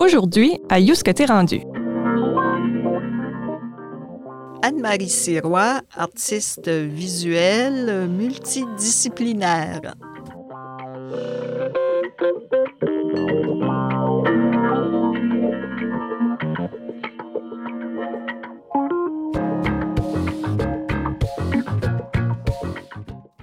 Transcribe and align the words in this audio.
Aujourd'hui, 0.00 0.58
à 0.70 0.80
Youska 0.80 1.12
t'es 1.12 1.26
rendu? 1.26 1.60
Anne-Marie 4.62 5.10
Sirois, 5.10 5.82
artiste 5.94 6.68
visuelle 6.68 8.08
multidisciplinaire. 8.08 9.94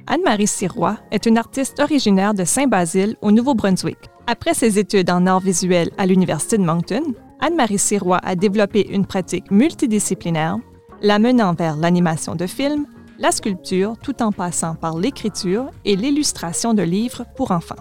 Anne-Marie 0.08 0.48
Sirois 0.48 0.98
est 1.12 1.28
une 1.28 1.38
artiste 1.38 1.80
originaire 1.80 2.34
de 2.34 2.44
Saint-Basile, 2.46 3.16
au 3.22 3.32
Nouveau-Brunswick. 3.32 4.00
Après 4.30 4.54
ses 4.54 4.78
études 4.78 5.10
en 5.10 5.26
arts 5.26 5.40
visuels 5.40 5.90
à 5.98 6.06
l'Université 6.06 6.58
de 6.58 6.64
Moncton, 6.64 7.02
Anne-Marie 7.40 7.80
Sirois 7.80 8.20
a 8.24 8.36
développé 8.36 8.86
une 8.90 9.06
pratique 9.06 9.50
multidisciplinaire, 9.52 10.58
la 11.02 11.18
menant 11.18 11.54
vers 11.54 11.78
l'animation 11.78 12.36
de 12.36 12.46
films, 12.46 12.88
la 13.20 13.32
sculpture, 13.32 13.96
tout 14.04 14.22
en 14.22 14.34
passant 14.34 14.76
par 14.76 14.98
l'écriture 14.98 15.72
et 15.86 15.96
l'illustration 15.96 16.74
de 16.74 16.84
livres 16.84 17.24
pour 17.38 17.52
enfants. 17.52 17.76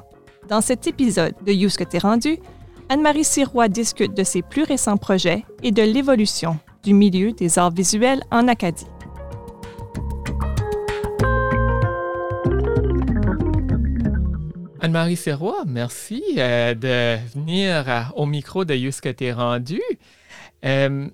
Dans 0.48 0.60
cet 0.60 0.86
épisode 0.86 1.34
de 1.44 1.50
You 1.50 1.68
que 1.76 1.82
t'es 1.82 1.98
rendu, 1.98 2.38
Anne-Marie 2.90 3.24
Sirois 3.24 3.66
discute 3.66 4.16
de 4.16 4.22
ses 4.22 4.42
plus 4.42 4.62
récents 4.62 4.98
projets 4.98 5.44
et 5.64 5.72
de 5.72 5.82
l'évolution 5.82 6.58
du 6.84 6.94
milieu 6.94 7.32
des 7.32 7.58
arts 7.58 7.72
visuels 7.72 8.22
en 8.30 8.46
Acadie. 8.46 8.86
Anne-Marie 14.86 15.16
Serrois, 15.16 15.64
merci 15.66 16.22
euh, 16.38 16.72
de 16.72 17.18
venir 17.34 17.88
euh, 17.88 18.02
au 18.14 18.24
micro 18.24 18.64
de 18.64 18.72
You 18.72 18.92
que 19.02 19.08
t'es 19.08 19.32
rendu. 19.32 19.82
Euh, 20.64 21.08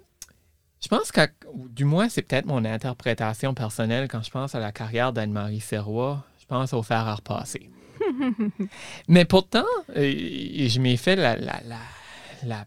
je 0.79 0.89
pense 0.89 1.11
que, 1.11 1.23
du 1.71 1.87
moins, 1.87 2.11
c'est 2.11 2.21
peut-être 2.21 2.45
mon 2.45 2.67
interprétation 2.67 3.55
personnelle 3.55 4.09
quand 4.09 4.23
je 4.23 4.31
pense 4.31 4.55
à 4.55 4.61
la 4.61 4.73
carrière 4.73 5.15
d'Anne-Marie 5.15 5.61
Serrois. 5.61 6.23
Je 6.39 6.45
pense 6.45 6.75
au 6.75 6.83
fer 6.83 6.99
à 6.99 7.15
repasser. 7.15 7.71
mais 9.09 9.25
pourtant, 9.25 9.65
je 9.97 10.79
m'ai 10.79 10.99
fait 10.99 11.17
la, 11.17 11.37
la, 11.37 11.63
la, 12.45 12.67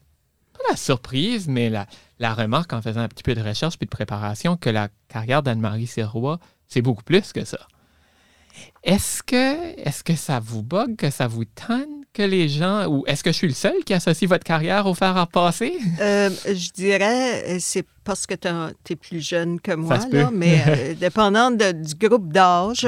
pas 0.54 0.60
la 0.72 0.76
surprise, 0.76 1.48
mais 1.48 1.70
la, 1.70 1.86
la 2.18 2.34
remarque 2.34 2.74
en 2.74 2.82
faisant 2.82 3.02
un 3.02 3.10
petit 3.10 3.22
peu 3.22 3.36
de 3.36 3.44
recherche 3.44 3.78
puis 3.78 3.86
de 3.86 3.92
préparation 3.92 4.58
que 4.58 4.72
la 4.72 4.90
carrière 5.08 5.44
d'Anne-Marie 5.44 5.86
Serrois, 5.86 6.40
c'est 6.68 6.82
beaucoup 6.82 7.04
plus 7.04 7.32
que 7.32 7.46
ça. 7.46 7.60
Est-ce 8.84 9.24
que, 9.24 9.80
est 9.80 10.04
que 10.04 10.16
ça 10.16 10.40
vous 10.40 10.62
bug, 10.62 10.96
que 10.96 11.10
ça 11.10 11.28
vous 11.28 11.46
tonne 11.46 12.06
que 12.16 12.24
les 12.24 12.48
gens, 12.48 12.88
ou 12.88 13.04
est-ce 13.08 13.24
que 13.24 13.32
je 13.32 13.36
suis 13.36 13.48
le 13.48 13.54
seul 13.54 13.84
qui 13.86 13.94
associe 13.94 14.28
votre 14.28 14.46
carrière 14.46 14.88
au 14.88 14.94
fer 14.94 15.16
à 15.18 15.28
passer? 15.28 15.78
Euh, 16.00 16.30
je 16.48 16.72
dirais, 16.72 17.60
c'est 17.60 17.86
parce 18.04 18.26
que 18.26 18.36
tu 18.36 18.94
es 18.94 18.96
plus 18.96 19.20
jeune 19.20 19.60
que 19.60 19.74
moi, 19.74 20.00
là, 20.12 20.32
mais 20.34 20.64
euh, 20.68 20.94
dépendant 20.94 21.52
du 21.52 21.96
groupe 22.00 22.32
d'âge, 22.32 22.88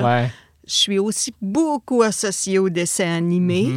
je 0.65 0.73
suis 0.73 0.97
aussi 0.97 1.33
beaucoup 1.41 2.01
associée 2.01 2.57
au 2.57 2.69
dessin 2.69 3.17
animé, 3.17 3.69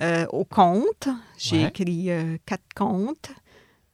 euh, 0.00 0.26
au 0.30 0.44
conte. 0.44 1.08
J'ai 1.38 1.64
écrit 1.64 2.10
quatre 2.44 2.74
contes. 2.76 3.30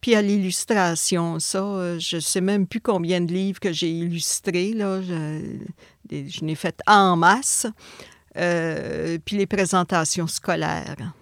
Puis 0.01 0.13
à 0.13 0.21
l'illustration, 0.21 1.39
ça, 1.39 1.97
je 1.97 2.17
ne 2.17 2.21
sais 2.21 2.41
même 2.41 2.67
plus 2.67 2.81
combien 2.81 3.21
de 3.21 3.33
livres 3.33 3.59
que 3.59 3.71
j'ai 3.71 3.89
illustrés. 3.89 4.73
Là. 4.73 5.01
Je, 5.01 5.57
n'ai 6.11 6.55
fait 6.55 6.79
en 6.87 7.15
masse. 7.15 7.67
Euh, 8.37 9.17
puis 9.23 9.37
les 9.37 9.45
présentations 9.45 10.27
scolaires. 10.27 11.13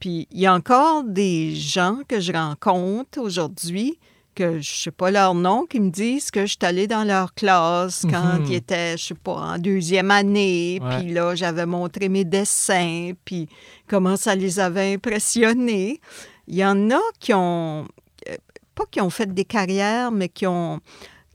Puis 0.00 0.26
il 0.30 0.40
y 0.40 0.46
a 0.46 0.54
encore 0.54 1.04
des 1.04 1.54
gens 1.54 1.98
que 2.08 2.18
je 2.18 2.32
rencontre 2.32 3.20
aujourd'hui 3.20 3.98
que 4.34 4.52
je 4.52 4.56
ne 4.56 4.62
sais 4.62 4.90
pas 4.90 5.10
leur 5.10 5.34
nom, 5.34 5.66
qui 5.66 5.80
me 5.80 5.90
disent 5.90 6.30
que 6.30 6.42
je 6.42 6.52
suis 6.52 6.58
allée 6.62 6.86
dans 6.86 7.04
leur 7.04 7.34
classe 7.34 8.06
quand 8.10 8.38
mhm. 8.38 8.46
ils 8.46 8.54
étaient, 8.54 8.96
je 8.96 9.06
sais 9.06 9.14
pas, 9.14 9.34
en 9.34 9.58
deuxième 9.58 10.10
année. 10.10 10.80
Puis 10.98 11.12
là, 11.12 11.34
j'avais 11.34 11.66
montré 11.66 12.08
mes 12.08 12.24
dessins, 12.24 13.12
puis 13.24 13.48
comment 13.88 14.16
ça 14.16 14.34
les 14.34 14.58
avait 14.60 14.94
impressionnés. 14.94 16.00
Il 16.46 16.54
y 16.54 16.64
en 16.64 16.90
a 16.90 17.00
qui 17.18 17.34
ont, 17.34 17.86
euh, 18.28 18.36
pas 18.74 18.84
qui 18.90 19.00
ont 19.00 19.10
fait 19.10 19.32
des 19.32 19.44
carrières, 19.44 20.10
mais 20.10 20.28
qui 20.28 20.46
ont 20.46 20.80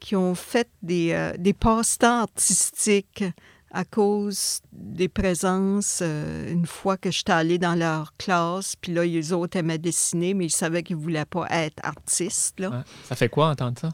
qui 0.05 0.15
ont 0.15 0.35
fait 0.35 0.69
des, 0.83 1.13
euh, 1.13 1.33
des 1.39 1.53
passe-temps 1.53 2.21
artistiques 2.21 3.23
à 3.71 3.83
cause 3.85 4.61
des 4.71 5.09
présences. 5.09 6.01
Euh, 6.03 6.51
une 6.51 6.67
fois 6.67 6.95
que 6.95 7.09
j'étais 7.09 7.31
allée 7.31 7.57
dans 7.57 7.73
leur 7.73 8.15
classe, 8.17 8.75
puis 8.75 8.93
là, 8.93 9.03
les 9.03 9.33
autres 9.33 9.57
aimaient 9.57 9.79
dessiner, 9.79 10.35
mais 10.35 10.45
ils 10.45 10.51
savaient 10.51 10.83
qu'ils 10.83 10.97
ne 10.97 11.01
voulaient 11.01 11.25
pas 11.25 11.47
être 11.49 11.83
artistes. 11.83 12.59
Là. 12.59 12.83
Ça 13.05 13.15
fait 13.15 13.29
quoi 13.29 13.49
entendre 13.49 13.79
ça? 13.79 13.89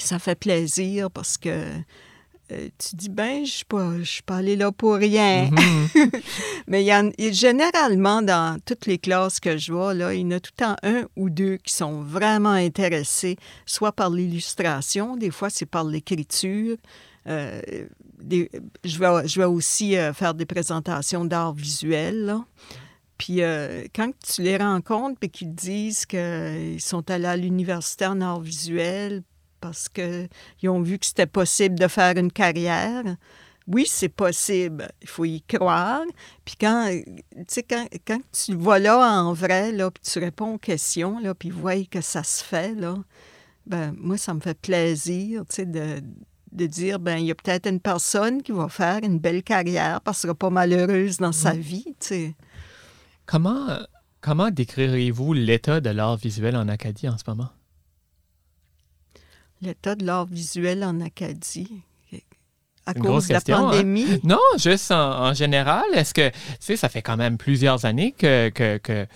Ça 0.00 0.18
fait 0.18 0.34
plaisir 0.34 1.08
parce 1.08 1.38
que 1.38 1.68
euh, 2.52 2.68
tu 2.78 2.96
dis, 2.96 3.08
ben, 3.08 3.46
je 3.46 3.64
ne 3.74 4.04
suis 4.04 4.22
pas 4.22 4.36
allée 4.36 4.56
là 4.56 4.70
pour 4.70 4.96
rien. 4.96 5.46
Mm-hmm. 5.46 6.22
Mais 6.68 6.82
il 6.82 6.86
y 6.86 6.90
a, 6.90 7.02
généralement, 7.32 8.20
dans 8.20 8.58
toutes 8.64 8.84
les 8.84 8.98
classes 8.98 9.40
que 9.40 9.56
je 9.56 9.72
vois, 9.72 9.94
là, 9.94 10.12
il 10.12 10.20
y 10.20 10.24
en 10.24 10.32
a 10.32 10.40
tout 10.40 10.50
le 10.58 10.64
temps 10.64 10.76
un 10.82 11.06
ou 11.16 11.30
deux 11.30 11.56
qui 11.56 11.72
sont 11.72 12.02
vraiment 12.02 12.50
intéressés, 12.50 13.36
soit 13.64 13.92
par 13.92 14.10
l'illustration, 14.10 15.16
des 15.16 15.30
fois 15.30 15.48
c'est 15.48 15.66
par 15.66 15.84
l'écriture. 15.84 16.76
Euh, 17.26 17.62
je, 18.30 18.98
vais, 18.98 19.26
je 19.28 19.40
vais 19.40 19.46
aussi 19.46 19.96
euh, 19.96 20.12
faire 20.12 20.34
des 20.34 20.44
présentations 20.44 21.24
d'art 21.24 21.54
visuel. 21.54 22.36
Puis 23.16 23.40
quand 23.94 24.10
tu 24.22 24.42
les 24.42 24.56
rencontres 24.56 25.18
et 25.22 25.28
qu'ils 25.28 25.54
disent 25.54 26.04
qu'ils 26.04 26.80
sont 26.80 27.10
allés 27.10 27.26
à 27.26 27.36
l'université 27.36 28.06
en 28.06 28.20
art 28.20 28.40
visuel 28.40 29.22
parce 29.64 29.88
qu'ils 29.88 30.68
ont 30.68 30.82
vu 30.82 30.98
que 30.98 31.06
c'était 31.06 31.24
possible 31.24 31.78
de 31.78 31.88
faire 31.88 32.18
une 32.18 32.30
carrière. 32.30 33.02
Oui, 33.66 33.86
c'est 33.88 34.10
possible. 34.10 34.90
Il 35.00 35.08
faut 35.08 35.24
y 35.24 35.40
croire. 35.40 36.02
Puis 36.44 36.56
quand, 36.60 36.90
quand, 37.66 37.86
quand 38.06 38.20
tu 38.30 38.54
vas 38.56 38.78
là 38.78 38.98
en 38.98 39.32
vrai, 39.32 39.72
là, 39.72 39.90
puis 39.90 40.02
tu 40.02 40.18
réponds 40.18 40.56
aux 40.56 40.58
questions, 40.58 41.18
là, 41.18 41.34
puis 41.34 41.48
vois 41.48 41.82
que 41.86 42.02
ça 42.02 42.22
se 42.22 42.44
fait, 42.44 42.74
là, 42.74 42.96
ben, 43.64 43.94
moi, 43.96 44.18
ça 44.18 44.34
me 44.34 44.40
fait 44.40 44.60
plaisir 44.60 45.44
de, 45.56 46.02
de 46.52 46.66
dire, 46.66 46.98
ben 46.98 47.16
il 47.16 47.24
y 47.24 47.30
a 47.30 47.34
peut-être 47.34 47.66
une 47.66 47.80
personne 47.80 48.42
qui 48.42 48.52
va 48.52 48.68
faire 48.68 48.98
une 49.02 49.18
belle 49.18 49.42
carrière 49.42 50.02
parce 50.02 50.20
qu'elle 50.20 50.28
sera 50.28 50.34
pas 50.34 50.50
malheureuse 50.50 51.16
dans 51.16 51.32
sa 51.32 51.54
mmh. 51.54 51.58
vie. 51.58 51.94
Comment, 53.24 53.78
comment 54.20 54.50
décrirez-vous 54.50 55.32
l'état 55.32 55.80
de 55.80 55.88
l'art 55.88 56.18
visuel 56.18 56.54
en 56.54 56.68
Acadie 56.68 57.08
en 57.08 57.16
ce 57.16 57.24
moment? 57.26 57.48
L'état 59.62 59.94
de 59.94 60.04
l'art 60.04 60.26
visuel 60.26 60.84
en 60.84 61.00
Acadie 61.00 61.82
à 62.86 62.94
cause 62.94 63.28
de 63.28 63.32
la 63.32 63.38
hein? 63.38 63.42
pandémie? 63.46 64.06
Non, 64.24 64.38
juste 64.58 64.90
en, 64.90 65.32
général. 65.34 65.84
Est-ce 65.94 66.14
que, 66.14 66.28
tu 66.28 66.36
sais, 66.60 66.76
ça 66.76 66.88
fait 66.88 67.02
quand 67.02 67.16
même 67.16 67.38
plusieurs 67.38 67.84
années 67.84 68.12
que, 68.12 68.50
que, 68.50 69.06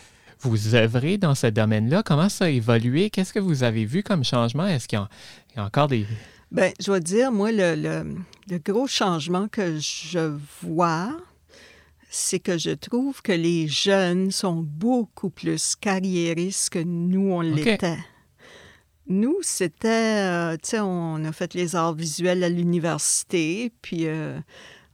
vous 0.40 0.76
œuvrez 0.76 1.18
dans 1.18 1.34
ce 1.34 1.48
domaine-là. 1.48 2.04
Comment 2.04 2.28
ça 2.28 2.44
a 2.44 2.48
évolué? 2.48 3.10
Qu'est-ce 3.10 3.32
que 3.32 3.40
vous 3.40 3.64
avez 3.64 3.84
vu 3.84 4.04
comme 4.04 4.22
changement? 4.22 4.66
Est-ce 4.66 4.86
qu'il 4.86 4.98
y, 5.56 5.58
a 5.58 5.64
encore 5.64 5.88
des... 5.88 6.06
Bien, 6.52 6.70
je 6.78 6.86
dois 6.86 7.00
dire, 7.00 7.32
moi, 7.32 7.50
le, 7.50 7.74
le, 7.74 8.58
gros 8.58 8.86
changement 8.86 9.48
que 9.48 9.78
je 9.80 10.38
vois, 10.62 11.16
c'est 12.08 12.38
que 12.38 12.56
je 12.56 12.70
trouve 12.70 13.20
que 13.20 13.32
les 13.32 13.66
jeunes 13.66 14.30
sont 14.30 14.62
beaucoup 14.62 15.28
plus 15.28 15.74
carriéristes 15.74 16.70
que 16.70 16.78
nous, 16.78 17.32
on 17.32 17.40
l'était. 17.40 17.98
Nous, 19.08 19.38
c'était, 19.40 19.88
euh, 19.88 20.56
tu 20.62 20.70
sais, 20.70 20.80
on 20.80 21.24
a 21.24 21.32
fait 21.32 21.54
les 21.54 21.74
arts 21.74 21.94
visuels 21.94 22.44
à 22.44 22.50
l'université, 22.50 23.72
puis 23.80 24.06
euh, 24.06 24.38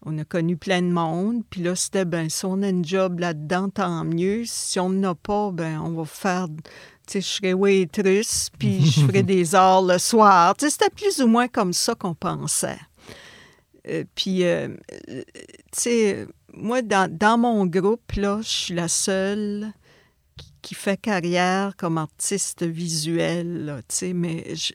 on 0.07 0.17
a 0.19 0.25
connu 0.25 0.57
plein 0.57 0.83
de 0.83 0.89
monde. 0.89 1.43
Puis 1.51 1.63
là, 1.63 1.75
c'était, 1.75 2.05
ben, 2.05 2.31
si 2.31 2.45
on 2.47 2.63
a 2.63 2.69
un 2.69 2.83
job 2.85 3.19
là-dedans, 3.19 3.71
tant 3.71 4.05
mieux. 4.05 4.45
Si 4.47 4.79
on 4.79 4.89
n'en 4.89 5.11
a 5.11 5.15
pas, 5.17 5.51
ben, 5.51 5.81
on 5.81 5.95
va 5.95 6.05
faire, 6.05 6.47
tu 6.47 7.13
sais, 7.13 7.21
je 7.21 7.27
serais 7.27 7.53
waitress, 7.55 8.51
puis 8.57 8.87
je 8.87 9.01
ferais 9.07 9.25
des 9.25 9.57
arts 9.57 9.83
le 9.83 9.99
soir. 9.99 10.57
Tu 10.57 10.67
sais, 10.67 10.71
c'était 10.71 10.91
plus 10.91 11.21
ou 11.21 11.27
moins 11.27 11.49
comme 11.49 11.73
ça 11.73 11.97
qu'on 11.97 12.15
pensait. 12.15 12.79
Euh, 13.89 14.05
puis, 14.15 14.45
tu 15.09 15.25
sais, 15.73 16.27
moi, 16.53 16.83
dans, 16.83 17.13
dans, 17.13 17.37
mon 17.37 17.67
groupe, 17.67 18.13
là, 18.13 18.39
je 18.43 18.49
suis 18.49 18.75
la 18.75 18.87
seule 18.87 19.73
qui 20.65 20.75
fait 20.75 20.97
carrière 20.97 21.77
comme 21.77 21.99
artiste 21.99 22.63
visuel, 22.63 23.83
tu 23.87 23.95
sais, 23.95 24.13
mais 24.15 24.57
je 24.57 24.73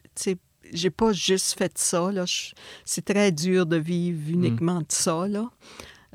j'ai 0.72 0.90
pas 0.90 1.12
juste 1.12 1.58
fait 1.58 1.76
ça, 1.76 2.12
là. 2.12 2.24
C'est 2.84 3.04
très 3.04 3.32
dur 3.32 3.66
de 3.66 3.76
vivre 3.76 4.30
hmm. 4.30 4.34
uniquement 4.34 4.80
de 4.82 4.86
ça, 4.88 5.26
là. 5.26 5.50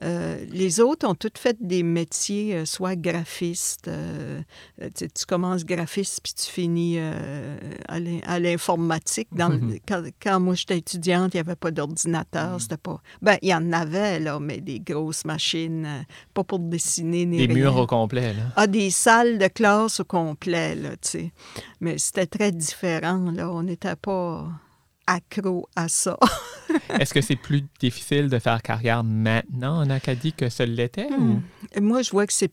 Euh, 0.03 0.45
les 0.49 0.81
autres 0.81 1.07
ont 1.07 1.15
toutes 1.15 1.37
fait 1.37 1.57
des 1.61 1.81
métiers, 1.81 2.55
euh, 2.55 2.65
soit 2.65 2.95
graphistes. 2.95 3.87
Euh, 3.87 4.41
tu, 4.93 5.07
commences 5.25 5.65
graphiste 5.65 6.19
puis 6.21 6.33
tu 6.33 6.51
finis 6.51 6.99
à 6.99 8.39
l'informatique. 8.39 9.29
Mhm. 9.31 9.79
quand, 10.21 10.39
moi 10.39 10.55
j'étais 10.55 10.77
étudiante, 10.77 11.33
il 11.33 11.37
n'y 11.37 11.41
avait 11.41 11.55
pas 11.55 11.71
d'ordinateur. 11.71 12.53
Mhm. 12.53 12.59
C'était 12.59 12.77
pas. 12.77 13.01
Ben, 13.21 13.37
il 13.41 13.49
y 13.49 13.55
en 13.55 13.71
avait, 13.71 14.19
là, 14.19 14.39
mais 14.39 14.59
des 14.59 14.79
grosses 14.79 15.25
machines, 15.25 16.05
pas 16.33 16.43
pour 16.43 16.59
dessiner 16.59 17.25
ni 17.25 17.47
Des 17.47 17.53
murs 17.53 17.77
au 17.77 17.87
complet, 17.87 18.33
là. 18.33 18.43
Ah, 18.55 18.67
des 18.67 18.89
salles 18.89 19.37
de 19.37 19.47
classe 19.47 19.99
au 20.01 20.05
complet, 20.05 20.75
là, 20.75 20.91
tu 20.91 21.09
sais. 21.09 21.31
Mais 21.79 21.97
c'était 21.97 22.27
très 22.27 22.51
différent, 22.51 23.31
là. 23.31 23.49
On 23.51 23.63
n'était 23.63 23.95
pas 23.95 24.47
accro 25.07 25.67
à 25.75 25.87
ça. 25.87 26.17
Est-ce 26.99 27.13
que 27.13 27.21
c'est 27.21 27.35
plus 27.35 27.63
difficile 27.79 28.29
de 28.29 28.39
faire 28.39 28.61
carrière 28.61 29.03
maintenant 29.03 29.79
en 29.79 29.89
Acadie 29.89 30.33
que 30.33 30.49
ce 30.49 30.63
l'était? 30.63 31.09
Hmm. 31.09 31.41
Moi, 31.81 32.01
je 32.01 32.11
vois 32.11 32.27
que 32.27 32.33
c'est 32.33 32.51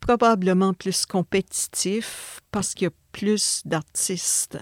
probablement 0.00 0.74
plus 0.74 1.06
compétitif 1.06 2.40
parce 2.50 2.74
qu'il 2.74 2.86
y 2.86 2.88
a 2.88 2.94
plus 3.12 3.62
d'artistes. 3.64 4.58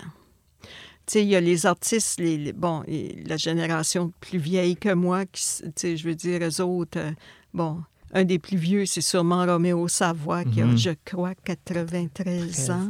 Tu 1.06 1.14
sais, 1.14 1.23
il 1.23 1.29
y 1.29 1.37
a 1.37 1.40
les 1.40 1.67
artistes, 1.67 2.20
les, 2.20 2.52
bon, 2.52 2.84
la 3.26 3.37
génération 3.37 4.12
plus 4.20 4.38
vieille 4.38 4.76
que 4.76 4.93
moi, 4.94 5.26
qui, 5.26 5.43
tu 5.43 5.73
sais, 5.75 5.96
je 5.96 6.08
veux 6.08 6.14
dire, 6.14 6.40
eux 6.43 6.61
autres, 6.61 6.99
euh, 6.99 7.11
bon, 7.52 7.82
un 8.12 8.25
des 8.25 8.38
plus 8.38 8.56
vieux, 8.56 8.87
c'est 8.87 9.00
sûrement 9.00 9.44
Roméo 9.44 9.88
Savoie, 9.88 10.44
qui 10.44 10.61
a, 10.61 10.67
mhm. 10.67 10.79
je 10.79 10.90
crois, 11.05 11.34
93 11.34 12.70
ans. 12.70 12.88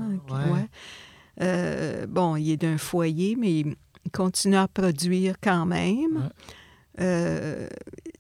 Euh, 1.41 2.07
bon, 2.07 2.37
il 2.37 2.51
est 2.51 2.57
d'un 2.59 2.77
foyer, 2.77 3.37
mais 3.37 3.65
continue 4.11 4.57
à 4.57 4.69
produire 4.69 5.37
quand 5.41 5.67
même. 5.67 6.31
Euh, 7.01 7.69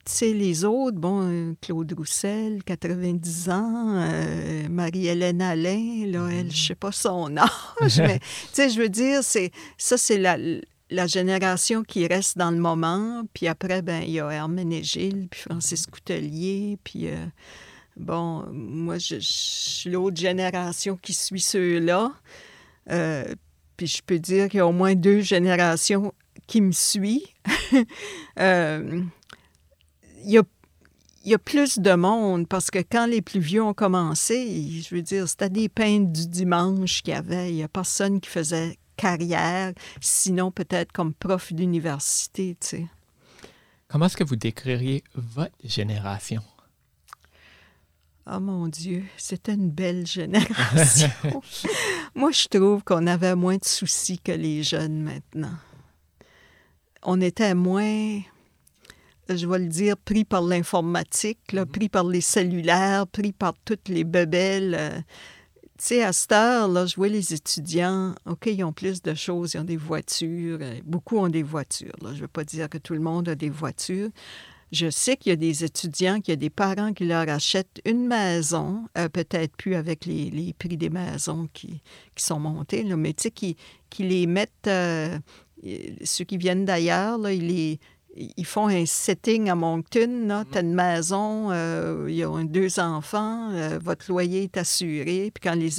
tu 0.04 0.12
sais, 0.12 0.32
les 0.32 0.64
autres, 0.64 0.96
bon, 0.96 1.54
Claude 1.60 1.92
Roussel, 1.92 2.62
90 2.64 3.50
ans, 3.50 3.96
euh, 3.96 4.68
Marie-Hélène 4.68 5.42
Alain, 5.42 6.06
là, 6.06 6.28
elle, 6.30 6.50
je 6.50 6.68
sais 6.68 6.74
pas 6.74 6.90
son 6.90 7.36
âge, 7.36 7.98
mais, 7.98 8.18
tu 8.20 8.26
sais, 8.52 8.70
je 8.70 8.80
veux 8.80 8.88
dire, 8.88 9.22
c'est 9.22 9.52
ça, 9.76 9.98
c'est 9.98 10.18
la, 10.18 10.38
la 10.90 11.06
génération 11.06 11.82
qui 11.82 12.06
reste 12.06 12.38
dans 12.38 12.50
le 12.50 12.56
moment. 12.56 13.22
Puis 13.34 13.46
après, 13.46 13.82
ben 13.82 14.02
il 14.02 14.12
y 14.12 14.20
a 14.20 14.30
Hermène 14.30 14.82
Gilles, 14.82 15.28
puis 15.30 15.40
Francis 15.40 15.86
Coutelier, 15.86 16.78
puis... 16.82 17.08
Euh, 17.08 17.26
bon, 17.96 18.46
moi, 18.50 18.96
je, 18.98 19.16
suis 19.20 19.90
l'autre 19.90 20.16
génération 20.16 20.96
qui 20.96 21.12
suit 21.12 21.40
ceux-là. 21.40 22.12
Puis 23.76 23.86
je 23.86 24.02
peux 24.02 24.18
dire 24.18 24.48
qu'il 24.48 24.58
y 24.58 24.60
a 24.60 24.66
au 24.66 24.72
moins 24.72 24.94
deux 24.94 25.20
générations 25.20 26.12
qui 26.46 26.60
me 26.60 26.72
suivent. 26.72 27.22
Euh, 28.38 29.02
il, 30.24 30.42
y 31.24 31.34
a, 31.34 31.38
plus 31.38 31.78
de 31.78 31.94
monde 31.94 32.46
parce 32.46 32.70
que 32.70 32.78
quand 32.78 33.06
les 33.06 33.22
plus 33.22 33.40
vieux 33.40 33.62
ont 33.62 33.72
commencé, 33.72 34.82
je 34.82 34.94
veux 34.94 35.00
dire, 35.00 35.26
c'était 35.26 35.48
des 35.48 35.68
peintres 35.70 36.12
du 36.12 36.26
dimanche 36.26 37.02
qu'il 37.02 37.14
y 37.14 37.16
avait. 37.16 37.50
Il 37.50 37.56
n'y 37.56 37.62
a 37.62 37.68
personne 37.68 38.20
qui 38.20 38.28
faisait 38.28 38.78
carrière, 38.96 39.72
sinon 40.00 40.50
peut-être 40.50 40.92
comme 40.92 41.14
prof 41.14 41.52
d'université. 41.52 42.56
Comment 43.88 44.06
est-ce 44.06 44.16
que 44.16 44.24
vous 44.24 44.36
décririez 44.36 45.02
votre 45.14 45.56
génération? 45.64 46.42
Oh 48.30 48.38
mon 48.38 48.68
Dieu, 48.68 49.02
c'était 49.16 49.54
une 49.54 49.70
belle 49.70 50.06
génération. 50.06 51.10
Moi, 52.14 52.30
je 52.30 52.46
trouve 52.46 52.84
qu'on 52.84 53.08
avait 53.08 53.34
moins 53.34 53.56
de 53.56 53.64
soucis 53.64 54.20
que 54.20 54.30
les 54.30 54.62
jeunes 54.62 55.02
maintenant. 55.02 55.56
On 57.02 57.20
était 57.20 57.56
moins, 57.56 58.20
je 59.28 59.46
vais 59.46 59.58
le 59.58 59.66
dire, 59.66 59.96
pris 59.96 60.24
par 60.24 60.42
l'informatique, 60.42 61.40
mm-hmm. 61.52 61.66
pris 61.66 61.88
par 61.88 62.04
les 62.04 62.20
cellulaires, 62.20 63.08
pris 63.08 63.32
par 63.32 63.54
toutes 63.64 63.88
les 63.88 64.04
bebelles. 64.04 64.76
Euh. 64.78 65.00
tu 65.76 65.86
sais, 65.86 66.04
à 66.04 66.12
cette 66.12 66.30
heure, 66.30 66.68
là, 66.68 66.86
je 66.86 66.94
vois 66.94 67.08
les 67.08 67.34
étudiants, 67.34 68.14
OK, 68.26 68.46
ils 68.46 68.62
ont 68.62 68.72
plus 68.72 69.02
de 69.02 69.14
choses, 69.14 69.54
ils 69.54 69.58
ont 69.58 69.64
des 69.64 69.76
voitures, 69.76 70.58
euh, 70.60 70.78
beaucoup 70.84 71.18
ont 71.18 71.28
des 71.28 71.42
voitures. 71.42 71.96
Je 72.00 72.08
ne 72.08 72.14
veux 72.14 72.28
pas 72.28 72.44
dire 72.44 72.68
que 72.68 72.78
tout 72.78 72.94
le 72.94 73.00
monde 73.00 73.28
a 73.28 73.34
des 73.34 73.50
voitures, 73.50 74.10
je 74.72 74.88
sais 74.88 75.18
qu'il 75.18 75.30
y 75.30 75.32
a 75.34 75.36
des 75.36 75.64
étudiants, 75.64 76.20
qu'il 76.20 76.32
y 76.32 76.36
a 76.36 76.36
des 76.36 76.50
parents 76.50 76.94
qui 76.94 77.04
leur 77.04 77.28
achètent 77.28 77.80
une 77.84 78.06
maison, 78.06 78.86
euh, 78.96 79.08
peut-être 79.08 79.54
plus 79.56 79.74
avec 79.74 80.06
les, 80.06 80.54
prix 80.58 80.78
des 80.78 80.88
maisons 80.88 81.48
qui, 81.52 81.82
sont 82.16 82.40
montés, 82.40 82.82
mais 82.84 83.12
tu 83.12 83.24
sais, 83.24 83.30
qui, 83.30 83.56
qui 83.90 84.04
les 84.04 84.26
mettent, 84.26 84.66
euh, 84.66 85.18
ceux 86.02 86.24
qui 86.24 86.38
viennent 86.38 86.64
d'ailleurs, 86.64 87.18
ils, 87.28 87.78
ils 88.16 88.46
font 88.46 88.68
un 88.68 88.86
setting 88.86 89.50
à 89.50 89.54
Moncton. 89.54 90.44
Tu 90.50 90.58
as 90.58 90.60
une 90.62 90.74
maison, 90.74 91.50
euh, 91.50 92.06
ils 92.08 92.24
ont 92.24 92.42
deux 92.42 92.80
enfants, 92.80 93.50
votre 93.78 94.10
loyer 94.10 94.44
est 94.44 94.56
assuré. 94.56 95.30
Puis 95.34 95.42
quand, 95.42 95.54
les, 95.54 95.70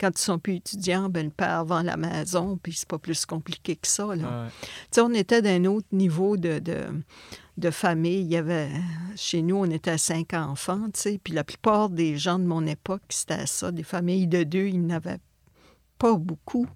quand 0.00 0.10
ils 0.18 0.22
sont 0.22 0.38
plus 0.38 0.56
étudiants, 0.56 1.10
ben, 1.10 1.26
le 1.26 1.30
père 1.30 1.66
vend 1.66 1.82
la 1.82 1.98
maison, 1.98 2.58
puis 2.62 2.72
c'est 2.72 2.88
pas 2.88 2.98
plus 2.98 3.26
compliqué 3.26 3.76
que 3.76 3.88
ça. 3.88 4.16
Là. 4.16 4.48
On 4.96 5.12
était 5.12 5.42
d'un 5.42 5.66
autre 5.66 5.88
niveau 5.92 6.38
de 6.38 6.60
de 6.60 6.86
famille. 7.70 8.20
Il 8.20 8.28
y 8.28 8.36
avait, 8.36 8.68
chez 9.16 9.42
nous, 9.42 9.56
on 9.56 9.70
était 9.70 9.98
cinq 9.98 10.34
enfants, 10.34 10.86
tu 10.94 11.00
sais, 11.00 11.20
puis 11.22 11.32
la 11.32 11.44
plupart 11.44 11.90
des 11.90 12.16
gens 12.16 12.38
de 12.38 12.44
mon 12.44 12.66
époque, 12.66 13.02
c'était 13.08 13.46
ça. 13.46 13.72
Des 13.72 13.82
familles 13.82 14.26
de 14.26 14.44
deux, 14.44 14.66
ils 14.66 14.84
n'avaient 14.84 15.20
pas 15.98 16.14
beaucoup. 16.14 16.66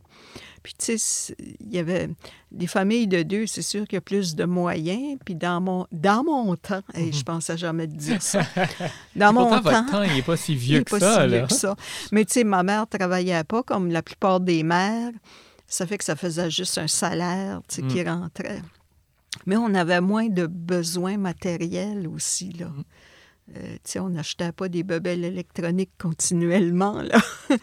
Puis, 0.63 0.75
tu 0.79 0.97
sais, 0.97 1.35
il 1.61 1.73
y 1.73 1.79
avait 1.79 2.09
des 2.53 2.69
familles 2.69 3.09
de 3.09 3.23
deux, 3.23 3.47
c'est 3.47 3.63
sûr 3.63 3.85
qu'il 3.87 3.97
y 3.97 3.99
a 3.99 4.01
plus 4.01 4.37
de 4.37 4.45
moyens. 4.45 5.19
Puis, 5.25 5.35
dans 5.35 5.61
mon, 5.61 5.87
dans 5.91 6.23
mon 6.23 6.55
temps, 6.55 6.83
et 6.95 7.11
je 7.11 7.19
mhm. 7.19 7.25
pensais 7.25 7.57
jamais 7.57 7.89
te 7.89 7.97
dire 7.97 8.23
ça. 8.23 8.43
Dans 9.17 9.33
mon 9.33 9.51
temps, 9.51 9.61
votre 9.61 9.91
temps, 9.91 10.03
il 10.03 10.15
n'est 10.15 10.23
pas 10.23 10.37
si 10.37 10.55
vieux, 10.55 10.85
que, 10.85 10.99
ça, 10.99 11.29
si 11.29 11.47
que 11.49 11.53
ça. 11.53 11.77
Mais, 12.13 12.25
tu 12.25 12.35
sais, 12.35 12.45
ma 12.45 12.63
mère 12.63 12.87
travaillait 12.87 13.45
pas 13.45 13.63
comme 13.63 13.91
la 13.91 14.03
plupart 14.03 14.39
des 14.39 14.63
mères. 14.63 15.11
Ça 15.67 15.87
fait 15.87 15.99
que 15.99 16.05
ça 16.05 16.17
faisait 16.17 16.51
juste 16.51 16.79
un 16.79 16.87
salaire, 16.87 17.61
tu 17.69 17.77
sais, 17.77 17.83
qui 17.89 18.05
mm. 18.05 18.09
rentrait. 18.09 18.63
Mais 19.47 19.57
on 19.57 19.75
avait 19.75 20.01
moins 20.01 20.29
de 20.29 20.47
besoins 20.47 21.17
matériels 21.17 22.09
aussi, 22.09 22.53
là. 22.53 22.67
Mm. 22.67 22.85
Euh, 23.57 24.01
on 24.01 24.11
n'achetait 24.11 24.53
pas 24.53 24.69
des 24.69 24.83
bebelles 24.83 25.25
électroniques 25.25 25.91
continuellement, 25.99 27.03
là. 27.03 27.19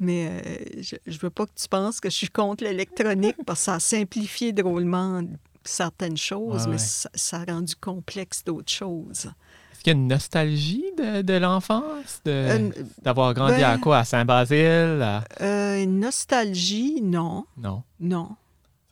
Mais 0.00 0.28
euh, 0.28 0.82
je 0.82 0.96
ne 1.06 1.18
veux 1.18 1.30
pas 1.30 1.44
que 1.46 1.52
tu 1.56 1.68
penses 1.68 2.00
que 2.00 2.08
je 2.08 2.14
suis 2.14 2.28
contre 2.28 2.64
l'électronique 2.64 3.36
parce 3.44 3.60
que 3.60 3.64
ça 3.64 3.74
a 3.74 3.80
simplifié 3.80 4.52
drôlement 4.52 5.22
certaines 5.64 6.16
choses, 6.16 6.68
mais 6.68 6.78
Ça, 6.78 7.10
a 7.32 7.52
rendu 7.52 7.74
complexe 7.74 8.44
d'autres 8.44 8.70
choses. 8.70 9.26
Est-ce 9.72 9.80
qu'il 9.82 9.92
y 9.92 9.96
a 9.96 9.98
une 9.98 10.06
nostalgie 10.06 10.84
de, 10.96 11.36
l'enfance, 11.36 12.22
euh, 12.28 12.70
d'avoir 13.02 13.34
grandi 13.34 13.62
à 13.62 13.74
ben 13.74 13.80
quoi? 13.80 13.98
À 13.98 14.04
Saint-Basile? 14.04 15.24
une 15.40 15.98
nostalgie, 15.98 17.02
non. 17.02 17.44
Non. 17.56 17.82
Non 17.98 18.36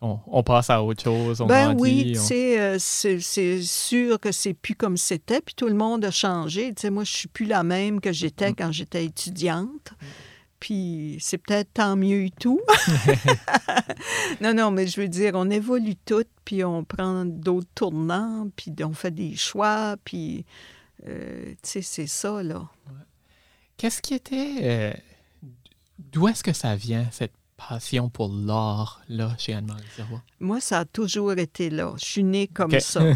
on, 0.00 0.43
passe 0.43 0.70
à 0.70 0.82
autre 0.82 1.02
chose. 1.02 1.40
On 1.40 1.46
ben 1.46 1.75
oui, 1.78 2.16
euh, 2.31 2.76
c'est 2.78 3.62
sûr 3.62 4.20
que 4.20 4.31
c'est 4.31 4.54
plus 4.54 4.75
comme 4.75 4.96
c'était, 4.96 5.40
puis 5.40 5.54
tout 5.54 5.69
le 5.69 5.75
monde 5.75 6.04
a 6.04 6.10
changé. 6.10 6.75
sais, 6.76 6.90
moi, 6.90 7.04
je 7.04 7.12
suis 7.12 7.28
plus 7.28 7.46
la 7.46 7.62
même 7.62 8.00
que 8.00 8.12
j'étais 8.12 8.50
mm. 8.50 8.54
quand 8.56 8.72
j'étais 8.72 9.04
étudiante. 9.04 9.92
Puis 10.61 11.16
c'est 11.21 11.38
peut-être 11.38 11.73
tant 11.75 11.97
mieux 11.97 12.25
et 12.25 12.30
tout. 12.30 12.61
non, 14.40 14.54
non, 14.54 14.71
mais 14.71 14.87
je 14.87 15.00
veux 15.00 15.09
dire, 15.09 15.32
on 15.35 15.49
évolue 15.50 15.97
toutes, 15.97 16.28
puis 16.44 16.62
on 16.64 16.85
prend 16.85 17.25
d'autres 17.25 17.68
tournants, 17.75 18.49
puis 18.56 18.73
on 18.82 18.92
fait 18.92 19.11
des 19.11 19.35
choix, 19.35 19.97
puis 20.04 20.44
euh, 21.06 21.52
tu 21.62 21.71
sais, 21.71 21.82
c'est 21.82 22.06
ça, 22.06 22.42
là. 22.42 22.68
Qu'est-ce 23.76 24.00
qui 24.00 24.14
était... 24.14 24.56
Euh, 24.62 24.92
d'où 25.99 26.28
est-ce 26.28 26.42
que 26.42 26.52
ça 26.52 26.76
vient, 26.76 27.06
cette 27.11 27.35
passion 27.56 28.08
pour 28.08 28.28
l'art, 28.32 29.00
là, 29.08 29.34
chez 29.38 29.54
Anne-Marie 29.54 29.82
Moi, 30.40 30.60
ça 30.60 30.80
a 30.80 30.84
toujours 30.84 31.32
été 31.32 31.70
là. 31.70 31.94
Je 31.98 32.04
suis 32.04 32.25
née 32.25 32.48
comme 32.48 32.78
ça. 32.78 33.02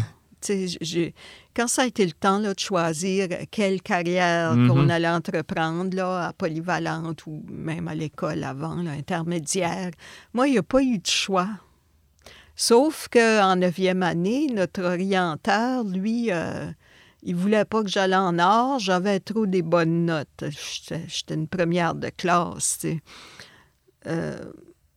quand 1.55 1.67
ça 1.67 1.83
a 1.83 1.85
été 1.85 2.05
le 2.05 2.11
temps 2.13 2.39
là, 2.39 2.53
de 2.53 2.59
choisir 2.59 3.27
quelle 3.51 3.81
carrière 3.81 4.55
mm-hmm. 4.55 4.67
qu'on 4.67 4.89
allait 4.89 5.09
entreprendre 5.09 5.95
là, 5.95 6.27
à 6.27 6.33
polyvalente 6.33 7.25
ou 7.27 7.43
même 7.47 7.87
à 7.87 7.95
l'école 7.95 8.43
avant, 8.43 8.75
là, 8.75 8.91
intermédiaire, 8.91 9.91
moi, 10.33 10.47
il 10.47 10.53
n'y 10.53 10.57
a 10.57 10.63
pas 10.63 10.81
eu 10.81 10.97
de 10.97 11.07
choix. 11.07 11.49
Sauf 12.55 13.07
qu'en 13.07 13.55
neuvième 13.55 14.03
année, 14.03 14.47
notre 14.53 14.83
orienteur, 14.83 15.83
lui, 15.83 16.31
euh, 16.31 16.71
il 17.23 17.35
voulait 17.35 17.65
pas 17.65 17.83
que 17.83 17.89
j'aille 17.89 18.15
en 18.15 18.37
art. 18.39 18.79
J'avais 18.79 19.19
trop 19.19 19.45
des 19.45 19.61
bonnes 19.61 20.05
notes. 20.05 20.45
J'étais 21.07 21.33
une 21.33 21.47
première 21.47 21.95
de 21.95 22.09
classe. 22.09 22.77
sais. 22.81 23.01
Euh, 24.07 24.39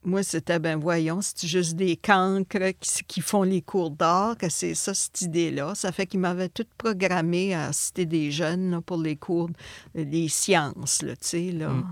moi, 0.05 0.23
c'était, 0.23 0.59
ben 0.59 0.79
voyons, 0.79 1.21
c'est 1.23 1.47
juste 1.47 1.77
des 1.77 1.97
cancres 1.97 2.73
qui, 3.09 3.21
font 3.23 3.43
les 3.43 3.63
cours 3.63 3.91
d'art, 3.91 4.37
que 4.37 4.51
c'est 4.51 4.75
ça, 4.75 4.93
cette 4.93 5.23
idée-là. 5.23 5.75
Ça 5.75 5.93
fait 5.93 6.07
qu'ils 6.07 6.21
m'avaient 6.21 6.51
tout 6.51 6.67
programmé 6.77 7.55
à 7.55 7.73
Cité 7.73 8.05
des 8.05 8.31
jeunes 8.31 8.83
pour 8.85 8.99
les 8.99 9.17
cours 9.17 9.49
des 9.95 10.29
sciences, 10.29 10.99
tu 10.99 11.15
sais, 11.21 11.53
là. 11.53 11.71
Mm. 11.71 11.87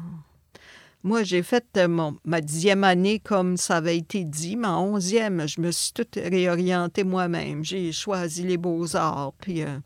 Moi, 1.04 1.25
j'ai 1.25 1.42
fait 1.42 1.64
euh, 1.78 1.88
mon, 1.88 2.16
ma 2.25 2.40
dixième 2.40 2.85
année 2.85 3.19
comme 3.19 3.57
ça 3.57 3.78
avait 3.78 3.97
été 3.97 4.23
dit, 4.25 4.57
ma 4.57 4.78
onzième, 4.78 5.49
je 5.49 5.61
me 5.61 5.73
suis 5.73 5.92
toute 5.92 6.14
réorientée 6.14 7.02
moi-même. 7.02 7.64
J'ai 7.64 7.92
choisi 7.92 8.42
les 8.42 8.59
beaux-arts, 8.59 9.33
puis... 9.40 9.62
Euh, 9.62 9.78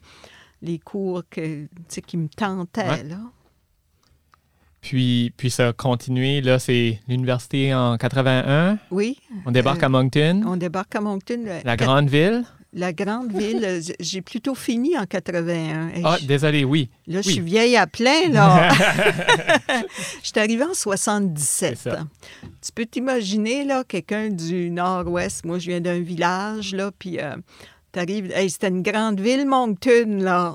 les 0.63 0.79
cours 0.79 1.23
que, 1.31 1.67
qui 2.07 2.17
me 2.17 2.29
tentaient. 2.29 3.05
Là. 3.05 3.21
Puis, 4.87 5.33
puis 5.37 5.51
ça 5.51 5.69
a 5.69 5.73
continué. 5.73 6.41
Là, 6.41 6.61
c'est 6.61 7.01
l'université 7.09 7.75
en 7.75 7.97
81. 7.97 8.79
Oui. 8.93 9.19
On 9.45 9.51
débarque 9.51 9.83
à 9.83 9.89
Moncton. 9.89 10.45
On 10.47 10.57
débarque 10.57 10.95
à 10.95 11.01
Moncton. 11.01 11.41
La 11.65 11.77
grande 11.77 12.09
ville. 12.09 12.45
La 12.73 12.93
grande 12.93 13.33
ville, 13.33 13.81
j'ai 14.01 14.23
plutôt 14.23 14.55
fini 14.55 14.97
en 14.97 15.05
81. 15.05 15.91
Ah, 16.05 16.19
désolé, 16.23 16.63
oui. 16.63 16.89
Là, 17.09 17.21
je 17.21 17.31
suis 17.31 17.41
vieille 17.41 17.77
à 17.77 17.89
plein, 17.89 18.29
là. 18.31 18.69
je 20.23 20.29
suis 20.29 20.39
arrivée 20.39 20.65
en 20.65 20.75
77. 20.75 21.89
Tu 22.65 22.73
peux 22.73 22.87
t'imaginer, 22.87 23.65
là, 23.65 23.83
quelqu'un 23.83 24.29
du 24.29 24.71
nord-ouest. 24.71 25.45
Moi, 25.45 25.59
je 25.59 25.69
viens 25.69 25.81
d'un 25.81 26.01
village, 26.01 26.77
là, 26.77 26.93
puis 26.97 27.19
euh, 27.19 27.35
tu 27.93 27.99
arrives. 27.99 28.33
c'était 28.49 28.69
une 28.69 28.83
grande 28.83 29.19
ville, 29.19 29.47
Moncton, 29.47 30.19
là. 30.21 30.55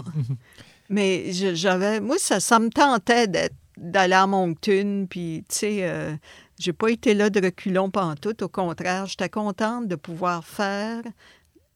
Mais 0.90 1.34
j'avais. 1.34 2.00
Moi, 2.00 2.16
ça, 2.18 2.40
ça 2.40 2.60
me 2.60 2.70
tentait 2.70 3.28
d'aller 3.82 4.14
à 4.14 4.28
Moncton, 4.28 5.08
puis, 5.10 5.44
tu 5.50 5.56
sais. 5.56 5.80
Euh, 5.82 6.16
j'ai 6.60 6.74
pas 6.74 6.90
été 6.90 7.14
là 7.16 7.30
de 7.30 7.44
reculons 7.44 7.90
pantoute. 7.90 8.44
Au 8.44 8.50
contraire, 8.50 9.08
j'étais 9.08 9.30
contente 9.30 9.88
de 9.88 9.96
pouvoir 9.96 10.46
faire 10.46 11.02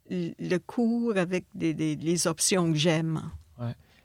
le 0.10 0.58
cours 0.60 1.18
avec 1.18 1.46
des, 1.56 1.74
les 1.74 2.28
options 2.28 2.72
que 2.72 2.78
j'aime. 2.78 3.32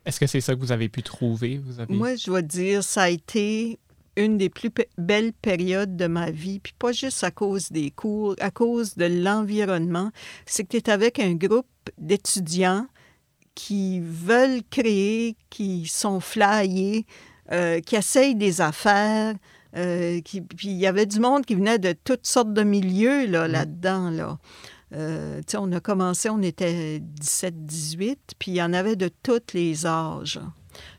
Est-ce 0.06 0.18
que 0.18 0.26
c'est 0.26 0.40
ça 0.40 0.54
que 0.54 0.60
vous 0.60 0.72
avez 0.72 0.88
pu 0.88 1.02
trouver? 1.02 1.58
Vous 1.58 1.78
avez... 1.78 1.94
Moi, 1.94 2.16
je 2.16 2.26
dois 2.26 2.40
dire, 2.40 2.82
ça 2.82 3.02
a 3.02 3.08
été 3.10 3.78
une 4.16 4.38
des 4.38 4.48
plus 4.48 4.70
belles 4.96 5.34
périodes 5.34 5.96
de 5.96 6.06
ma 6.06 6.30
vie, 6.30 6.58
puis 6.58 6.72
pas 6.78 6.92
juste 6.92 7.22
à 7.22 7.30
cause 7.30 7.70
des 7.70 7.90
cours, 7.90 8.34
à 8.40 8.50
cause 8.50 8.96
de 8.96 9.04
l'environnement. 9.04 10.10
C'est 10.46 10.64
que 10.64 10.70
tu 10.70 10.76
es 10.78 10.90
avec 10.90 11.18
un 11.18 11.34
groupe 11.34 11.66
d'étudiants 11.98 12.86
qui 13.54 14.00
veulent 14.00 14.62
créer, 14.70 15.36
qui 15.50 15.86
sont 15.86 16.20
flyés, 16.20 17.04
euh, 17.52 17.80
qui 17.80 17.96
essayent 17.96 18.34
des 18.34 18.60
affaires. 18.60 19.34
Euh, 19.76 20.20
puis 20.22 20.68
il 20.68 20.78
y 20.78 20.86
avait 20.86 21.06
du 21.06 21.20
monde 21.20 21.46
qui 21.46 21.54
venait 21.54 21.78
de 21.78 21.92
toutes 21.92 22.26
sortes 22.26 22.52
de 22.52 22.62
milieux 22.62 23.26
là, 23.26 23.46
mmh. 23.46 23.52
là-dedans. 23.52 24.10
Là. 24.10 24.38
Euh, 24.92 25.40
on 25.56 25.70
a 25.72 25.80
commencé, 25.80 26.28
on 26.30 26.42
était 26.42 27.00
17-18, 27.20 28.16
puis 28.38 28.52
il 28.52 28.54
y 28.54 28.62
en 28.62 28.72
avait 28.72 28.96
de 28.96 29.08
tous 29.22 29.54
les 29.54 29.86
âges. 29.86 30.40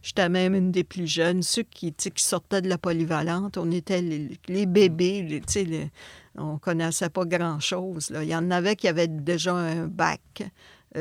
J'étais 0.02 0.30
même 0.30 0.56
une 0.56 0.72
des 0.72 0.84
plus 0.84 1.08
jeunes, 1.08 1.44
ceux 1.44 1.64
qui, 1.64 1.94
qui 1.94 2.24
sortaient 2.24 2.62
de 2.62 2.70
la 2.70 2.78
polyvalente. 2.78 3.58
On 3.58 3.72
était 3.72 4.02
les, 4.02 4.66
bébés, 4.66 5.24
les, 5.24 5.90
on 6.38 6.58
connaissait 6.58 7.10
pas 7.10 7.26
grand-chose. 7.26 8.14
Il 8.22 8.28
y 8.28 8.36
en 8.36 8.52
avait 8.52 8.76
qui 8.76 8.88
avaient 8.88 9.08
déjà 9.08 9.54
un 9.54 9.88
bac, 9.88 10.44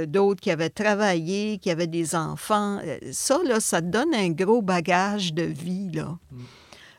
d'autres 0.07 0.41
qui 0.41 0.51
avaient 0.51 0.71
travaillé, 0.71 1.59
qui 1.59 1.71
avaient 1.71 1.87
des 1.87 2.15
enfants. 2.15 2.79
Euh, 2.85 2.99
ça, 3.13 3.41
là, 3.45 3.61
ça 3.61 3.81
donne 3.81 4.15
un 4.15 4.31
gros 4.31 4.63
bagage 4.63 5.35
de 5.35 5.43
vie. 5.43 5.91
Là. 5.93 6.19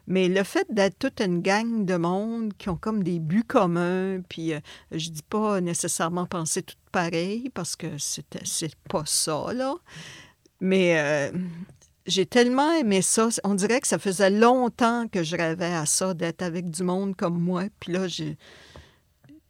Mais 0.08 0.28
le 0.28 0.44
fait 0.44 0.68
d'être 0.70 1.00
toute 1.00 1.22
une 1.22 1.42
gang 1.42 1.86
de 1.86 1.96
monde 1.96 2.54
qui 2.58 2.70
ont 2.70 2.76
comme 2.76 3.04
des 3.04 3.20
buts 3.20 3.46
communs, 3.46 4.22
puis 4.28 4.54
euh, 4.54 4.60
je 4.92 5.10
dis 5.10 5.24
pas 5.24 5.62
nécessairement 5.62 6.26
penser 6.26 6.64
tout 6.64 6.76
pareil, 6.92 7.50
parce 7.54 7.76
que 7.76 7.88
c'est 7.98 8.76
pas 8.90 9.04
ça, 9.06 9.54
là. 9.54 9.76
Mais 10.60 11.00
euh, 11.00 11.32
j'ai 12.06 12.26
tellement 12.26 12.74
aimé 12.74 13.02
ça. 13.02 13.30
On 13.44 13.56
dirait 13.56 13.80
que 13.80 13.88
ça 13.88 14.00
faisait 14.00 14.30
longtemps 14.30 15.08
que 15.08 15.24
je 15.24 15.36
rêvais 15.36 15.74
à 15.74 15.86
ça, 15.86 16.14
d'être 16.14 16.42
avec 16.42 16.70
du 16.70 16.84
monde 16.84 17.16
comme 17.16 17.40
moi. 17.40 17.64
Puis 17.80 17.94
là, 17.94 18.08
j'ai 18.08 18.38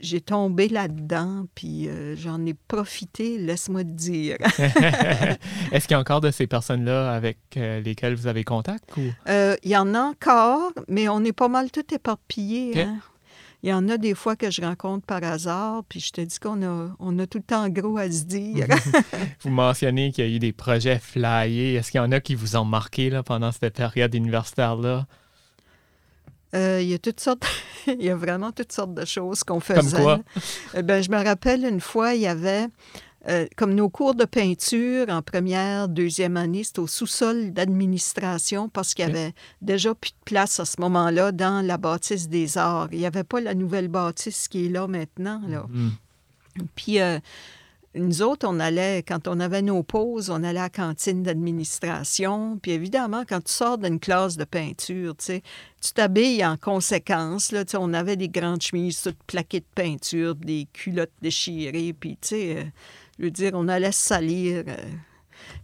j'ai 0.01 0.21
tombé 0.21 0.67
là-dedans, 0.67 1.45
puis 1.55 1.87
euh, 1.87 2.15
j'en 2.15 2.45
ai 2.45 2.53
profité, 2.53 3.37
laisse-moi 3.37 3.83
te 3.83 3.89
dire. 3.89 4.37
Est-ce 5.71 5.87
qu'il 5.87 5.91
y 5.91 5.97
a 5.97 5.99
encore 5.99 6.21
de 6.21 6.31
ces 6.31 6.47
personnes-là 6.47 7.13
avec 7.13 7.37
euh, 7.57 7.79
lesquelles 7.81 8.15
vous 8.15 8.27
avez 8.27 8.43
contact? 8.43 8.83
Ou... 8.97 9.01
Euh, 9.29 9.55
il 9.63 9.71
y 9.71 9.77
en 9.77 9.93
a 9.93 9.99
encore, 9.99 10.71
mais 10.87 11.07
on 11.09 11.23
est 11.23 11.33
pas 11.33 11.47
mal 11.47 11.71
tout 11.71 11.93
éparpillés. 11.93 12.81
Hein. 12.81 12.99
Il 13.63 13.69
y 13.69 13.73
en 13.73 13.87
a 13.89 13.97
des 13.97 14.15
fois 14.15 14.35
que 14.35 14.49
je 14.49 14.61
rencontre 14.61 15.05
par 15.05 15.23
hasard, 15.23 15.83
puis 15.87 15.99
je 15.99 16.11
te 16.11 16.21
dis 16.21 16.39
qu'on 16.39 16.63
a, 16.63 16.89
on 16.99 17.19
a 17.19 17.27
tout 17.27 17.37
le 17.37 17.43
temps 17.43 17.69
gros 17.69 17.97
à 17.97 18.09
se 18.09 18.23
dire. 18.23 18.65
vous 19.41 19.51
mentionnez 19.51 20.11
qu'il 20.11 20.27
y 20.27 20.31
a 20.31 20.35
eu 20.35 20.39
des 20.39 20.51
projets 20.51 20.97
flyés. 20.97 21.75
Est-ce 21.75 21.91
qu'il 21.91 21.99
y 21.99 22.03
en 22.03 22.11
a 22.11 22.19
qui 22.19 22.33
vous 22.33 22.55
ont 22.55 22.65
marqué 22.65 23.11
là, 23.11 23.21
pendant 23.21 23.51
cette 23.51 23.75
période 23.75 24.15
universitaire-là? 24.15 25.05
Il 26.53 26.87
y 26.87 26.93
a 26.93 26.99
toutes 26.99 27.19
sortes... 27.19 27.45
il 27.87 28.03
y 28.03 28.09
a 28.09 28.15
vraiment 28.15 28.51
toutes 28.51 28.71
sortes 28.71 28.93
de 28.93 29.05
choses 29.05 29.43
qu'on 29.43 29.59
faisait. 29.59 29.97
Comme 29.97 30.03
quoi? 30.03 30.19
Eh 30.75 30.83
ben, 30.83 31.01
je 31.01 31.09
me 31.09 31.23
rappelle 31.23 31.65
une 31.65 31.81
fois, 31.81 32.13
il 32.13 32.21
y 32.21 32.27
avait, 32.27 32.67
euh, 33.27 33.45
comme 33.55 33.73
nos 33.73 33.89
cours 33.89 34.15
de 34.15 34.25
peinture 34.25 35.07
en 35.09 35.21
première, 35.21 35.87
deuxième 35.87 36.37
année, 36.37 36.63
c'était 36.63 36.79
au 36.79 36.87
sous-sol 36.87 37.51
d'administration 37.51 38.69
parce 38.69 38.93
qu'il 38.93 39.07
y 39.07 39.09
avait 39.09 39.33
déjà 39.61 39.93
plus 39.95 40.11
de 40.11 40.23
place 40.25 40.59
à 40.59 40.65
ce 40.65 40.79
moment-là 40.81 41.31
dans 41.31 41.65
la 41.65 41.77
bâtisse 41.77 42.29
des 42.29 42.57
arts. 42.57 42.89
Il 42.91 42.99
n'y 42.99 43.05
avait 43.05 43.23
pas 43.23 43.41
la 43.41 43.53
nouvelle 43.53 43.87
bâtisse 43.87 44.47
qui 44.47 44.65
est 44.65 44.69
là 44.69 44.87
maintenant. 44.87 45.41
Là. 45.47 45.65
Mm-hmm. 45.69 46.65
Puis, 46.75 46.99
euh, 46.99 47.19
nous 47.93 48.21
autres, 48.21 48.47
on 48.47 48.59
allait, 48.59 49.03
quand 49.05 49.27
on 49.27 49.39
avait 49.41 49.61
nos 49.61 49.83
pauses, 49.83 50.29
on 50.29 50.43
allait 50.43 50.59
à 50.59 50.63
la 50.63 50.69
cantine 50.69 51.23
d'administration. 51.23 52.57
Puis 52.61 52.71
évidemment, 52.71 53.23
quand 53.27 53.43
tu 53.43 53.51
sors 53.51 53.77
d'une 53.77 53.99
classe 53.99 54.37
de 54.37 54.45
peinture, 54.45 55.15
tu 55.17 55.25
sais, 55.25 55.43
tu 55.81 55.91
t'habilles 55.91 56.45
en 56.45 56.55
conséquence. 56.55 57.51
Là, 57.51 57.65
on 57.77 57.93
avait 57.93 58.15
des 58.15 58.29
grandes 58.29 58.61
chemises 58.61 59.01
toutes 59.01 59.21
plaquées 59.27 59.59
de 59.59 59.65
peinture, 59.75 60.35
des 60.35 60.67
culottes 60.71 61.11
déchirées. 61.21 61.93
Puis, 61.93 62.17
tu 62.21 62.29
sais, 62.29 62.57
euh, 62.57 62.63
je 63.19 63.25
veux 63.25 63.31
dire, 63.31 63.51
on 63.55 63.67
allait 63.67 63.91
salir. 63.91 64.63
Euh, 64.67 64.75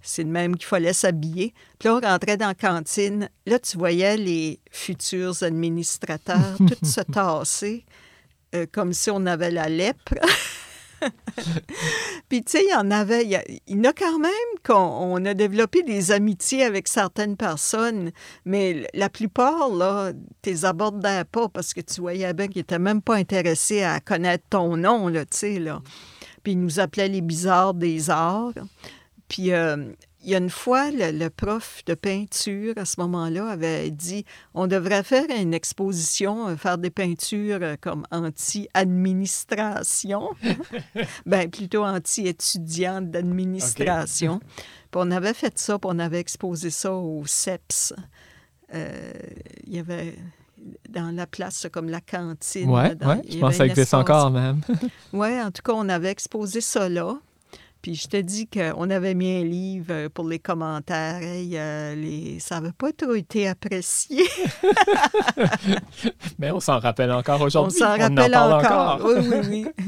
c'est 0.01 0.23
le 0.23 0.29
même 0.29 0.57
qu'il 0.57 0.67
fallait 0.67 0.93
s'habiller. 0.93 1.53
Puis 1.79 1.87
là, 1.87 1.95
on 1.95 1.99
rentrait 2.01 2.35
dans 2.35 2.47
la 2.47 2.55
cantine. 2.55 3.29
Là, 3.45 3.57
tu 3.57 3.77
voyais 3.77 4.17
les 4.17 4.59
futurs 4.69 5.43
administrateurs 5.43 6.57
tous 6.57 6.85
se 6.85 7.01
tasser 7.01 7.85
euh, 8.53 8.65
comme 8.69 8.91
si 8.91 9.09
on 9.11 9.25
avait 9.25 9.51
la 9.51 9.69
lèpre. 9.69 10.15
Puis, 12.29 12.43
tu 12.43 12.51
sais, 12.51 12.63
il 12.63 12.71
y 12.71 12.75
en 12.75 12.91
avait, 12.91 13.25
il 13.25 13.39
y, 13.67 13.79
en 13.79 13.83
a 13.83 13.93
quand 13.93 14.19
même 14.19 14.31
qu'on 14.65 15.23
a 15.25 15.33
développé 15.33 15.83
des 15.83 16.11
amitiés 16.11 16.63
avec 16.63 16.87
certaines 16.87 17.37
personnes, 17.37 18.11
mais 18.45 18.87
la 18.93 19.09
plupart, 19.09 19.69
là, 19.69 20.11
tu 20.41 20.49
les 20.49 20.65
abordais 20.65 21.23
pas 21.25 21.47
parce 21.49 21.73
que 21.73 21.81
tu 21.81 22.01
voyais 22.01 22.33
bien 22.33 22.47
qu'ils 22.47 22.61
n'étaient 22.61 22.79
même 22.79 23.01
pas 23.01 23.15
intéressés 23.15 23.83
à 23.83 23.99
connaître 23.99 24.45
ton 24.49 24.77
nom, 24.77 25.07
là, 25.07 25.25
tu 25.25 25.37
sais, 25.37 25.59
là. 25.59 25.81
Puis, 26.43 26.53
ils 26.53 26.59
nous 26.59 26.79
appelaient 26.79 27.09
les 27.09 27.21
bizarres 27.21 27.73
des 27.73 28.09
arts. 28.09 28.53
Puis, 29.27 29.51
euh, 29.51 29.91
il 30.27 30.31
y 30.31 30.35
a 30.35 30.39
une 30.39 30.49
fois, 30.49 30.91
le, 30.91 31.29
prof 31.29 31.83
de 31.85 31.93
peinture 31.93 32.73
à 32.75 32.83
ce 32.83 32.99
moment-là 32.99 33.47
avait 33.47 33.89
dit 33.91 34.25
on 34.53 34.67
devrait 34.67 35.03
faire 35.03 35.23
une 35.29 35.53
exposition, 35.53 36.49
euh, 36.49 36.57
faire 36.57 36.77
des 36.77 36.89
peintures 36.89 37.59
euh, 37.61 37.75
comme 37.79 38.05
anti-administration, 38.11 40.31
ben 41.25 41.49
plutôt 41.49 41.85
anti-étudiant 41.85 42.99
d'administration. 42.99 44.41
Puis 44.91 44.95
on 44.95 45.11
avait 45.11 45.33
fait 45.33 45.57
ça, 45.57 45.79
puis 45.79 45.89
on 45.93 45.97
avait 45.97 46.19
exposé 46.19 46.71
ça 46.71 46.91
au 46.91 47.25
CEPS. 47.25 47.93
Euh, 48.73 49.13
il 49.65 49.75
y 49.75 49.79
avait 49.79 50.13
dans 50.89 51.15
la 51.15 51.25
place 51.25 51.67
comme 51.71 51.87
la 51.87 52.01
cantine. 52.01 52.69
Oui, 52.69 52.81
ouais, 52.81 53.21
je 53.29 53.39
pense 53.39 53.51
que 53.51 53.57
ça 53.59 53.65
existe 53.65 53.93
encore 53.93 54.31
même. 54.31 54.59
oui, 55.13 55.39
en 55.39 55.51
tout 55.51 55.61
cas, 55.61 55.71
on 55.73 55.87
avait 55.87 56.11
exposé 56.11 56.59
ça 56.59 56.89
là. 56.89 57.17
Puis 57.81 57.95
je 57.95 58.07
te 58.07 58.17
dis 58.17 58.47
qu'on 58.47 58.89
avait 58.89 59.13
mis 59.13 59.37
un 59.37 59.43
livre 59.43 59.91
euh, 59.91 60.09
pour 60.09 60.27
les 60.27 60.39
commentaires. 60.39 61.21
et 61.21 61.49
euh, 61.53 61.95
les... 61.95 62.39
Ça 62.39 62.55
n'avait 62.55 62.73
pas 62.73 62.91
trop 62.91 63.13
été 63.13 63.47
apprécié. 63.47 64.25
Mais 66.39 66.51
on 66.51 66.59
s'en 66.59 66.79
rappelle 66.79 67.11
encore 67.11 67.41
aujourd'hui. 67.41 67.77
On 67.81 67.85
s'en 67.85 67.97
rappelle 67.97 68.35
encore. 68.35 69.01
Oui, 69.03 69.27
oui, 69.27 69.37
oui. 69.49 69.67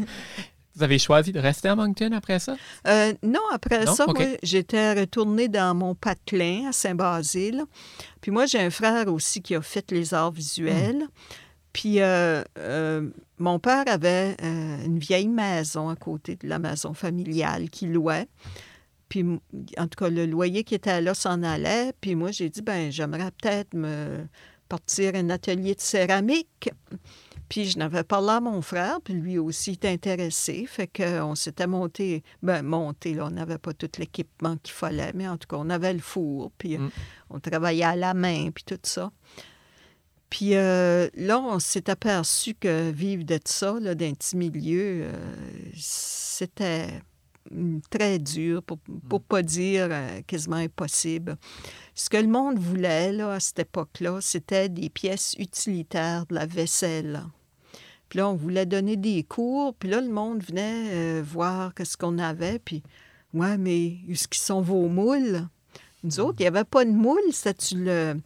Vous 0.79 0.84
avez 0.84 0.98
choisi 0.98 1.34
de 1.34 1.39
rester 1.39 1.67
à 1.67 1.75
Moncton 1.75 2.13
après 2.13 2.39
ça? 2.39 2.55
Euh, 2.88 3.12
non, 3.22 3.41
après 3.51 3.86
ça, 3.86 4.05
moi, 4.08 4.15
j'étais 4.41 4.93
retournée 4.93 5.50
dans 5.50 5.75
mon 5.75 5.93
patelin 5.93 6.69
à 6.69 6.72
Saint-Basile. 6.72 7.65
Puis 8.22 8.31
moi, 8.31 8.46
j'ai 8.46 8.60
un 8.60 8.69
frère 8.69 9.12
aussi 9.13 9.41
qui 9.41 9.55
a 9.55 9.62
fait 9.62 9.91
les 9.91 10.13
arts 10.13 10.31
visuels. 10.31 11.05
Puis 11.74 12.02
euh, 12.02 12.44
euh, 12.58 13.10
mon 13.38 13.60
père 13.60 13.84
avait 13.88 14.36
euh, 14.42 14.86
une 14.86 15.00
vieille 15.00 15.28
maison 15.28 15.90
à 15.90 15.96
côté 15.96 16.36
de 16.36 16.48
la 16.48 16.60
maison 16.60 16.94
familiale 16.94 17.70
qu'il 17.70 17.94
louait. 17.94 18.28
Puis, 19.08 19.24
en 19.78 19.88
tout 19.88 19.98
cas, 19.98 20.10
le 20.10 20.28
loyer 20.28 20.64
qui 20.64 20.76
était 20.76 21.02
là 21.02 21.16
s'en 21.16 21.42
allait. 21.42 21.94
Puis 22.00 22.14
moi, 22.14 22.32
j'ai 22.32 22.50
dit, 22.50 22.62
ben 22.62 22.92
j'aimerais 22.92 23.32
peut-être 23.42 23.74
me 23.74 24.28
partir 24.68 25.16
un 25.16 25.32
atelier 25.32 25.74
de 25.74 25.82
céramique. 25.82 26.70
Puis 27.50 27.66
je 27.66 27.80
n'avais 27.80 28.04
pas 28.04 28.22
là 28.22 28.40
mon 28.40 28.62
frère, 28.62 29.00
puis 29.04 29.16
lui 29.16 29.40
aussi 29.40 29.72
était 29.72 29.90
intéressé. 29.90 30.68
Fait 30.68 30.88
qu'on 30.88 31.34
s'était 31.34 31.66
monté, 31.66 32.24
ben 32.44 32.62
monté, 32.62 33.16
là, 33.16 33.26
on 33.26 33.32
n'avait 33.32 33.58
pas 33.58 33.74
tout 33.74 33.90
l'équipement 33.98 34.56
qu'il 34.58 34.76
fallait, 34.76 35.12
mais 35.16 35.28
en 35.28 35.38
tout 35.38 35.48
cas, 35.48 35.58
on 35.60 35.72
avait 35.72 35.94
le 35.94 36.00
four, 36.00 36.52
puis 36.60 36.78
mm. 36.78 36.92
on 37.32 37.40
travaillait 37.40 37.86
à 37.86 37.96
la 37.96 38.14
main, 38.14 38.52
puis 38.52 38.64
tout 38.64 38.78
ça. 38.84 39.12
Puis 40.29 40.55
euh, 40.55 41.09
là, 41.15 41.39
on 41.39 41.59
s'est 41.59 41.89
aperçu 41.89 42.53
que 42.53 42.91
vivre 42.91 43.24
de 43.24 43.39
ça, 43.43 43.79
d'un 43.79 44.13
petit 44.13 44.38
milieu, 44.38 45.03
euh, 45.03 45.13
c'était 45.75 47.01
très 47.89 48.19
dur, 48.19 48.62
pour 48.62 48.77
ne 48.88 49.17
mm. 49.17 49.19
pas 49.27 49.41
dire 49.41 49.88
euh, 49.89 50.21
quasiment 50.27 50.57
impossible. 50.57 51.36
Ce 51.95 52.09
que 52.09 52.17
le 52.17 52.27
monde 52.27 52.59
voulait 52.59 53.12
là, 53.12 53.33
à 53.33 53.39
cette 53.39 53.59
époque-là, 53.59 54.19
c'était 54.21 54.69
des 54.69 54.89
pièces 54.89 55.36
utilitaires, 55.39 56.27
de 56.27 56.36
la 56.36 56.45
vaisselle. 56.45 57.24
Puis 58.07 58.19
là, 58.19 58.29
on 58.29 58.36
voulait 58.36 58.67
donner 58.67 58.98
des 58.98 59.24
cours, 59.24 59.74
puis 59.74 59.89
là, 59.89 60.00
le 60.00 60.09
monde 60.09 60.43
venait 60.43 61.21
voir 61.21 61.74
ce 61.83 61.98
qu'on 61.98 62.19
avait, 62.19 62.59
puis 62.59 62.83
ouais, 63.33 63.57
mais 63.57 63.98
où 64.07 64.13
sont 64.31 64.62
vos 64.62 64.88
moules? 64.88 65.48
Nous 66.03 66.17
mm. 66.17 66.19
autres, 66.19 66.36
il 66.39 66.43
n'y 66.43 66.48
avait 66.48 66.63
pas 66.63 66.86
de 66.86 66.91
moules, 66.91 67.19
c'était 67.31 67.75
le 67.75 68.21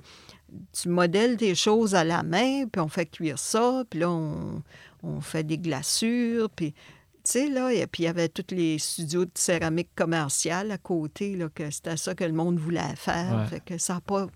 tu 0.72 0.90
modèles 0.90 1.38
des 1.38 1.56
choses 1.56 1.96
à 1.96 2.04
la 2.04 2.24
main, 2.24 2.66
puis 2.68 2.82
on 2.82 2.88
fait 2.88 3.06
cuire 3.06 3.40
ça, 3.40 3.84
puis 3.90 4.00
là, 4.02 4.10
on, 4.10 4.62
on 5.04 5.22
fait 5.22 5.44
des 5.44 5.58
glaçures, 5.58 6.50
puis 6.50 6.74
tu 7.24 7.32
sais, 7.32 7.50
là, 7.50 7.72
et 7.72 7.88
puis 7.88 8.04
il 8.04 8.06
y 8.08 8.10
avait 8.10 8.28
tous 8.28 8.54
les 8.54 8.78
studios 8.80 9.24
de 9.24 9.32
céramique 9.36 9.90
commerciale 9.96 10.72
à 10.72 10.78
côté, 10.78 11.38
là, 11.38 11.48
que 11.54 11.72
c'était 11.72 11.96
ça 11.96 12.14
que 12.16 12.26
le 12.26 12.34
monde 12.34 12.60
voulait 12.60 12.96
faire. 12.98 13.48
Fait 13.50 13.62
que 13.62 13.78
ça 13.78 13.96
n'a 13.96 14.02
pas, 14.02 14.28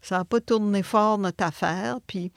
ça 0.00 0.24
pas 0.24 0.40
tourné 0.40 0.82
fort 0.82 1.18
notre 1.18 1.44
affaire. 1.44 1.98
Puis 2.06 2.32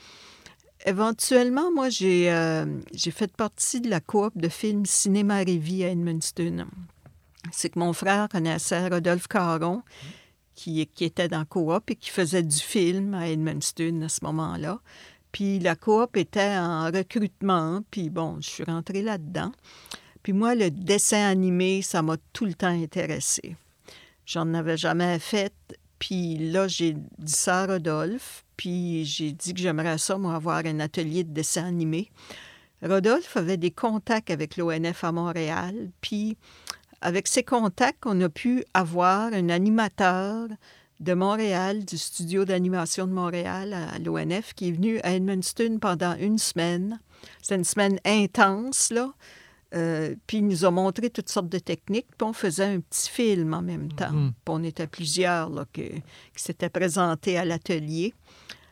éventuellement, 0.86 1.72
moi, 1.72 1.88
j'ai, 1.88 2.30
euh, 2.30 2.66
j'ai 2.94 3.12
fait 3.12 3.34
partie 3.38 3.80
de 3.80 3.90
la 3.90 4.02
coop 4.02 4.38
de 4.38 4.50
films 4.50 4.86
Cinéma 4.86 5.38
Révy 5.38 5.86
à 5.86 5.90
Edmundston. 5.90 6.66
C'est 7.54 7.70
que 7.70 7.80
mon 7.80 7.94
frère 7.94 8.28
connaissait 8.28 8.90
Rodolphe 8.90 9.30
Caron, 9.30 9.82
qui, 10.56 10.82
était 10.82 11.28
dans 11.28 11.46
coop 11.46 11.92
et 11.92 11.96
qui 11.96 12.10
faisait 12.10 12.44
du 12.44 12.58
film 12.58 13.14
à 13.14 13.30
Edmundston 13.30 14.02
à 14.04 14.10
ce 14.10 14.24
moment-là. 14.24 14.80
Puis 15.32 15.60
la 15.60 15.76
coop 15.76 16.16
était 16.18 16.56
en 16.58 16.86
recrutement, 16.86 17.82
puis 17.92 18.10
bon, 18.10 18.38
je 18.40 18.50
suis 18.50 18.64
rentrée 18.64 19.02
là-dedans. 19.02 19.52
Puis 20.24 20.34
moi, 20.34 20.56
le 20.56 20.72
dessin 20.72 21.28
animé, 21.28 21.82
ça 21.82 22.02
m'a 22.02 22.16
tout 22.34 22.46
le 22.46 22.54
temps 22.54 22.68
intéressé. 22.68 23.56
J'en 24.26 24.54
avais 24.54 24.78
jamais 24.78 25.20
fait. 25.20 25.54
Puis 26.00 26.38
là, 26.38 26.68
j'ai 26.68 26.94
dit 26.94 27.32
ça 27.32 27.64
à 27.64 27.68
Rodolphe, 27.68 28.44
puis 28.58 29.06
j'ai 29.06 29.32
dit 29.32 29.54
que 29.54 29.60
j'aimerais 29.60 29.98
ça, 29.98 30.18
moi, 30.18 30.36
avoir 30.36 30.66
un 30.66 30.80
atelier 30.80 31.24
de 31.24 31.32
dessin 31.32 31.66
animé. 31.66 32.10
Rodolphe 32.82 33.38
avait 33.38 33.58
des 33.58 33.72
contacts 33.72 34.30
avec 34.30 34.58
l'ONF 34.58 35.04
à 35.04 35.12
Montréal, 35.12 35.90
puis 36.02 36.38
avec 37.06 37.28
ces 37.28 37.44
contacts, 37.44 38.04
on 38.08 38.20
a 38.22 38.30
pu 38.30 38.66
avoir 38.74 39.32
un 39.32 39.50
animateur 39.50 40.48
de 41.00 41.14
Montréal, 41.14 41.86
du 41.86 42.00
studio 42.00 42.46
d'animation 42.46 43.06
de 43.06 43.12
Montréal 43.12 43.74
à 43.74 44.00
l'ONF, 44.00 44.56
qui 44.56 44.70
est 44.70 44.72
venu 44.72 45.00
à 45.04 45.14
Edmundston 45.14 45.78
pendant 45.80 46.16
une 46.16 46.40
semaine. 46.40 47.00
C'était 47.44 47.56
une 47.56 47.64
semaine 47.64 48.00
intense, 48.06 48.92
là. 48.92 49.14
Euh, 49.76 50.16
puis 50.26 50.38
il 50.38 50.48
nous 50.48 50.66
a 50.66 50.72
montré 50.72 51.12
toutes 51.12 51.30
sortes 51.30 51.50
de 51.50 51.60
techniques, 51.60 52.08
puis 52.18 52.28
on 52.28 52.34
faisait 52.34 52.66
un 52.66 52.80
petit 52.80 53.10
film 53.10 53.54
en 53.54 53.62
même 53.62 53.92
temps. 53.92 54.12
Mm-hmm. 54.12 54.32
Puis 54.32 54.48
on 54.48 54.64
était 54.64 54.88
plusieurs 54.88 55.50
là, 55.50 55.66
qui 55.74 56.02
s'étaient 56.36 56.70
présentés 56.70 57.38
à 57.38 57.46
l'atelier. 57.46 58.16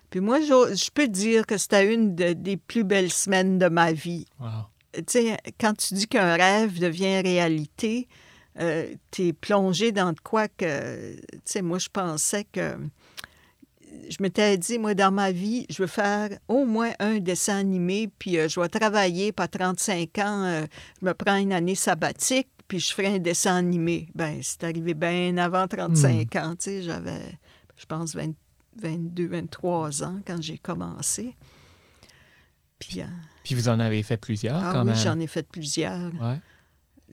Puis 0.09 0.21
moi, 0.21 0.39
je, 0.39 0.89
peux 0.91 1.07
dire 1.07 1.45
que 1.45 1.57
c'était 1.57 1.93
une 1.93 2.15
des 2.15 2.57
plus 2.57 2.83
belles 2.83 3.11
semaines 3.11 3.59
de 3.59 3.67
ma 3.67 3.91
vie. 3.91 4.25
Sais, 5.07 5.37
quand 5.59 5.73
tu 5.75 5.93
dis 5.93 6.07
qu'un 6.07 6.35
rêve 6.35 6.79
devient 6.79 7.21
réalité, 7.21 8.07
euh, 8.59 8.93
tu 9.11 9.27
es 9.27 9.33
plongé 9.33 9.91
dans 9.91 10.13
de 10.13 10.19
quoi 10.19 10.47
que, 10.47 11.15
tu 11.15 11.39
sais, 11.45 11.61
moi, 11.61 11.79
je 11.79 11.89
pensais 11.89 12.45
que, 12.45 12.77
je 14.09 14.17
m'étais 14.19 14.57
dit, 14.57 14.77
moi, 14.77 14.93
dans 14.93 15.11
ma 15.11 15.31
vie, 15.31 15.65
je 15.69 15.81
veux 15.81 15.87
faire 15.87 16.29
au 16.47 16.65
moins 16.65 16.91
un 16.99 17.19
dessin 17.19 17.57
animé, 17.57 18.09
puis 18.19 18.37
euh, 18.37 18.47
je 18.47 18.59
vais 18.59 18.69
travailler, 18.69 19.31
pas 19.31 19.47
35 19.47 20.17
ans, 20.19 20.43
euh, 20.43 20.65
je 21.01 21.05
me 21.05 21.13
prends 21.13 21.37
une 21.37 21.53
année 21.53 21.75
sabbatique, 21.75 22.47
puis 22.67 22.79
je 22.79 22.93
ferai 22.93 23.15
un 23.15 23.19
dessin 23.19 23.55
animé. 23.55 24.09
Ben, 24.13 24.39
c'est 24.41 24.63
arrivé 24.63 24.93
bien 24.93 25.37
avant 25.37 25.67
35 25.67 26.33
hmm. 26.33 26.37
ans, 26.37 26.55
tu 26.55 26.55
sais, 26.59 26.81
j'avais, 26.83 27.37
je 27.75 27.85
pense, 27.85 28.15
22, 28.15 29.27
23 29.27 30.03
ans 30.03 30.19
quand 30.25 30.41
j'ai 30.41 30.57
commencé. 30.57 31.35
Puis, 32.87 33.01
puis 33.43 33.55
vous 33.55 33.69
en 33.69 33.79
avez 33.79 34.03
fait 34.03 34.17
plusieurs, 34.17 34.63
ah, 34.63 34.71
quand 34.73 34.87
oui, 34.87 34.93
j'en 34.95 35.19
ai 35.19 35.27
fait 35.27 35.47
plusieurs. 35.47 36.11
Ouais. 36.21 36.39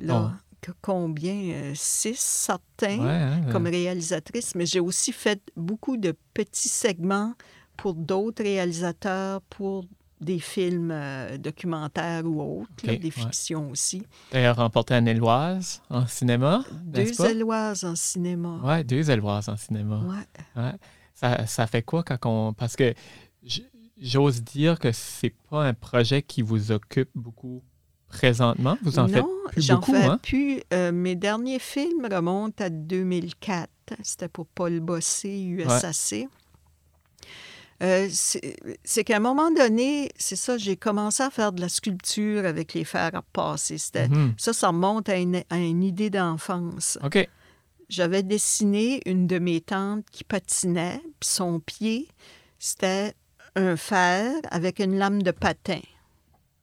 Là, 0.01 0.33
combien? 0.81 1.53
Euh, 1.55 1.73
six, 1.75 2.19
certains, 2.19 3.01
hein, 3.01 3.41
comme 3.51 3.67
réalisatrice, 3.67 4.55
mais 4.55 4.67
j'ai 4.67 4.81
aussi 4.81 5.13
fait 5.13 5.41
beaucoup 5.57 5.97
de 5.97 6.15
petits 6.35 6.69
segments 6.69 7.35
pour 7.77 7.95
d'autres 7.95 8.43
réalisateurs, 8.43 9.41
pour 9.43 9.85
des 10.21 10.39
films 10.39 10.91
euh, 10.93 11.39
documentaires 11.39 12.25
ou 12.27 12.61
autres, 12.61 12.87
des 12.87 13.11
fictions 13.11 13.71
aussi. 13.71 14.03
D'ailleurs, 14.33 14.57
remporté 14.57 14.95
un 14.95 15.07
Éloise 15.07 15.81
en 15.89 16.07
cinéma. 16.07 16.63
Deux 16.85 17.25
Éloises 17.25 17.85
en 17.85 17.97
cinéma. 17.97 18.61
Oui, 18.63 18.85
deux 18.85 19.11
Éloises 19.11 19.49
en 19.49 19.57
cinéma. 19.57 20.03
Ouais. 20.57 20.73
Ça, 21.15 21.47
ça, 21.47 21.67
fait 21.67 21.83
quoi 21.83 22.03
quand 22.03 22.19
on. 22.25 22.53
Parce 22.53 22.77
que 22.77 22.95
j'ose 24.01 24.43
dire 24.43 24.79
que 24.79 24.93
c'est 24.93 25.35
pas 25.51 25.65
un 25.65 25.75
projet 25.75 26.23
qui 26.23 26.43
vous 26.43 26.73
occupe 26.73 27.11
beaucoup 27.15 27.63
présentement? 28.09 28.77
Vous 28.83 28.99
en 28.99 29.09
faites 29.09 29.25
plus 29.49 29.63
j'en 29.63 29.81
fais 29.81 30.05
hein? 30.05 30.19
plus. 30.23 30.63
Euh, 30.73 30.93
mes 30.93 31.17
derniers 31.17 31.59
films 31.59 32.07
remontent 32.11 32.65
à 32.65 32.71
2004. 32.71 33.69
C'était 34.03 34.29
pour 34.29 34.47
Paul 34.47 34.81
Bossé, 34.81 35.43
USAC. 35.43 36.29
Euh, 37.83 38.09
c'est 38.11 39.05
qu'à 39.05 39.17
un 39.17 39.21
moment 39.21 39.51
donné, 39.51 40.11
c'est 40.17 40.37
ça, 40.37 40.59
j'ai 40.59 40.77
commencé 40.77 41.23
à 41.23 41.31
faire 41.31 41.53
de 41.53 41.63
la 41.63 41.69
sculpture 41.71 42.45
avec 42.45 42.75
les 42.75 42.85
fers 42.85 43.15
à 43.15 43.23
passer. 43.23 43.79
Ça, 43.79 44.53
ça 44.53 44.69
remonte 44.69 45.09
à 45.09 45.17
une, 45.17 45.43
à 45.49 45.57
une 45.57 45.83
idée 45.83 46.11
d'enfance. 46.11 46.99
OK. 47.03 47.27
J'avais 47.89 48.23
dessiné 48.23 49.01
une 49.07 49.27
de 49.27 49.39
mes 49.39 49.61
tantes 49.61 50.05
qui 50.13 50.23
patinait, 50.23 51.01
puis 51.19 51.29
son 51.29 51.59
pied, 51.59 52.07
c'était 52.59 53.15
un 53.57 53.77
fer 53.77 54.33
avec 54.51 54.79
une 54.79 54.97
lame 54.97 55.23
de 55.23 55.31
patin. 55.31 55.81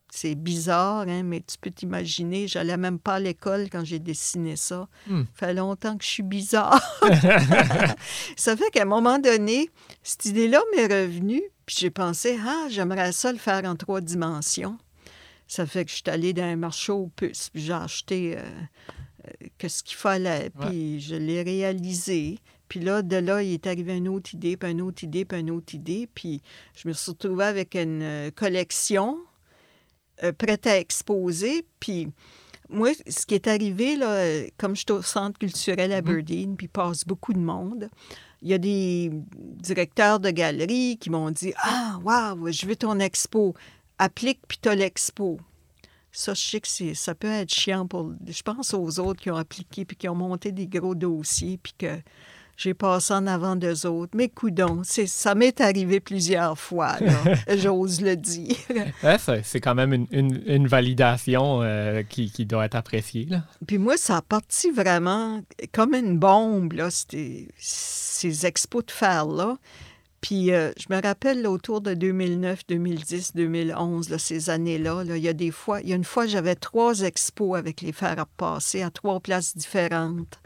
C'est 0.09 0.35
bizarre, 0.35 1.05
hein, 1.07 1.23
mais 1.23 1.41
tu 1.41 1.57
peux 1.59 1.69
t'imaginer, 1.69 2.47
j'allais 2.47 2.77
même 2.77 2.97
pas 2.97 3.15
à 3.15 3.19
l'école 3.19 3.69
quand 3.69 3.83
j'ai 3.83 3.99
dessiné 3.99 4.55
ça. 4.55 4.87
Ça 5.07 5.47
fait 5.47 5.53
longtemps 5.53 5.97
que 5.97 6.03
je 6.03 6.09
suis 6.09 6.23
bizarre. 6.23 6.81
ça 8.37 8.55
fait 8.55 8.71
qu'à 8.71 8.83
un 8.83 8.85
moment 8.85 9.19
donné, 9.19 9.69
cette 10.03 10.25
idée-là 10.25 10.61
m'est 10.75 10.85
revenue, 10.85 11.43
puis 11.65 11.75
j'ai 11.79 11.89
pensé, 11.89 12.39
ah, 12.43 12.67
j'aimerais 12.69 13.11
ça 13.11 13.31
le 13.31 13.37
faire 13.37 13.65
en 13.65 13.75
trois 13.75 14.01
dimensions. 14.01 14.77
Ça 15.47 15.65
fait 15.65 15.85
que 15.85 15.91
je 15.91 15.97
suis 15.97 16.03
allée 16.07 16.33
dans 16.33 16.43
un 16.43 16.55
marché 16.55 16.91
aux 16.91 17.07
puces, 17.07 17.49
puis 17.49 17.61
j'ai 17.63 17.73
acheté 17.73 18.37
euh, 18.37 19.67
ce 19.67 19.83
qu'il 19.83 19.97
fallait, 19.97 20.49
puis 20.61 20.99
je 20.99 21.15
l'ai 21.15 21.43
réalisé. 21.43 22.39
Puis 22.67 22.79
là, 22.79 23.01
de 23.01 23.17
là, 23.17 23.41
il 23.41 23.53
est 23.53 23.67
arrivé 23.67 23.95
une 23.97 24.07
autre 24.07 24.33
idée, 24.33 24.57
puis 24.57 24.71
une 24.71 24.81
autre 24.81 25.03
idée, 25.03 25.25
puis 25.25 25.39
une 25.39 25.51
autre 25.51 25.75
idée. 25.75 26.07
Puis 26.13 26.41
je 26.75 26.87
me 26.87 26.93
suis 26.93 27.11
retrouvée 27.11 27.45
avec 27.45 27.75
une 27.75 28.01
euh, 28.01 28.31
collection 28.31 29.17
euh, 30.23 30.31
prête 30.31 30.67
à 30.67 30.79
exposer. 30.79 31.65
Puis 31.79 32.09
moi, 32.69 32.89
ce 33.07 33.25
qui 33.25 33.35
est 33.35 33.47
arrivé, 33.47 33.95
là, 33.95 34.43
comme 34.57 34.75
je 34.75 34.81
suis 34.81 34.91
au 34.91 35.01
centre 35.01 35.39
culturel 35.39 35.93
à 35.93 36.01
mhm. 36.01 36.23
puis 36.23 36.47
puis 36.57 36.67
passe 36.67 37.05
beaucoup 37.05 37.33
de 37.33 37.39
monde, 37.39 37.89
il 38.41 38.49
y 38.49 38.53
a 38.53 38.57
des 38.57 39.11
directeurs 39.33 40.19
de 40.19 40.29
galeries 40.29 40.97
qui 40.97 41.09
m'ont 41.09 41.31
dit 41.31 41.53
Ah, 41.57 41.99
waouh, 42.03 42.51
je 42.51 42.65
veux 42.65 42.75
ton 42.75 42.99
expo. 42.99 43.53
Applique, 43.97 44.41
puis 44.47 44.59
tu 44.61 44.69
l'expo. 44.75 45.39
Ça, 46.11 46.33
je 46.33 46.41
sais 46.41 46.61
que 46.61 46.93
ça 46.93 47.15
peut 47.15 47.27
être 47.27 47.53
chiant 47.53 47.87
pour. 47.87 48.13
Je 48.25 48.41
pense 48.41 48.73
aux 48.73 48.99
autres 48.99 49.21
qui 49.21 49.31
ont 49.31 49.35
appliqué, 49.35 49.85
puis 49.85 49.95
qui 49.95 50.07
ont 50.09 50.15
monté 50.15 50.51
des 50.51 50.67
gros 50.67 50.95
dossiers, 50.95 51.57
puis 51.57 51.73
que 51.77 51.99
j'ai 52.57 52.73
passé 52.73 53.13
en 53.13 53.27
avant 53.27 53.55
d'eux 53.55 53.85
autres. 53.85 54.11
Mais 54.15 54.27
coudons, 54.27 54.81
ça 54.83 55.35
m'est 55.35 55.61
arrivé 55.61 55.99
plusieurs 55.99 56.57
fois, 56.57 56.97
j'ose 57.55 58.01
le 58.01 58.17
dire. 58.17 58.57
c'est 59.43 59.61
quand 59.61 59.75
même 59.75 60.07
une, 60.11 60.67
validation 60.67 61.61
euh, 61.61 62.03
qui, 62.03 62.45
doit 62.45 62.65
être 62.65 62.75
appréciée. 62.75 63.25
Là. 63.29 63.43
Puis 63.65 63.77
moi, 63.77 63.95
ça 63.95 64.17
a 64.17 64.21
parti 64.21 64.71
vraiment 64.71 65.41
comme 65.71 65.93
une 65.93 66.17
bombe, 66.17 66.73
là, 66.73 66.89
ces 66.89 68.45
expos 68.45 68.85
de 68.85 68.91
fer-là. 68.91 69.57
Puis 70.19 70.51
euh, 70.51 70.71
je 70.77 70.93
me 70.93 70.99
rappelle 70.99 71.45
autour 71.45 71.79
de 71.79 71.93
2009, 71.93 72.65
2010, 72.67 73.35
2011, 73.35 74.17
ces 74.17 74.49
années-là, 74.49 75.03
il 75.05 75.17
y 75.17 75.27
a 75.27 75.33
des 75.33 75.51
fois, 75.51 75.79
il 75.81 75.89
y 75.89 75.93
a 75.93 75.95
une 75.95 76.03
fois, 76.03 76.25
j'avais 76.25 76.55
trois 76.55 77.01
expos 77.01 77.55
avec 77.55 77.81
les 77.81 77.91
fers 77.91 78.19
à 78.19 78.25
passer 78.25 78.81
à 78.81 78.89
trois 78.89 79.19
places 79.19 79.55
différentes. 79.55 80.39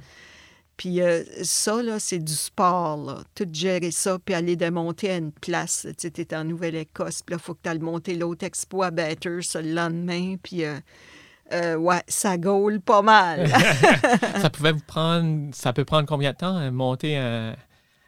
Puis 0.82 1.00
euh, 1.00 1.22
ça, 1.44 1.84
là, 1.84 2.00
c'est 2.00 2.18
du 2.18 2.34
sport, 2.34 2.98
là. 2.98 3.18
Tout 3.36 3.48
gérer 3.54 3.92
ça, 3.92 4.18
puis 4.18 4.34
aller 4.34 4.56
démonter 4.56 5.12
à 5.12 5.18
une 5.18 5.32
place. 5.32 5.86
Tu 5.96 6.10
sais, 6.12 6.36
en 6.36 6.44
Nouvelle-Écosse, 6.44 7.22
puis 7.22 7.36
là, 7.36 7.40
il 7.40 7.46
faut 7.46 7.54
que 7.54 7.60
tu 7.62 7.70
ailles 7.70 7.78
monter 7.78 8.16
l'autre 8.16 8.48
expo 8.48 8.82
à 8.82 8.90
Bathurst 8.90 9.56
le 9.62 9.74
lendemain, 9.74 10.38
puis... 10.42 10.66
Euh, 10.66 10.80
euh, 11.54 11.76
ouais, 11.76 12.02
ça 12.08 12.36
gaule 12.36 12.82
pas 12.82 13.04
mal. 13.04 13.48
ça 14.42 14.50
pouvait 14.50 14.72
vous 14.72 14.82
prendre... 14.88 15.54
Ça 15.54 15.72
peut 15.72 15.86
prendre 15.86 16.08
combien 16.08 16.32
de 16.32 16.38
temps, 16.38 16.72
monter 16.72 17.16
un, 17.16 17.56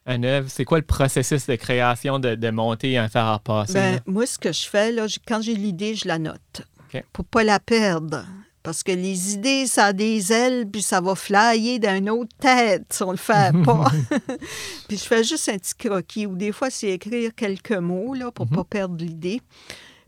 un 0.07 0.23
œuvre? 0.23 0.49
C'est 0.49 0.65
quoi 0.65 0.79
le 0.79 0.86
processus 0.86 1.45
de 1.45 1.55
création 1.55 2.17
de, 2.17 2.49
monter 2.49 2.97
un 2.97 3.07
fer 3.07 3.23
à 3.23 3.38
passer? 3.38 3.73
Ben, 3.73 3.99
moi, 4.07 4.25
ce 4.25 4.39
que 4.39 4.51
je 4.51 4.67
fais, 4.67 4.91
là, 4.91 5.05
quand 5.27 5.43
j'ai 5.43 5.53
l'idée, 5.53 5.93
je 5.93 6.07
la 6.07 6.17
note. 6.17 6.63
Pour 7.12 7.25
pas 7.25 7.43
la 7.43 7.59
perdre. 7.59 8.25
Parce 8.63 8.82
que 8.82 8.93
les 8.93 9.34
idées, 9.34 9.67
ça 9.67 9.88
a 9.88 9.93
des 9.93 10.32
ailes, 10.32 10.65
puis 10.65 10.82
ça 10.82 11.02
va 11.02 11.15
flyer 11.15 11.80
d'une 11.80 12.10
autre 12.10 12.36
tête 12.39 12.86
si 12.89 13.04
on 13.04 13.12
le 13.12 13.17
fait 13.17 13.54
pas. 13.63 13.91
puis 14.88 14.97
je 14.97 15.04
fais 15.04 15.23
juste 15.23 15.49
un 15.49 15.58
petit 15.58 15.76
croquis, 15.76 16.26
ou 16.26 16.36
des 16.36 16.54
fois, 16.54 16.69
c'est 16.69 16.91
écrire 16.91 17.36
quelques 17.36 17.71
mots 17.73 18.13
là, 18.13 18.32
pour 18.32 18.49
ne 18.49 18.56
pas 18.56 18.63
perdre 18.63 19.04
l'idée. 19.04 19.41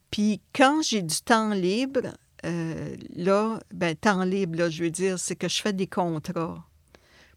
Puis 0.10 0.40
quand 0.56 0.82
j'ai 0.82 1.02
du 1.02 1.18
temps 1.18 1.50
libre, 1.50 2.14
euh, 2.46 2.96
là, 3.16 3.60
ben, 3.74 3.96
temps 3.96 4.24
libre, 4.24 4.60
là, 4.60 4.70
je 4.70 4.84
veux 4.84 4.92
dire, 4.92 5.20
c'est 5.20 5.36
que 5.36 5.50
je 5.50 5.62
fais 5.62 5.74
des 5.74 5.88
contrats 5.88 6.64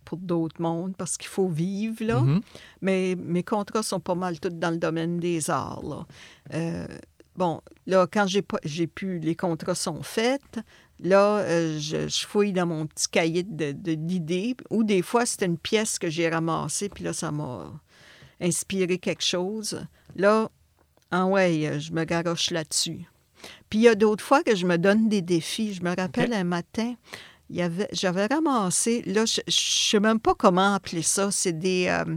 pour 0.04 0.18
d'autres 0.18 0.62
mondes 0.62 0.94
parce 0.96 1.16
qu'il 1.16 1.28
faut 1.28 1.48
vivre, 1.48 2.04
là. 2.04 2.20
Mm-hmm. 2.20 2.40
Mais 2.82 3.16
mes 3.16 3.42
contrats 3.42 3.82
sont 3.82 4.00
pas 4.00 4.14
mal 4.14 4.38
tous 4.38 4.50
dans 4.50 4.70
le 4.70 4.78
domaine 4.78 5.18
des 5.18 5.50
arts, 5.50 5.82
là. 5.82 6.06
Euh, 6.54 6.86
bon, 7.36 7.60
là, 7.86 8.06
quand 8.06 8.26
j'ai, 8.26 8.44
j'ai 8.64 8.86
pu, 8.86 9.18
les 9.18 9.34
contrats 9.34 9.74
sont 9.74 10.02
faits, 10.02 10.60
là, 11.00 11.38
euh, 11.38 11.78
je, 11.78 12.08
fouille 12.26 12.52
dans 12.52 12.66
mon 12.66 12.86
petit 12.86 13.08
cahier 13.08 13.42
de, 13.42 13.72
d'idées, 13.72 14.56
ou 14.70 14.84
des 14.84 15.02
fois, 15.02 15.26
c'est 15.26 15.44
une 15.44 15.58
pièce 15.58 15.98
que 15.98 16.10
j'ai 16.10 16.28
ramassée, 16.28 16.88
puis 16.88 17.04
là, 17.04 17.12
ça 17.12 17.30
m'a 17.30 17.72
inspiré 18.40 18.98
quelque 18.98 19.24
chose. 19.24 19.84
Là, 20.16 20.50
ah 21.10 21.26
ouais, 21.26 21.66
euh, 21.66 21.78
je 21.78 21.92
me 21.92 22.04
garoche 22.04 22.50
là-dessus. 22.50 23.06
Puis 23.70 23.80
il 23.80 23.82
y 23.82 23.88
a 23.88 23.94
d'autres 23.94 24.24
fois 24.24 24.42
que 24.42 24.54
je 24.54 24.66
me 24.66 24.78
donne 24.78 25.08
des 25.08 25.22
défis. 25.22 25.74
Je 25.74 25.82
me 25.82 25.94
rappelle 25.94 26.32
un 26.32 26.44
matin, 26.44 26.94
j'avais 27.92 28.26
ramassé, 28.26 29.02
là, 29.06 29.24
je 29.24 29.40
ne 29.46 29.50
sais 29.50 30.00
même 30.00 30.20
pas 30.20 30.34
comment 30.34 30.74
appeler 30.74 31.02
ça, 31.02 31.30
c'est 31.30 31.58
des, 31.58 31.86
euh, 31.88 32.16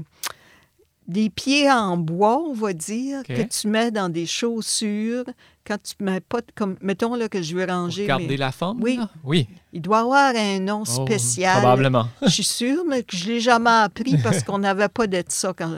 des 1.12 1.30
pieds 1.30 1.70
en 1.70 1.98
bois, 1.98 2.40
on 2.40 2.54
va 2.54 2.74
dire, 2.74 3.24
que 3.24 3.42
tu 3.42 3.68
mets 3.68 3.92
dans 3.92 4.10
des 4.10 4.26
chaussures 4.26 5.26
quand 5.68 5.78
tu 5.82 5.94
mets 6.00 6.22
pas, 6.22 6.40
comme, 6.56 6.78
mettons 6.82 7.16
là 7.16 7.28
que 7.28 7.42
je 7.42 7.56
vais 7.56 7.66
ranger. 7.66 8.08
Pour 8.08 8.18
garder 8.18 8.38
la 8.38 8.52
forme? 8.52 8.82
Oui. 8.82 9.00
Oui. 9.24 9.48
Il 9.74 9.82
doit 9.82 10.00
avoir 10.00 10.34
un 10.36 10.60
nom 10.60 10.84
oh, 10.84 11.06
spécial. 11.06 11.60
probablement. 11.60 12.08
je 12.22 12.30
suis 12.30 12.44
sûre, 12.44 12.84
mais 12.88 13.04
que 13.04 13.16
je 13.16 13.26
ne 13.26 13.34
l'ai 13.34 13.40
jamais 13.42 13.70
appris 13.70 14.18
parce 14.18 14.42
qu'on 14.44 14.60
n'avait 14.60 14.90
pas 14.90 15.06
de 15.06 15.22
ça 15.28 15.54
quand, 15.54 15.76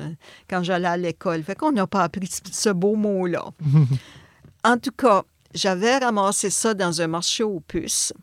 quand 0.48 0.64
j'allais 0.64 0.88
à 0.88 0.98
l'école. 0.98 1.44
Fait 1.44 1.56
qu'on 1.56 1.72
n'a 1.72 1.88
pas 1.88 2.04
appris 2.04 2.30
ce 2.52 2.70
beau 2.70 2.96
mot-là. 2.96 3.46
en 4.64 4.78
tout 4.78 4.94
cas, 4.96 5.24
j'avais 5.54 5.98
ramassé 5.98 6.52
ça 6.52 6.74
dans 6.74 7.02
un 7.02 7.08
marché 7.08 7.44
aux 7.44 7.60
puces. 7.60 8.14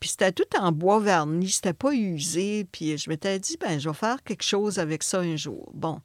Puis 0.00 0.10
c'était 0.10 0.32
tout 0.32 0.44
en 0.58 0.72
bois 0.72 1.00
verni, 1.00 1.48
c'était 1.48 1.72
pas 1.72 1.92
usé. 1.92 2.66
Puis 2.72 2.96
je 2.96 3.08
m'étais 3.08 3.38
dit, 3.38 3.56
ben 3.60 3.78
je 3.78 3.88
vais 3.88 3.94
faire 3.94 4.22
quelque 4.22 4.42
chose 4.42 4.78
avec 4.78 5.02
ça 5.02 5.20
un 5.20 5.36
jour. 5.36 5.70
Bon, 5.74 6.00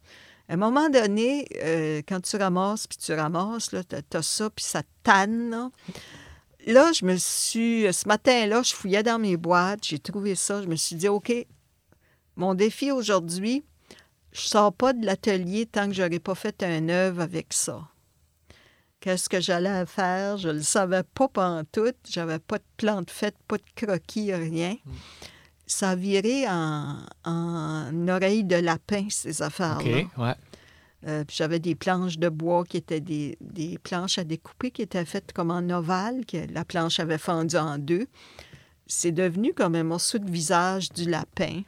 à 0.50 0.54
un 0.54 0.56
moment 0.56 0.90
donné, 0.90 1.46
euh, 1.62 2.02
quand 2.08 2.20
tu 2.20 2.34
ramasses, 2.34 2.88
puis 2.88 2.98
tu 2.98 3.12
ramasses, 3.12 3.70
là, 3.70 3.84
t'as, 3.84 4.20
ça, 4.20 4.50
puis 4.50 4.64
ça 4.64 4.82
tanne. 5.04 5.70
Là. 6.66 6.90
je 6.92 7.04
me 7.04 7.16
suis... 7.18 7.86
Ce 7.92 8.08
matin-là, 8.08 8.64
je 8.64 8.74
fouillais 8.74 9.04
dans 9.04 9.20
mes 9.20 9.36
boîtes, 9.36 9.86
j'ai 9.86 10.00
trouvé 10.00 10.34
ça. 10.34 10.60
Je 10.60 10.66
me 10.66 10.74
suis 10.74 10.96
dit, 10.96 11.06
OK, 11.06 11.32
mon 12.34 12.54
défi 12.54 12.90
aujourd'hui, 12.90 13.64
je 14.32 14.40
sors 14.40 14.72
pas 14.72 14.92
de 14.92 15.06
l'atelier 15.06 15.66
tant 15.66 15.86
que 15.86 15.94
j'aurais 15.94 16.18
pas 16.18 16.34
fait 16.34 16.64
un 16.64 16.88
œuvre 16.88 17.20
avec 17.20 17.52
ça. 17.52 17.86
Qu'est-ce 18.98 19.28
que 19.28 19.40
j'allais 19.40 19.86
faire? 19.86 20.36
Je 20.36 20.48
ne 20.48 20.54
le 20.54 20.62
savais 20.62 21.04
pas 21.04 21.28
pendant 21.28 21.62
tout. 21.62 21.94
J'avais 22.10 22.40
pas 22.40 22.58
de 22.58 22.64
plante 22.76 23.12
faite, 23.12 23.36
pas 23.46 23.56
de 23.56 23.62
croquis, 23.76 24.34
rien. 24.34 24.74
Mm. 24.84 24.90
Ça 25.70 25.90
a 25.90 25.94
viré 25.94 26.48
en, 26.48 26.96
en 27.24 28.08
oreille 28.08 28.42
de 28.42 28.56
lapin, 28.56 29.06
ces 29.08 29.40
affaires-là. 29.40 30.00
OK, 30.00 30.18
ouais. 30.18 30.34
Euh, 31.06 31.24
j'avais 31.30 31.60
des 31.60 31.74
planches 31.74 32.18
de 32.18 32.28
bois 32.28 32.64
qui 32.64 32.76
étaient 32.76 33.00
des, 33.00 33.38
des, 33.40 33.78
planches 33.78 34.18
à 34.18 34.24
découper 34.24 34.70
qui 34.70 34.82
étaient 34.82 35.04
faites 35.04 35.32
comme 35.32 35.50
en 35.50 35.68
ovale, 35.70 36.26
que 36.26 36.38
la 36.52 36.64
planche 36.64 37.00
avait 37.00 37.18
fendu 37.18 37.56
en 37.56 37.78
deux. 37.78 38.06
C'est 38.86 39.12
devenu 39.12 39.54
comme 39.54 39.76
un 39.76 39.84
morceau 39.84 40.18
de 40.18 40.30
visage 40.30 40.90
du 40.90 41.08
lapin. 41.08 41.62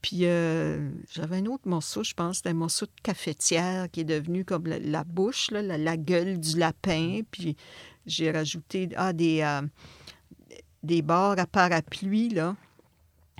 Puis 0.00 0.20
euh, 0.22 0.90
j'avais 1.10 1.38
un 1.38 1.46
autre 1.46 1.66
morceau, 1.66 2.04
je 2.04 2.14
pense, 2.14 2.36
c'était 2.36 2.50
un 2.50 2.54
morceau 2.54 2.86
de 2.86 2.92
cafetière 3.02 3.90
qui 3.90 4.00
est 4.00 4.04
devenu 4.04 4.44
comme 4.44 4.66
la, 4.66 5.02
bouche, 5.02 5.50
là, 5.50 5.62
la, 5.62 5.96
gueule 5.96 6.38
du 6.38 6.58
lapin. 6.58 7.22
Puis 7.30 7.56
j'ai 8.04 8.30
rajouté 8.30 8.90
ah, 8.94 9.12
des, 9.12 9.40
euh, 9.40 9.62
des 10.84 11.02
barres 11.02 11.38
à 11.38 11.46
parapluie, 11.46 12.28
là. 12.28 12.54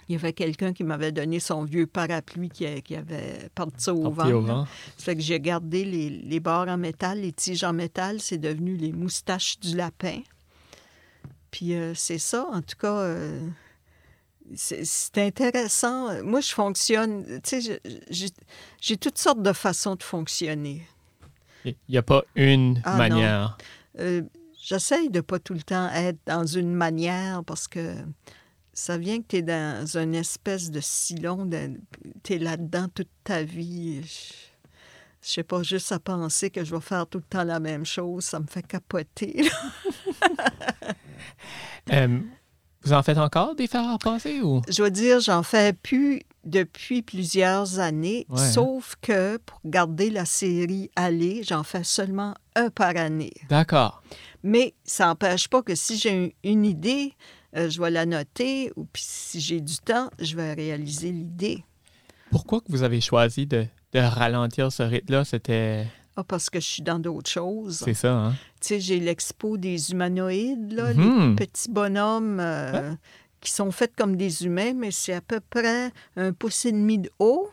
Il 0.08 0.12
y 0.12 0.16
avait 0.16 0.32
quelqu'un 0.32 0.72
qui 0.72 0.84
m'avait 0.84 1.12
donné 1.12 1.40
son 1.40 1.64
vieux 1.64 1.86
parapluie 1.86 2.48
qui, 2.48 2.66
avait 2.66 3.50
parti 3.54 3.90
au 3.90 4.10
vent. 4.10 4.66
Ça 4.96 5.04
fait 5.04 5.16
que 5.16 5.22
j'ai 5.22 5.40
gardé 5.40 5.84
les, 5.84 6.10
les 6.10 6.40
barres 6.40 6.68
en 6.68 6.76
métal, 6.76 7.20
les 7.20 7.32
tiges 7.32 7.64
en 7.64 7.72
métal, 7.72 8.20
c'est 8.20 8.38
devenu 8.38 8.76
les 8.76 8.92
moustaches 8.92 9.58
du 9.58 9.76
lapin. 9.76 10.20
Puis 11.50 11.74
euh, 11.74 11.92
c'est 11.94 12.18
ça, 12.18 12.46
en 12.52 12.60
tout 12.60 12.76
cas, 12.78 12.98
euh, 12.98 13.40
c'est 14.54 15.18
intéressant. 15.18 16.22
Moi, 16.22 16.40
je 16.40 16.52
fonctionne, 16.52 17.40
tu 17.42 17.62
sais, 17.62 17.80
j'ai 18.80 18.96
toutes 18.96 19.18
sortes 19.18 19.42
de 19.42 19.52
façons 19.52 19.96
de 19.96 20.02
fonctionner. 20.02 20.86
Il 21.64 21.74
n'y 21.88 21.98
a 21.98 22.02
pas 22.02 22.22
une 22.36 22.80
ah, 22.84 22.96
manière. 22.96 23.58
Euh, 23.98 24.22
J'essaye 24.66 25.10
de 25.10 25.20
pas 25.20 25.38
tout 25.38 25.54
le 25.54 25.62
temps 25.62 25.88
être 25.92 26.18
dans 26.26 26.44
une 26.44 26.74
manière 26.74 27.44
parce 27.44 27.68
que 27.68 27.94
ça 28.76 28.98
vient 28.98 29.22
que 29.22 29.26
tu 29.28 29.36
es 29.36 29.42
dans 29.42 29.86
une 29.96 30.14
espèce 30.14 30.70
de 30.70 30.80
silon, 30.80 31.48
tu 32.22 32.34
es 32.34 32.38
là-dedans 32.38 32.88
toute 32.94 33.08
ta 33.24 33.42
vie. 33.42 34.02
Je 34.02 35.28
sais 35.32 35.42
pas, 35.42 35.62
juste 35.62 35.90
à 35.92 35.98
penser 35.98 36.50
que 36.50 36.62
je 36.62 36.74
vais 36.74 36.80
faire 36.82 37.06
tout 37.06 37.18
le 37.18 37.24
temps 37.24 37.42
la 37.42 37.58
même 37.58 37.86
chose, 37.86 38.24
ça 38.24 38.38
me 38.38 38.46
fait 38.46 38.64
capoter. 38.64 39.48
Euh, 41.92 42.18
vous 42.82 42.92
en 42.92 43.02
faites 43.04 43.18
encore 43.18 43.54
des 43.54 43.68
fers 43.68 43.88
à 43.88 43.96
passer 43.96 44.40
ou? 44.40 44.60
Je 44.68 44.82
veux 44.82 44.90
dire, 44.90 45.20
j'en 45.20 45.44
fais 45.44 45.72
plus 45.72 46.22
depuis 46.42 47.00
plusieurs 47.02 47.78
années, 47.78 48.26
hein. 48.28 48.36
sauf 48.36 48.96
que 49.00 49.36
pour 49.36 49.60
garder 49.64 50.10
la 50.10 50.24
série 50.24 50.90
aller, 50.96 51.44
j'en 51.44 51.62
fais 51.62 51.84
seulement 51.84 52.34
un 52.56 52.70
par 52.70 52.96
année. 52.96 53.32
D'accord. 53.48 54.02
Mais 54.42 54.74
ça 54.84 55.06
n'empêche 55.06 55.46
pas 55.46 55.62
que 55.62 55.76
si 55.76 55.96
j'ai 55.96 56.34
une 56.42 56.64
idée, 56.64 57.14
euh, 57.56 57.70
je 57.70 57.80
vais 57.80 57.90
la 57.90 58.06
noter, 58.06 58.72
ou 58.76 58.84
puis 58.84 59.02
si 59.06 59.40
j'ai 59.40 59.60
du 59.60 59.76
temps, 59.78 60.10
je 60.18 60.36
vais 60.36 60.52
réaliser 60.52 61.10
l'idée. 61.10 61.64
Pourquoi 62.30 62.60
que 62.60 62.66
vous 62.68 62.82
avez 62.82 63.00
choisi 63.00 63.46
de, 63.46 63.66
ralentir 63.94 64.70
ce 64.70 64.82
rythme-là? 64.82 65.24
C'était... 65.24 65.86
Ah, 66.16 66.24
parce 66.24 66.50
que 66.50 66.60
je 66.60 66.66
suis 66.66 66.82
dans 66.82 66.98
d'autres 66.98 67.30
choses. 67.30 67.82
C'est 67.84 67.94
ça, 67.94 68.12
hein? 68.12 68.34
Tu 68.60 68.68
sais, 68.68 68.80
j'ai 68.80 69.00
l'expo 69.00 69.56
des 69.56 69.92
humanoïdes, 69.92 70.72
là, 70.72 70.92
les 70.92 70.98
mhm. 70.98 71.36
petits 71.36 71.70
bonhommes 71.70 72.40
euh, 72.40 72.94
qui 73.40 73.50
sont 73.50 73.70
faits 73.70 73.92
comme 73.96 74.16
des 74.16 74.44
humains, 74.44 74.72
mais 74.74 74.90
c'est 74.90 75.14
à 75.14 75.20
peu 75.20 75.40
près 75.40 75.92
un 76.16 76.32
pouce 76.32 76.64
et 76.66 76.72
demi 76.72 76.98
de 76.98 77.10
haut. 77.18 77.50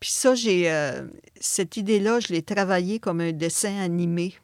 Puis 0.00 0.10
ça, 0.10 0.34
j'ai... 0.34 0.70
Euh, 0.70 1.06
cette 1.40 1.76
idée-là, 1.76 2.20
je 2.20 2.28
l'ai 2.28 2.42
travaillée 2.42 2.98
comme 2.98 3.20
un 3.20 3.32
dessin 3.32 3.78
animé. 3.78 4.34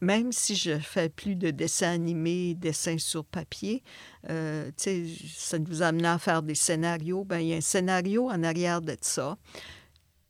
Même 0.00 0.32
si 0.32 0.56
je 0.56 0.78
fais 0.78 1.08
plus 1.08 1.36
de 1.36 1.50
dessins 1.50 1.92
animés, 1.92 2.54
dessins 2.54 2.98
sur 2.98 3.24
papier, 3.24 3.82
euh, 4.30 4.70
ça 4.76 5.58
nous 5.58 5.82
amené 5.82 6.08
à 6.08 6.18
faire 6.18 6.42
des 6.42 6.54
scénarios. 6.54 7.24
Ben, 7.24 7.38
il 7.38 7.48
y 7.48 7.54
a 7.54 7.56
un 7.56 7.60
scénario 7.60 8.28
en 8.30 8.42
arrière 8.42 8.80
de 8.80 8.96
ça. 9.00 9.36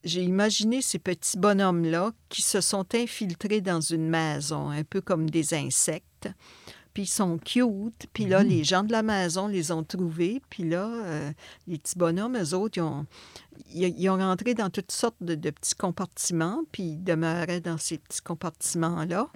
J'ai 0.04 0.22
imaginé 0.22 0.82
ces 0.82 0.98
petits 0.98 1.38
bonhommes-là 1.38 2.12
qui 2.28 2.42
se 2.42 2.60
sont 2.60 2.86
infiltrés 2.94 3.62
dans 3.62 3.80
une 3.80 4.08
maison, 4.08 4.68
un 4.68 4.84
peu 4.84 5.00
comme 5.00 5.30
des 5.30 5.54
insectes 5.54 6.28
puis 6.94 7.02
ils 7.02 7.06
sont 7.06 7.38
cute. 7.38 8.06
Puis 8.12 8.26
là, 8.26 8.44
les 8.44 8.60
mmh. 8.60 8.64
gens 8.64 8.84
de 8.84 8.92
la 8.92 9.02
maison 9.02 9.48
les 9.48 9.72
ont 9.72 9.82
trouvés. 9.82 10.40
Puis 10.48 10.62
là, 10.62 10.88
euh, 10.88 11.32
les 11.66 11.76
petits 11.76 11.98
bonhommes, 11.98 12.36
eux 12.36 12.54
autres, 12.54 12.78
ils 12.78 12.82
ont, 12.82 13.04
ils, 13.74 14.08
ont 14.08 14.16
rentré 14.16 14.54
dans 14.54 14.70
toutes 14.70 14.92
sortes 14.92 15.20
de, 15.20 15.34
petits 15.50 15.74
compartiments, 15.74 16.62
puis 16.70 16.82
ils 16.84 17.02
demeuraient 17.02 17.60
dans 17.60 17.78
ces 17.78 17.98
petits 17.98 18.22
compartiments-là. 18.22 19.26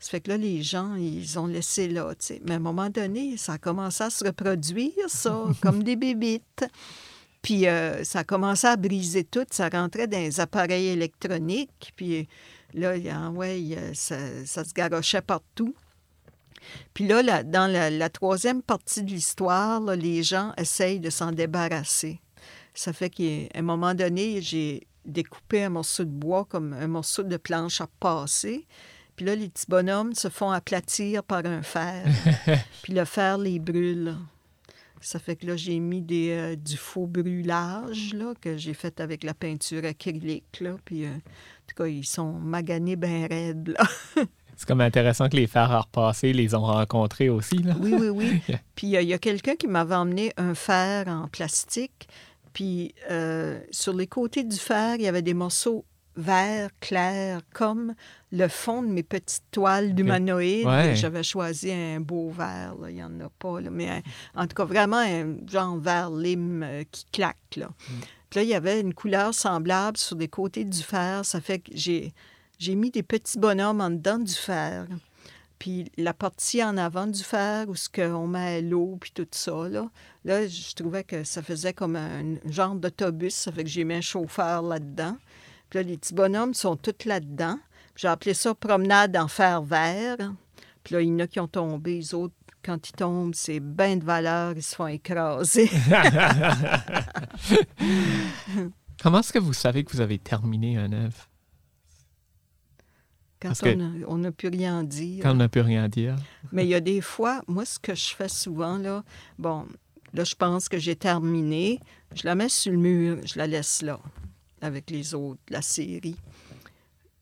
Ça 0.00 0.10
fait 0.10 0.20
que 0.20 0.30
là, 0.30 0.36
les 0.36 0.62
gens, 0.62 0.96
ils 0.96 1.38
ont 1.38 1.46
laissé 1.46 1.88
là, 1.88 2.12
tu 2.18 2.26
sais. 2.26 2.42
Mais 2.44 2.54
à 2.54 2.56
un 2.56 2.60
moment 2.60 2.90
donné, 2.90 3.36
ça 3.36 3.52
a 3.52 3.58
commencé 3.58 4.02
à 4.02 4.10
se 4.10 4.24
reproduire, 4.24 4.92
ça, 5.06 5.44
comme 5.62 5.84
des 5.84 5.94
bébites. 5.96 6.64
Puis 7.40 7.68
euh, 7.68 8.02
ça 8.02 8.20
a 8.20 8.24
commencé 8.24 8.66
à 8.66 8.74
briser 8.74 9.22
tout. 9.22 9.46
Ça 9.52 9.68
rentrait 9.68 10.08
dans 10.08 10.18
les 10.18 10.40
appareils 10.40 10.88
électroniques. 10.88 11.92
Puis 11.94 12.26
là, 12.74 12.96
ouais, 13.30 13.92
ça, 13.94 14.16
ça 14.44 14.64
se 14.64 14.74
garochait 14.74 15.22
partout. 15.22 15.72
Puis 16.94 17.06
là, 17.06 17.42
dans 17.42 17.70
la, 17.70 18.08
troisième 18.10 18.62
partie 18.62 19.02
de 19.02 19.10
l'histoire, 19.10 19.80
les 19.80 20.22
gens 20.22 20.52
essayent 20.56 21.00
de 21.00 21.10
s'en 21.10 21.32
débarrasser. 21.32 22.20
Ça 22.74 22.92
fait 22.92 23.10
qu'à 23.10 23.24
un 23.54 23.62
moment 23.62 23.94
donné, 23.94 24.40
j'ai 24.42 24.86
découpé 25.04 25.64
un 25.64 25.70
morceau 25.70 26.04
de 26.04 26.10
bois 26.10 26.44
comme 26.44 26.72
un 26.72 26.88
morceau 26.88 27.22
de 27.22 27.36
planche 27.36 27.80
à 27.80 27.86
passer. 28.00 28.66
Puis 29.14 29.24
là, 29.24 29.34
les 29.34 29.48
petits 29.48 29.66
bonhommes 29.68 30.14
se 30.14 30.28
font 30.28 30.50
aplatir 30.50 31.22
par 31.24 31.46
un 31.46 31.62
fer. 31.62 32.04
puis 32.82 32.92
le 32.92 33.04
fer 33.04 33.38
les 33.38 33.58
brûle. 33.58 34.16
Ça 35.00 35.18
fait 35.18 35.36
que 35.36 35.46
là, 35.46 35.56
j'ai 35.56 35.78
mis 35.78 36.02
des, 36.02 36.30
euh, 36.30 36.56
du 36.56 36.76
faux 36.76 37.06
brûlage 37.06 38.12
là, 38.14 38.34
que 38.40 38.56
j'ai 38.56 38.74
fait 38.74 39.00
avec 39.00 39.24
la 39.24 39.34
peinture 39.34 39.84
acrylique. 39.84 40.60
Là, 40.60 40.76
puis, 40.84 41.04
euh, 41.04 41.10
en 41.10 41.66
tout 41.66 41.74
cas, 41.76 41.86
ils 41.86 42.04
sont 42.04 42.32
maganés 42.32 42.96
bien 42.96 43.26
raides. 43.26 43.68
Là. 43.68 44.24
C'est 44.56 44.66
comme 44.66 44.80
intéressant 44.80 45.28
que 45.28 45.36
les 45.36 45.46
fers 45.46 45.70
à 45.70 45.80
repasser 45.80 46.32
les 46.32 46.54
ont 46.54 46.64
rencontrés 46.64 47.28
aussi. 47.28 47.58
Là. 47.58 47.74
Oui, 47.80 47.94
oui, 47.98 48.08
oui. 48.08 48.40
Puis 48.74 48.88
il 48.88 49.02
y 49.02 49.12
a 49.12 49.18
quelqu'un 49.18 49.54
qui 49.54 49.66
m'avait 49.66 49.94
emmené 49.94 50.32
un 50.36 50.54
fer 50.54 51.08
en 51.08 51.28
plastique. 51.28 52.08
Puis 52.52 52.94
euh, 53.10 53.60
sur 53.70 53.92
les 53.92 54.06
côtés 54.06 54.42
du 54.42 54.56
fer, 54.56 54.94
il 54.96 55.02
y 55.02 55.08
avait 55.08 55.22
des 55.22 55.34
morceaux 55.34 55.84
vert 56.16 56.70
clair, 56.80 57.42
comme 57.52 57.94
le 58.32 58.48
fond 58.48 58.82
de 58.82 58.88
mes 58.88 59.02
petites 59.02 59.44
toiles 59.50 59.94
d'humanoïdes. 59.94 60.94
J'avais 60.94 61.22
choisi 61.22 61.70
un 61.70 62.00
beau 62.00 62.30
vert, 62.30 62.74
il 62.88 62.94
n'y 62.94 63.04
en 63.04 63.20
a 63.20 63.28
pas, 63.38 63.60
mais 63.70 64.02
en 64.34 64.46
tout 64.46 64.54
cas, 64.54 64.64
vraiment 64.64 64.98
un 64.98 65.36
genre 65.46 65.76
vert 65.76 66.10
lime 66.10 66.62
euh, 66.62 66.84
qui 66.90 67.04
claque. 67.12 67.56
Là. 67.56 67.66
Mm. 67.66 67.92
Puis 68.30 68.40
là, 68.40 68.42
il 68.42 68.48
y 68.48 68.54
avait 68.54 68.80
une 68.80 68.94
couleur 68.94 69.34
semblable 69.34 69.96
sur 69.96 70.16
des 70.16 70.28
côtés 70.28 70.64
du 70.64 70.82
fer. 70.82 71.24
Ça 71.24 71.40
fait 71.40 71.60
que 71.60 71.70
j'ai, 71.74 72.12
j'ai 72.58 72.74
mis 72.74 72.90
des 72.90 73.02
petits 73.02 73.38
bonhommes 73.38 73.80
en 73.80 73.90
dedans 73.90 74.18
du 74.18 74.32
fer. 74.32 74.86
Puis 75.58 75.90
la 75.96 76.12
partie 76.12 76.62
en 76.62 76.76
avant 76.76 77.06
du 77.06 77.22
fer, 77.22 77.66
où 77.68 77.74
ce 77.74 77.88
qu'on 77.88 78.26
met 78.26 78.60
l'eau, 78.60 78.98
puis 79.00 79.10
tout 79.14 79.26
ça, 79.30 79.68
là, 79.68 79.88
là, 80.24 80.46
je 80.46 80.74
trouvais 80.74 81.02
que 81.02 81.24
ça 81.24 81.42
faisait 81.42 81.72
comme 81.72 81.96
un 81.96 82.36
genre 82.50 82.74
d'autobus. 82.74 83.34
Ça 83.34 83.52
fait 83.52 83.64
que 83.64 83.70
j'ai 83.70 83.84
mis 83.84 83.94
un 83.94 84.00
chauffeur 84.02 84.62
là-dedans. 84.62 85.16
Puis 85.70 85.78
là, 85.78 85.82
les 85.82 85.96
petits 85.96 86.14
bonhommes 86.14 86.54
sont 86.54 86.76
tous 86.76 87.06
là-dedans. 87.06 87.58
J'ai 87.96 88.08
appelé 88.08 88.34
ça 88.34 88.54
promenade 88.54 89.16
en 89.16 89.28
fer 89.28 89.62
vert. 89.62 90.18
Puis 90.84 90.94
là, 90.94 91.00
il 91.00 91.08
y 91.08 91.12
en 91.12 91.20
a 91.20 91.26
qui 91.26 91.40
ont 91.40 91.48
tombé. 91.48 91.96
Les 91.96 92.14
autres, 92.14 92.34
quand 92.62 92.88
ils 92.88 92.92
tombent, 92.92 93.34
c'est 93.34 93.60
bien 93.60 93.96
de 93.96 94.04
valeur, 94.04 94.52
ils 94.54 94.62
se 94.62 94.76
font 94.76 94.86
écraser. 94.86 95.70
Comment 99.02 99.20
est-ce 99.20 99.32
que 99.32 99.38
vous 99.38 99.54
savez 99.54 99.84
que 99.84 99.92
vous 99.92 100.00
avez 100.00 100.18
terminé 100.18 100.76
un 100.76 100.92
œuvre? 100.92 101.28
Quand 103.40 103.52
on 104.08 104.18
n'a 104.18 104.32
plus 104.32 104.48
rien 104.48 104.80
à 104.80 104.82
dire. 104.82 105.22
Quand 105.22 105.32
on 105.32 105.36
n'a 105.36 105.48
plus 105.48 105.60
rien 105.60 105.84
à 105.84 105.88
dire. 105.88 106.16
Mais 106.52 106.64
il 106.64 106.68
y 106.68 106.74
a 106.74 106.80
des 106.80 107.00
fois, 107.00 107.42
moi, 107.46 107.64
ce 107.64 107.78
que 107.78 107.94
je 107.94 108.14
fais 108.14 108.28
souvent, 108.28 108.78
là, 108.78 109.04
bon, 109.38 109.66
là, 110.14 110.24
je 110.24 110.34
pense 110.34 110.68
que 110.68 110.78
j'ai 110.78 110.96
terminé. 110.96 111.80
Je 112.14 112.22
la 112.24 112.34
mets 112.34 112.48
sur 112.48 112.72
le 112.72 112.78
mur, 112.78 113.18
je 113.24 113.38
la 113.38 113.46
laisse 113.46 113.82
là 113.82 114.00
avec 114.62 114.90
les 114.90 115.14
autres, 115.14 115.40
la 115.50 115.62
série. 115.62 116.16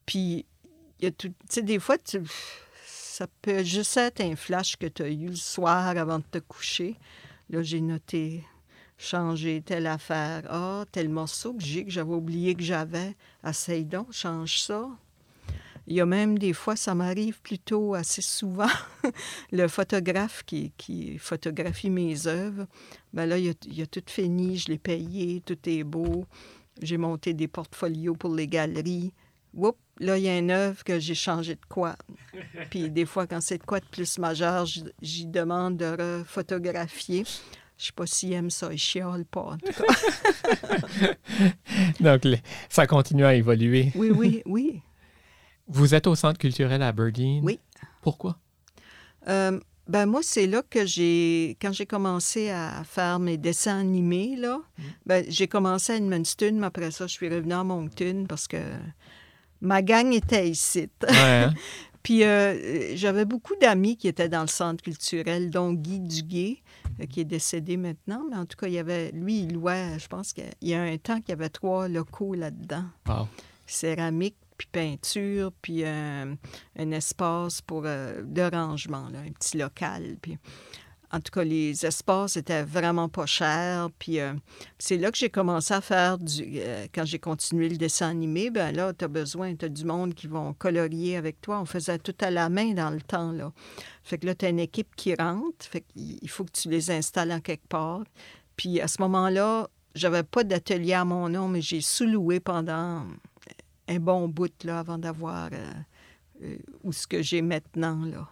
Puis, 0.07 0.47
il 1.01 1.05
y 1.05 1.09
a 1.09 1.11
tout. 1.11 1.29
Tu 1.29 1.35
sais, 1.49 1.63
des 1.63 1.79
fois, 1.79 1.97
ça 2.85 3.27
peut 3.43 3.63
juste 3.63 3.97
être 3.97 4.21
un 4.21 4.37
flash 4.37 4.77
que 4.77 4.87
tu 4.87 5.03
as 5.03 5.09
eu 5.09 5.29
le 5.29 5.37
soir 5.37 5.97
avant 5.97 6.19
de 6.19 6.25
te 6.31 6.39
coucher. 6.39 6.97
Là, 7.51 7.63
j'ai 7.63 7.81
noté 7.81 8.45
changer 8.99 9.63
telle 9.63 9.87
affaire. 9.87 10.43
Ah, 10.49 10.85
tel 10.93 11.09
morceau 11.09 11.55
que 11.55 11.63
j'ai, 11.63 11.85
que 11.85 11.91
j'avais 11.91 12.15
oublié 12.15 12.55
que 12.55 12.63
j'avais. 12.63 13.17
Essaye 13.47 13.85
donc, 13.85 14.13
change 14.13 14.61
ça. 14.61 14.89
Il 15.87 15.97
y 15.97 16.01
a 16.01 16.07
même 16.07 16.39
des 16.39 16.53
fois, 16.53 16.77
ça 16.77 16.95
m'arrive 16.95 17.41
plutôt 17.43 17.95
assez 17.95 18.23
souvent, 18.23 18.71
le 19.53 19.69
photographe 19.69 20.43
qui, 20.45 20.73
qui, 20.79 21.19
photographie 21.19 21.91
mes 21.91 22.27
œuvres, 22.27 22.67
ben 23.13 23.27
là, 23.27 23.39
il 23.39 23.51
a, 23.51 23.53
il 23.67 23.83
a 23.83 23.87
tout 23.87 24.03
fini, 24.07 24.57
je 24.57 24.69
l'ai 24.69 24.79
payé, 24.79 25.43
tout 25.45 25.59
est 25.67 25.85
beau. 25.85 26.25
J'ai 26.83 26.97
monté 26.97 27.35
des 27.35 27.49
portfolios 27.49 28.15
pour 28.15 28.35
les 28.35 28.49
galeries. 28.49 29.13
Oups, 29.53 29.79
là, 30.01 30.19
il 30.19 30.25
y 30.25 30.29
a 30.29 30.39
une 30.39 30.51
œuvre 30.51 30.83
que 30.83 30.99
j'ai 30.99 31.15
changé 31.15 31.55
de 31.55 31.65
quoi. 31.69 31.97
Puis 32.71 32.91
des 32.91 33.05
fois, 33.05 33.27
quand 33.27 33.41
c'est 33.41 33.59
de 33.59 33.65
quoi 33.65 33.81
de 33.81 33.87
plus 33.87 34.19
majeur, 34.19 34.67
j'y 35.03 35.27
demande 35.27 35.77
de 35.77 36.25
photographier. 36.27 37.25
Je 37.77 37.87
sais 37.87 37.93
pas 37.93 38.07
s'il 38.07 38.33
aime 38.33 38.51
ça, 38.51 38.73
il 38.73 38.79
chiale 38.79 39.25
pas, 39.25 39.41
en 39.41 39.59
tout 39.59 39.73
cas. 39.73 41.15
Donc, 42.01 42.23
ça 42.69 42.87
continue 42.87 43.25
à 43.25 43.35
évoluer. 43.35 43.93
oui, 43.95 44.11
oui, 44.11 44.43
oui. 44.47 44.83
Vous 45.69 45.95
êtes 45.95 46.07
au 46.07 46.15
Centre 46.15 46.39
culturel 46.39 46.83
à 46.83 46.89
Aberdeen? 46.89 47.43
Oui. 47.45 47.59
Pourquoi? 48.03 48.39
Euh, 49.29 49.59
ben 49.89 50.07
moi, 50.07 50.21
c'est 50.23 50.47
là 50.47 50.63
que 50.69 50.87
j'ai, 50.87 51.57
quand 51.61 51.73
j'ai 51.73 51.87
commencé 51.87 52.51
à 52.51 52.85
faire 52.85 53.19
mes 53.19 53.37
dessins 53.37 53.79
animés, 53.79 54.37
là, 54.37 54.59
mm. 54.59 54.83
ben, 55.07 55.25
j'ai 55.29 55.49
commencé 55.49 55.93
à 55.93 55.97
Edmundston, 55.97 56.53
mais 56.55 56.67
après 56.67 56.91
ça, 56.91 57.07
je 57.07 57.13
suis 57.13 57.29
revenue 57.29 57.55
à 57.55 57.65
Moncton 57.65 58.25
parce 58.29 58.47
que 58.47 58.59
ma 59.61 59.83
gang 59.83 60.13
était 60.13 60.49
ici. 60.49 60.89
Hein? 61.09 61.53
Puis 62.03 62.23
euh, 62.23 62.95
j'avais 62.97 63.25
beaucoup 63.25 63.55
d'amis 63.59 63.97
qui 63.97 64.09
étaient 64.09 64.29
dans 64.29 64.43
le 64.43 64.47
centre 64.47 64.85
culturel, 64.85 65.51
dont 65.51 65.73
Guy 65.73 66.01
Duguay, 66.01 66.63
euh, 67.01 67.07
qui 67.07 67.21
est 67.21 67.25
décédé 67.25 67.79
maintenant, 67.79 68.23
mais 68.31 68.37
en 68.37 68.45
tout 68.45 68.59
cas, 68.59 68.67
il 68.67 68.75
y 68.75 68.79
avait, 68.79 69.11
lui, 69.13 69.41
il 69.41 69.55
louait, 69.55 69.99
je 69.99 70.07
pense 70.07 70.35
qu'il 70.35 70.45
y 70.61 70.75
a 70.75 70.83
un 70.83 70.99
temps 70.99 71.21
qu'il 71.21 71.31
y 71.31 71.33
avait 71.33 71.49
trois 71.49 71.89
locaux 71.89 72.35
là-dedans. 72.35 72.85
Céramique, 73.67 74.37
peinture, 74.67 75.53
puis 75.63 75.85
un, 75.85 76.37
espace 76.77 77.61
pour 77.61 77.83
euh, 77.87 78.23
de 78.25 78.43
rangement, 78.43 79.07
un 79.07 79.33
petit 79.33 79.59
local. 79.59 80.17
En 81.15 81.21
tout 81.21 81.31
cas, 81.31 81.45
les 81.45 81.87
espaces 81.87 82.37
étaient 82.37 82.65
vraiment 82.65 83.09
pas 83.09 83.25
chers. 83.25 83.89
Puis 84.01 84.19
euh, 84.19 84.33
c'est 84.81 84.97
là 84.97 85.13
que 85.13 85.17
j'ai 85.17 85.31
commencé 85.31 85.73
à 85.73 85.81
faire 85.81 86.19
du. 86.19 86.43
Euh, 86.57 86.87
quand 86.93 87.05
j'ai 87.05 87.21
continué 87.21 87.69
le 87.69 87.77
dessin 87.77 88.11
animé, 88.11 88.51
ben 88.51 88.75
là, 88.75 88.93
tu 88.93 89.05
as 89.05 89.09
besoin, 89.09 89.55
tu 89.55 89.67
as 89.67 89.69
du 89.69 89.85
monde 89.85 90.15
qui 90.15 90.27
vont 90.27 90.55
colorier 90.55 91.17
avec 91.17 91.41
toi. 91.41 91.61
On 91.61 91.67
faisait 91.67 91.99
tout 92.01 92.17
à 92.21 92.33
la 92.33 92.49
main 92.49 92.73
dans 92.73 92.91
le 92.91 93.01
temps, 93.01 93.31
là. 93.31 93.53
Fait 94.03 94.19
que 94.19 94.27
là, 94.27 94.35
tu 94.35 94.45
as 94.47 94.49
une 94.49 94.59
équipe 94.59 94.97
qui 94.97 95.15
rentre. 95.15 95.65
Fait 95.65 95.83
qu'il 95.83 96.29
faut 96.29 96.45
que 96.45 96.53
tu 96.53 96.69
les 96.69 96.91
installes 96.91 97.33
en 97.33 97.41
quelque 97.41 97.69
part. 97.69 98.03
Puis 98.57 98.81
à 98.81 98.89
ce 98.89 99.01
moment-là, 99.03 99.69
j'avais 99.95 100.25
pas 100.25 100.43
d'atelier 100.43 100.95
à 100.95 101.05
mon 101.05 101.29
nom, 101.29 101.47
mais 101.47 101.61
j'ai 101.61 101.81
sous-loué 101.81 102.41
pendant 102.41 103.05
un 103.89 103.99
bon 103.99 104.29
bout 104.29 104.53
là, 104.65 104.81
avant 104.81 104.99
d'avoir 104.99 105.51
euh, 105.53 105.73
euh, 106.43 106.57
où 106.83 106.93
ce 106.93 107.07
que 107.07 107.23
j'ai 107.23 107.43
maintenant. 107.43 108.05
Là. 108.05 108.29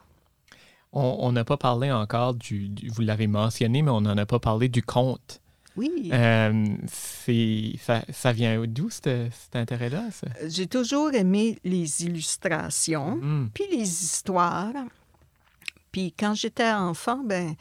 On 0.93 1.33
n'a 1.33 1.45
pas 1.45 1.57
parlé 1.57 1.91
encore 1.91 2.35
du, 2.35 2.71
Vous 2.91 3.01
l'avez 3.01 3.27
mentionné, 3.27 3.81
mais 3.81 3.91
on 3.91 4.03
n'en 4.03 4.17
a 4.19 4.27
pas 4.27 4.38
parlé 4.38 4.69
du 4.69 4.83
conte. 4.83 5.41
Oui. 5.75 6.11
Euh, 6.12 6.77
ça, 6.87 8.03
ça, 8.11 8.33
vient 8.33 8.62
d'où 8.67 8.91
cet, 8.91 9.33
intérêt-là? 9.55 10.05
J'ai 10.47 10.67
toujours 10.67 11.15
aimé 11.15 11.59
les 11.65 12.05
illustrations, 12.05 13.17
mm. 13.17 13.51
puis 13.55 13.65
les 13.71 14.05
histoires. 14.05 14.75
Puis 15.91 16.12
quand 16.12 16.35
j'étais 16.35 16.71
enfant, 16.71 17.23
ben 17.25 17.55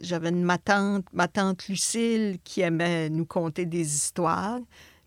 j'avais 0.00 0.30
ma 0.30 0.56
tante, 0.56 1.04
ma 1.12 1.28
tante 1.28 1.68
Lucille 1.68 2.38
qui 2.44 2.62
aimait 2.62 3.10
nous 3.10 3.26
conter 3.26 3.66
des 3.66 3.94
histoires. 3.94 4.60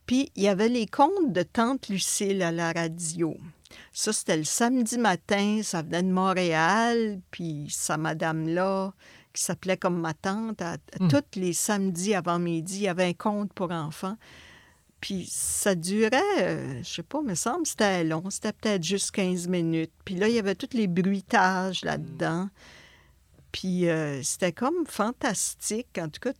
Puis 0.10 0.32
il 0.36 0.42
y 0.42 0.48
avait 0.48 0.70
les 0.70 0.88
contes 0.88 1.34
de 1.34 1.44
Tante 1.44 1.88
Lucille 1.88 2.42
à 2.42 2.52
la 2.52 2.72
radio. 2.72 3.38
Ça, 3.94 4.12
c'était 4.12 4.38
le 4.38 4.44
samedi 4.44 4.98
matin, 4.98 5.60
ça 5.62 5.84
venait 5.84 6.02
de 6.02 6.12
Montréal, 6.12 7.20
puis 7.30 7.68
sa 7.70 7.96
madame-là, 7.96 8.92
qui 9.34 9.44
s'appelait 9.44 9.78
comme 9.78 10.02
ma 10.02 10.16
tante, 10.16 10.64
à, 10.64 10.78
hmm. 11.00 11.10
tous 11.10 11.40
les 11.40 11.54
samedis 11.54 12.16
avant 12.16 12.40
midi, 12.40 12.78
il 12.78 12.82
y 12.82 12.88
avait 12.88 13.06
un 13.06 13.14
conte 13.14 13.54
pour 13.54 13.70
enfants. 13.70 14.18
Puis 15.00 15.28
ça 15.32 15.76
durait, 15.76 16.24
euh, 16.42 16.80
je 16.82 16.90
sais 16.90 17.04
pas, 17.04 17.22
me 17.22 17.36
semble 17.36 17.68
c'était 17.68 18.04
long, 18.04 18.32
c'était 18.32 18.54
peut-être 18.54 18.84
juste 18.84 19.12
15 19.12 19.48
minutes. 19.48 19.94
Puis 20.06 20.16
là, 20.16 20.28
il 20.28 20.34
y 20.34 20.40
avait 20.40 20.56
tous 20.56 20.76
les 20.76 20.88
bruitages 20.88 21.84
là-dedans. 21.84 22.50
Puis 23.52 23.90
euh, 23.90 24.22
c'était 24.24 24.52
comme 24.52 24.86
fantastique. 24.86 25.98
En 25.98 26.10
tout 26.10 26.20
cas, 26.22 26.34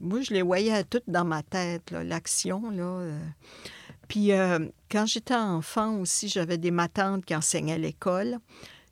moi, 0.00 0.20
je 0.20 0.32
les 0.32 0.42
voyais 0.42 0.84
toutes 0.84 1.08
dans 1.08 1.24
ma 1.24 1.42
tête, 1.42 1.90
l'action. 1.90 2.70
Là, 2.70 2.84
euh. 2.84 3.18
Puis 4.06 4.32
euh, 4.32 4.60
quand 4.90 5.06
j'étais 5.06 5.34
enfant 5.34 5.98
aussi, 5.98 6.28
j'avais 6.28 6.58
des 6.58 6.70
matantes 6.70 7.24
qui 7.24 7.34
enseignaient 7.34 7.74
à 7.74 7.78
l'école, 7.78 8.38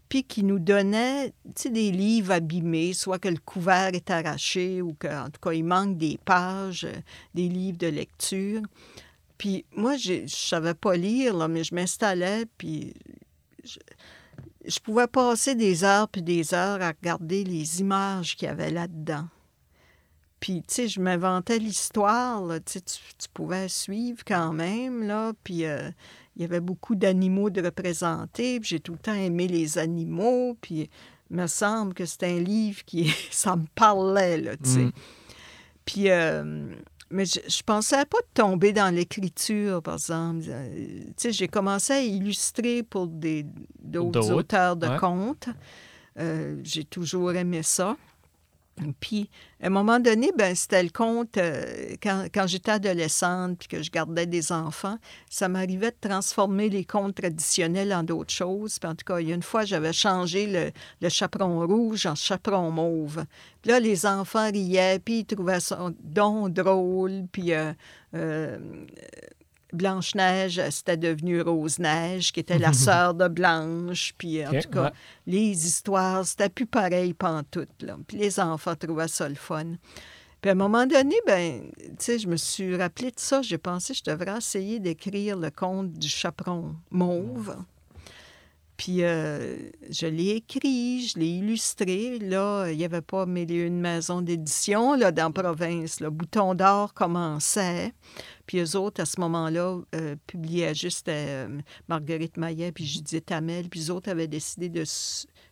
puis 0.08 0.24
qui 0.24 0.42
nous 0.42 0.58
donnaient 0.58 1.32
des 1.64 1.90
livres 1.90 2.32
abîmés, 2.32 2.92
soit 2.92 3.18
que 3.18 3.28
le 3.28 3.38
couvert 3.38 3.94
est 3.94 4.10
arraché 4.10 4.82
ou 4.82 4.94
qu'en 4.94 5.26
tout 5.26 5.40
cas, 5.40 5.52
il 5.52 5.64
manque 5.64 5.96
des 5.96 6.18
pages, 6.24 6.86
des 7.34 7.48
livres 7.48 7.78
de 7.78 7.88
lecture. 7.88 8.62
Puis 9.38 9.64
moi, 9.74 9.96
je 9.96 10.22
ne 10.22 10.26
savais 10.26 10.74
pas 10.74 10.96
lire, 10.96 11.48
mais 11.48 11.64
je 11.64 11.74
m'installais, 11.74 12.44
puis 12.58 12.94
pouvais 14.82 15.06
passer 15.06 15.54
des 15.54 15.84
heures 15.84 16.08
puis 16.08 16.22
des 16.22 16.54
heures 16.54 16.82
à 16.82 16.88
regarder 16.88 17.44
les 17.44 17.80
images 17.80 18.36
qu'il 18.36 18.48
y 18.48 18.50
avait 18.50 18.70
là-dedans. 18.70 19.26
Puis, 20.40 20.62
tu 20.68 20.74
sais, 20.74 20.88
je 20.88 21.00
m'inventais 21.00 21.58
l'histoire, 21.58 22.42
tu, 22.64 22.80
tu 22.82 23.28
pouvais 23.32 23.68
suivre 23.68 24.22
quand 24.26 24.52
même, 24.52 25.02
là, 25.06 25.32
puis 25.42 25.64
euh, 25.64 25.90
il 26.36 26.42
y 26.42 26.44
avait 26.44 26.60
beaucoup 26.60 26.94
d'animaux 26.94 27.48
de 27.48 27.62
représenter, 27.62 28.60
puis 28.60 28.68
j'ai 28.68 28.80
tout 28.80 28.92
le 28.92 28.98
temps 28.98 29.14
aimé 29.14 29.48
les 29.48 29.78
animaux, 29.78 30.56
puis 30.60 30.90
il 31.30 31.36
me 31.36 31.46
semble 31.46 31.94
que 31.94 32.04
c'est 32.04 32.24
un 32.24 32.38
livre 32.38 32.84
qui, 32.84 33.10
ça 33.30 33.56
me 33.56 33.64
parlait, 33.74 34.38
là, 34.38 34.56
tu 34.56 34.70
sais. 34.70 34.84
Mm. 34.84 34.92
Puis, 35.86 36.10
euh, 36.10 36.68
mais 37.10 37.24
je, 37.24 37.38
ne 37.40 37.62
pensais 37.64 38.04
pas 38.04 38.18
tomber 38.34 38.72
dans 38.72 38.92
l'écriture, 38.94 39.82
par 39.82 39.94
exemple. 39.94 40.44
Euh, 40.48 41.04
tu 41.06 41.12
sais, 41.16 41.32
j'ai 41.32 41.48
commencé 41.48 41.92
à 41.92 42.00
illustrer 42.00 42.82
pour 42.82 43.06
d'autres 43.06 44.32
auteurs 44.32 44.76
de 44.76 44.88
contes. 44.98 45.48
Euh, 46.18 46.56
j'ai 46.62 46.84
toujours 46.84 47.32
aimé 47.32 47.62
ça. 47.62 47.96
Puis, 49.00 49.30
à 49.62 49.66
un 49.66 49.70
moment 49.70 49.98
donné, 49.98 50.32
ben, 50.36 50.54
c'était 50.54 50.82
le 50.82 50.90
conte, 50.90 51.38
euh, 51.38 51.96
quand, 52.02 52.46
j'étais 52.46 52.72
adolescente 52.72 53.58
puis 53.58 53.68
que 53.68 53.82
je 53.82 53.90
gardais 53.90 54.26
des 54.26 54.52
enfants, 54.52 54.98
ça 55.30 55.48
m'arrivait 55.48 55.92
de 55.92 56.08
transformer 56.08 56.68
les 56.68 56.84
contes 56.84 57.14
traditionnels 57.14 57.92
en 57.94 58.02
d'autres 58.02 58.32
choses. 58.32 58.78
Puis 58.78 58.88
en 58.88 58.94
tout 58.94 59.04
cas, 59.04 59.20
il 59.20 59.28
y 59.28 59.32
a 59.32 59.34
une 59.34 59.42
fois, 59.42 59.64
j'avais 59.64 59.94
changé 59.94 60.72
le, 61.00 61.08
chaperon 61.08 61.66
rouge 61.66 62.06
en 62.06 62.14
chaperon 62.14 62.70
mauve. 62.70 63.24
Puis 63.62 63.70
là, 63.70 63.80
les 63.80 64.04
enfants 64.04 64.50
riaient, 64.50 64.98
puis 64.98 65.20
ils 65.20 65.24
trouvaient 65.24 65.60
ça 65.60 65.90
donc 66.00 66.52
drôle. 66.52 67.24
Puis 67.32 67.52
euh, 67.52 67.72
euh, 68.14 68.58
Blanche-Neige, 69.72 70.60
c'était 70.70 70.96
devenu 70.96 71.40
Rose-Neige, 71.40 72.32
qui 72.32 72.40
était 72.40 72.58
la 72.58 72.72
sœur 72.74 73.14
de 73.14 73.28
Blanche. 73.28 74.14
Puis, 74.16 74.46
en 74.46 74.50
tout 74.50 74.70
cas, 74.70 74.92
les 75.26 75.66
histoires, 75.66 76.26
c'était 76.26 76.48
plus 76.48 76.66
pareil 76.66 77.14
pantoute. 77.14 77.82
Là. 77.82 77.96
Puis 78.06 78.16
les 78.16 78.40
enfants 78.40 78.74
trouvaient 78.76 79.08
ça 79.08 79.28
le 79.28 79.34
fun. 79.34 79.74
Puis 80.40 80.50
à 80.50 80.52
un 80.52 80.56
moment 80.56 80.86
donné, 80.86 81.16
ben, 81.26 81.70
tu 81.78 81.88
sais, 81.98 82.18
je 82.18 82.28
me 82.28 82.36
suis 82.36 82.76
rappelé 82.76 83.10
de 83.10 83.18
ça. 83.18 83.42
J'ai 83.42 83.58
pensé 83.58 83.94
que 83.94 83.98
je 83.98 84.10
devrais 84.10 84.38
essayer 84.38 84.78
d'écrire 84.78 85.36
le 85.36 85.50
conte 85.50 85.92
du 85.94 86.08
chaperon 86.08 86.76
mauve. 86.90 87.56
Puis 88.76 89.02
euh, 89.02 89.56
je 89.90 90.06
l'ai 90.06 90.30
écrit, 90.30 91.06
je 91.06 91.18
l'ai 91.18 91.30
illustré. 91.30 92.18
Là, 92.18 92.68
il 92.70 92.76
n'y 92.76 92.84
avait 92.84 93.00
pas 93.00 93.24
mille 93.24 93.50
une 93.50 93.80
maison 93.80 94.20
d'édition 94.20 94.94
là, 94.94 95.12
dans 95.12 95.32
la 95.34 95.42
province. 95.42 96.00
Le 96.00 96.10
Bouton 96.10 96.54
d'or 96.54 96.92
commençait. 96.92 97.92
Puis 98.46 98.58
eux 98.58 98.76
autres, 98.76 99.00
à 99.00 99.06
ce 99.06 99.20
moment-là, 99.20 99.78
euh, 99.94 100.16
publiaient 100.26 100.74
juste 100.74 101.08
euh, 101.08 101.60
Marguerite 101.88 102.36
Maillet 102.36 102.70
puis 102.72 102.84
Judith 102.84 103.30
Hamel. 103.32 103.68
Puis 103.68 103.88
eux 103.88 103.90
autres 103.92 104.10
avaient 104.10 104.28
décidé 104.28 104.68
de 104.68 104.84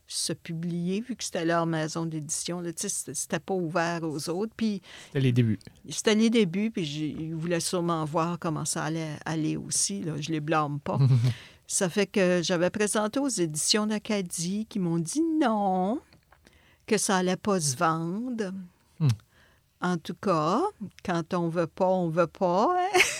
se 0.06 0.32
publier, 0.32 1.00
vu 1.00 1.16
que 1.16 1.24
c'était 1.24 1.44
leur 1.44 1.66
maison 1.66 2.04
d'édition. 2.04 2.62
C'était 2.76 3.40
pas 3.40 3.54
ouvert 3.54 4.02
aux 4.02 4.28
autres. 4.28 4.52
Puis 4.56 4.82
c'était 5.06 5.20
les 5.20 5.32
débuts. 5.32 5.58
C'était 5.88 6.14
les 6.14 6.30
débuts, 6.30 6.70
puis 6.70 6.84
ils 6.84 7.34
voulaient 7.34 7.60
sûrement 7.60 8.04
voir 8.04 8.38
comment 8.38 8.64
ça 8.66 8.84
allait 8.84 9.16
aller 9.24 9.56
aussi. 9.56 10.02
Là. 10.02 10.20
Je 10.20 10.30
les 10.30 10.40
blâme 10.40 10.78
pas. 10.78 10.98
Ça 11.66 11.88
fait 11.88 12.06
que 12.06 12.40
j'avais 12.42 12.70
présenté 12.70 13.18
aux 13.18 13.28
éditions 13.28 13.86
d'Acadie 13.86 14.66
qui 14.68 14.78
m'ont 14.78 14.98
dit 14.98 15.22
non, 15.40 16.00
que 16.86 16.98
ça 16.98 17.16
allait 17.16 17.36
pas 17.36 17.60
se 17.60 17.76
vendre. 17.76 18.52
Hmm. 19.00 19.08
En 19.80 19.96
tout 19.98 20.14
cas, 20.14 20.60
quand 21.04 21.34
on 21.34 21.48
veut 21.48 21.66
pas, 21.66 21.88
on 21.88 22.08
veut 22.08 22.26
pas. 22.26 22.74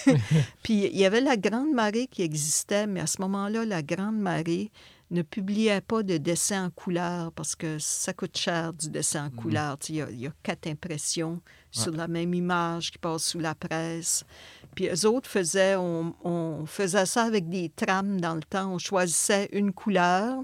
Hein. 0.06 0.14
Puis 0.62 0.86
il 0.86 0.96
y 0.96 1.04
avait 1.04 1.20
la 1.20 1.36
Grande 1.36 1.72
Marée 1.72 2.06
qui 2.06 2.22
existait, 2.22 2.86
mais 2.86 3.00
à 3.00 3.06
ce 3.06 3.20
moment-là, 3.22 3.64
la 3.64 3.82
Grande 3.82 4.18
Marée 4.18 4.70
ne 5.10 5.22
publiait 5.22 5.80
pas 5.80 6.02
de 6.02 6.16
dessin 6.16 6.66
en 6.66 6.70
couleur 6.70 7.32
parce 7.32 7.54
que 7.54 7.78
ça 7.78 8.12
coûte 8.12 8.36
cher 8.36 8.72
du 8.72 8.90
dessin 8.90 9.26
en 9.26 9.28
hmm. 9.28 9.36
couleur. 9.36 9.78
Il 9.88 9.96
y, 9.96 10.26
a, 10.26 10.32
quatre 10.42 10.66
impressions 10.66 11.40
sur 11.70 11.92
la 11.92 12.08
même 12.08 12.34
image 12.34 12.92
qui 12.92 12.98
passe 12.98 13.24
sous 13.24 13.38
la 13.38 13.54
presse. 13.54 14.24
Puis 14.74 14.88
eux 14.88 15.06
autres 15.06 15.28
faisaient, 15.28 15.76
on, 15.76 16.64
faisait 16.66 17.06
ça 17.06 17.24
avec 17.24 17.48
des 17.48 17.68
trames 17.68 18.20
dans 18.20 18.34
le 18.34 18.42
temps. 18.42 18.74
On 18.74 18.78
choisissait 18.78 19.48
une 19.52 19.72
couleur. 19.72 20.42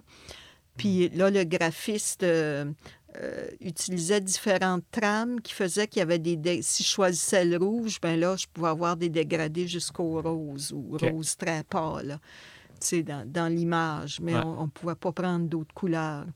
Puis 0.76 1.08
là, 1.10 1.30
le 1.30 1.44
graphiste 1.44 2.22
euh, 2.22 2.64
euh, 3.16 3.48
utilisait 3.60 4.20
différentes 4.20 4.84
trames 4.90 5.40
qui 5.40 5.52
faisaient 5.52 5.86
qu'il 5.88 5.98
y 5.98 6.02
avait 6.02 6.18
des... 6.18 6.62
Si 6.62 6.84
je 6.84 6.88
choisissais 6.88 7.44
le 7.44 7.56
rouge, 7.56 8.00
ben 8.00 8.18
là, 8.18 8.36
je 8.36 8.46
pouvais 8.52 8.68
avoir 8.68 8.96
des 8.96 9.08
dégradés 9.08 9.66
jusqu'au 9.66 10.20
rose 10.22 10.72
ou 10.72 10.96
rose 10.96 11.36
très 11.36 11.64
pâle, 11.64 12.20
dans, 13.02 13.30
dans 13.30 13.52
l'image. 13.52 14.20
Mais 14.20 14.34
on 14.34 14.64
ne 14.64 14.70
pouvait 14.70 14.94
pas 14.94 15.12
prendre 15.12 15.46
d'autres 15.46 15.74
couleurs. 15.74 16.26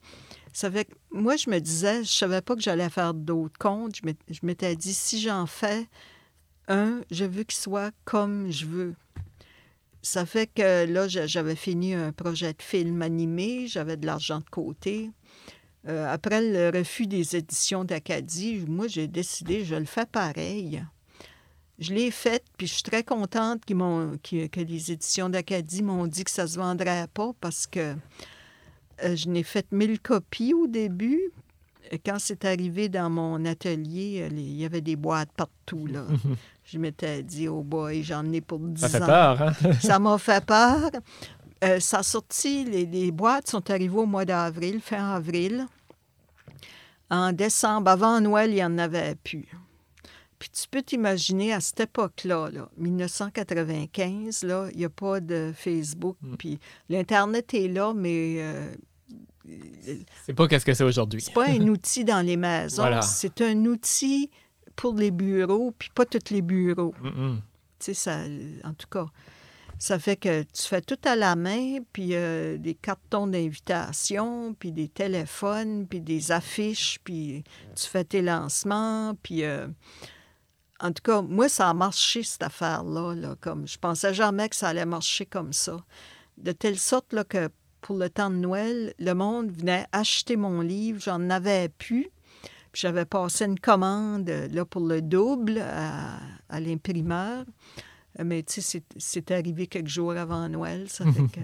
Ça 0.52 0.70
fait 0.70 0.88
moi, 1.14 1.36
je 1.36 1.48
me 1.48 1.60
disais, 1.60 2.02
je 2.02 2.10
savais 2.10 2.42
pas 2.42 2.56
que 2.56 2.60
j'allais 2.60 2.90
faire 2.90 3.14
d'autres 3.14 3.58
comptes. 3.58 3.96
Je 3.96 4.40
m'étais 4.42 4.74
dit, 4.74 4.92
si 4.92 5.20
j'en 5.20 5.46
fais 5.46 5.86
un, 6.66 7.02
je 7.10 7.24
veux 7.24 7.44
qu'il 7.44 7.58
soit 7.58 7.92
comme 8.04 8.50
je 8.50 8.66
veux. 8.66 8.94
Ça 10.02 10.26
fait 10.26 10.48
que 10.52 10.86
là, 10.86 11.08
j'avais 11.08 11.54
fini 11.54 11.94
un 11.94 12.12
projet 12.12 12.52
de 12.52 12.62
film 12.62 13.00
animé, 13.00 13.66
j'avais 13.68 13.96
de 13.96 14.06
l'argent 14.06 14.40
de 14.40 14.50
côté. 14.50 15.10
Euh, 15.86 16.12
après 16.12 16.40
le 16.40 16.76
refus 16.76 17.06
des 17.06 17.36
éditions 17.36 17.84
d'Acadie, 17.84 18.64
moi, 18.66 18.88
j'ai 18.88 19.06
décidé, 19.06 19.64
je 19.64 19.76
le 19.76 19.84
fais 19.84 20.06
pareil. 20.06 20.84
Je 21.78 21.92
l'ai 21.92 22.10
fait, 22.10 22.42
puis 22.56 22.66
je 22.66 22.74
suis 22.74 22.82
très 22.82 23.02
contente 23.02 23.64
que 23.64 24.60
les 24.60 24.92
éditions 24.92 25.28
d'Acadie 25.28 25.82
m'ont 25.82 26.06
dit 26.06 26.24
que 26.24 26.30
ça 26.30 26.44
ne 26.44 26.48
se 26.48 26.56
vendrait 26.56 27.08
pas 27.12 27.32
parce 27.40 27.66
que 27.66 27.96
euh, 29.02 29.16
je 29.16 29.28
n'ai 29.28 29.42
fait 29.42 29.66
mille 29.72 29.98
copies 29.98 30.54
au 30.54 30.68
début, 30.68 31.32
quand 32.04 32.16
c'est 32.18 32.44
arrivé 32.44 32.88
dans 32.88 33.10
mon 33.10 33.44
atelier, 33.44 34.22
euh, 34.22 34.28
il 34.32 34.56
y 34.56 34.64
avait 34.64 34.80
des 34.80 34.96
boîtes 34.96 35.30
partout. 35.36 35.86
Là. 35.86 36.04
je 36.64 36.78
m'étais 36.78 37.22
dit, 37.22 37.48
oh 37.48 37.62
boy, 37.62 38.02
j'en 38.02 38.30
ai 38.32 38.40
pour 38.40 38.58
10 38.60 38.84
ans. 38.84 38.88
Ça 38.88 38.98
fait 39.00 39.06
peur, 39.06 39.42
hein? 39.42 39.52
ça 39.80 39.98
m'a 39.98 40.18
fait 40.18 40.44
peur. 40.44 40.90
Euh, 41.62 41.80
ça 41.80 41.98
a 41.98 42.02
sorti, 42.02 42.64
les, 42.64 43.10
boîtes 43.10 43.48
sont 43.48 43.70
arrivées 43.70 43.96
au 43.96 44.06
mois 44.06 44.24
d'avril, 44.24 44.80
fin 44.80 45.14
avril. 45.14 45.66
En 47.10 47.32
décembre, 47.32 47.90
avant 47.90 48.20
Noël, 48.20 48.50
il 48.50 48.56
n'y 48.56 48.64
en 48.64 48.78
avait 48.78 49.14
plus. 49.14 49.46
Puis 50.44 50.50
tu 50.50 50.68
peux 50.68 50.82
t'imaginer, 50.82 51.54
à 51.54 51.60
cette 51.60 51.80
époque-là, 51.80 52.50
là, 52.52 52.68
1995, 52.76 54.42
là, 54.42 54.68
il 54.72 54.76
n'y 54.76 54.84
a 54.84 54.90
pas 54.90 55.20
de 55.20 55.54
Facebook. 55.56 56.18
Mm. 56.20 56.36
Puis 56.36 56.58
l'Internet 56.90 57.54
est 57.54 57.68
là, 57.68 57.94
mais 57.94 58.36
euh, 58.40 58.74
c'est 60.26 60.34
pas 60.34 60.46
qu'est-ce 60.46 60.66
que 60.66 60.74
c'est 60.74 60.84
aujourd'hui. 60.84 61.22
C'est 61.22 61.32
pas 61.32 61.48
un 61.48 61.66
outil 61.66 62.04
dans 62.04 62.20
les 62.20 62.36
maisons. 62.36 62.84
C'est 63.00 63.40
un 63.40 63.64
outil 63.64 64.30
pour 64.76 64.94
les 64.94 65.10
bureaux, 65.10 65.72
puis 65.78 65.88
pas 65.94 66.04
tous 66.04 66.30
les 66.30 66.42
bureaux. 66.42 66.94
Tu 67.02 67.40
sais, 67.78 67.94
ça, 67.94 68.18
en 68.64 68.74
tout 68.74 68.88
cas, 68.90 69.06
ça 69.78 69.98
fait 69.98 70.16
que 70.16 70.42
tu 70.42 70.62
fais 70.62 70.82
tout 70.82 71.00
à 71.06 71.16
la 71.16 71.36
main, 71.36 71.78
puis 71.94 72.10
euh, 72.12 72.58
des 72.58 72.74
cartons 72.74 73.26
d'invitation, 73.26 74.52
puis 74.52 74.72
des 74.72 74.88
téléphones, 74.88 75.86
puis 75.86 76.02
des 76.02 76.32
affiches, 76.32 76.98
puis 77.02 77.44
tu 77.74 77.86
fais 77.86 78.04
tes 78.04 78.20
lancements, 78.20 79.14
puis... 79.22 79.42
Euh, 79.44 79.68
en 80.84 80.92
tout 80.92 81.02
cas, 81.02 81.22
moi, 81.22 81.48
ça 81.48 81.70
a 81.70 81.74
marché, 81.74 82.22
cette 82.22 82.42
affaire-là. 82.42 83.14
Là, 83.14 83.36
comme, 83.40 83.66
je 83.66 83.78
pensais 83.78 84.12
jamais 84.12 84.50
que 84.50 84.56
ça 84.56 84.68
allait 84.68 84.84
marcher 84.84 85.24
comme 85.24 85.54
ça. 85.54 85.78
De 86.36 86.52
telle 86.52 86.78
sorte 86.78 87.14
là, 87.14 87.24
que 87.24 87.48
pour 87.80 87.96
le 87.96 88.10
temps 88.10 88.28
de 88.28 88.36
Noël, 88.36 88.92
le 88.98 89.12
monde 89.14 89.50
venait 89.50 89.86
acheter 89.92 90.36
mon 90.36 90.60
livre, 90.60 91.00
j'en 91.00 91.30
avais. 91.30 91.70
Puis 91.70 92.10
j'avais 92.74 93.06
passé 93.06 93.46
une 93.46 93.58
commande 93.58 94.28
là, 94.28 94.66
pour 94.66 94.82
le 94.82 95.00
double 95.00 95.58
à, 95.58 96.60
l'imprimeur. 96.60 97.46
Mais 98.22 98.42
tu 98.42 98.60
sais, 98.60 98.82
c'est 98.98 99.30
arrivé 99.30 99.66
quelques 99.66 99.88
jours 99.88 100.12
avant 100.12 100.50
Noël. 100.50 100.90
Ça 100.90 101.06
fait 101.06 101.22
que 101.32 101.40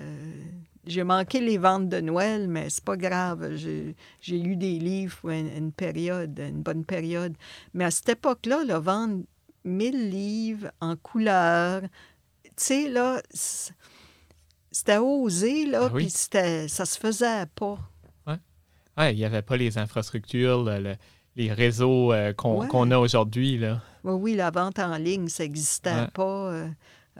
j'ai 0.87 1.05
manqué 1.05 1.41
les 1.41 1.59
ventes 1.59 1.89
de 1.89 2.01
Noël, 2.01 2.49
mais 2.49 2.71
c'est 2.71 2.85
pas 2.85 2.97
grave. 2.97 3.55
J'ai 3.57 3.95
lu 4.39 4.57
des 4.57 4.79
livres 4.79 5.17
pour 5.21 5.31
une, 5.31 5.73
période, 5.73 6.39
une 6.39 6.63
bonne 6.63 6.85
période. 6.85 7.35
Mais 7.75 7.85
à 7.85 7.91
cette 7.91 8.09
époque-là, 8.09 8.65
là, 8.65 8.79
vendre 8.79 9.23
1000 9.65 10.11
livres 10.11 10.71
en 10.81 10.97
couleur, 10.97 11.83
tu 11.83 12.51
sais, 12.57 12.89
là, 12.89 13.21
c'était 14.71 14.99
osé, 14.99 15.67
là, 15.67 15.85
ah 15.85 15.91
puis 15.95 16.09
ça 16.09 16.67
se 16.69 16.99
faisait 16.99 17.47
pas. 17.55 17.79
Oui, 18.99 19.13
il 19.13 19.17
n'y 19.17 19.25
avait 19.25 19.43
pas 19.43 19.57
les 19.57 19.79
infrastructures, 19.79 20.69
les 21.37 21.53
réseaux 21.53 22.13
euh, 22.13 22.33
qu'on 22.33 22.91
a 22.91 22.99
aujourd'hui, 22.99 23.57
là. 23.57 23.81
Oui, 24.05 24.15
oui, 24.15 24.35
la 24.35 24.51
vente 24.51 24.79
en 24.79 24.97
ligne, 24.97 25.29
ça 25.29 25.43
n'existait 25.43 26.07
pas. 26.13 26.53
Euh, 26.53 26.69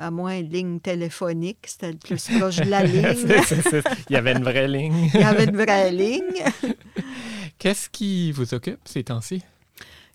à 0.01 0.11
moins 0.11 0.39
une 0.39 0.51
ligne 0.51 0.81
téléphonique, 0.81 1.59
c'était 1.67 1.93
le 1.93 1.99
plus 1.99 2.29
proche 2.39 2.57
de 2.57 2.71
la 2.71 2.83
ligne. 2.83 3.15
Il 4.09 4.15
y 4.15 4.17
avait 4.17 4.33
une 4.33 4.43
vraie 4.43 4.69
ligne. 4.69 5.11
il 5.15 5.21
y 5.21 5.25
avait 5.25 5.45
une 5.45 5.57
vraie 5.57 5.93
ligne. 5.93 6.45
Qu'est-ce 7.59 7.89
qui 7.89 8.33
vous 8.33 8.55
occupe 8.55 8.81
ces 8.85 9.05
temps-ci? 9.05 9.43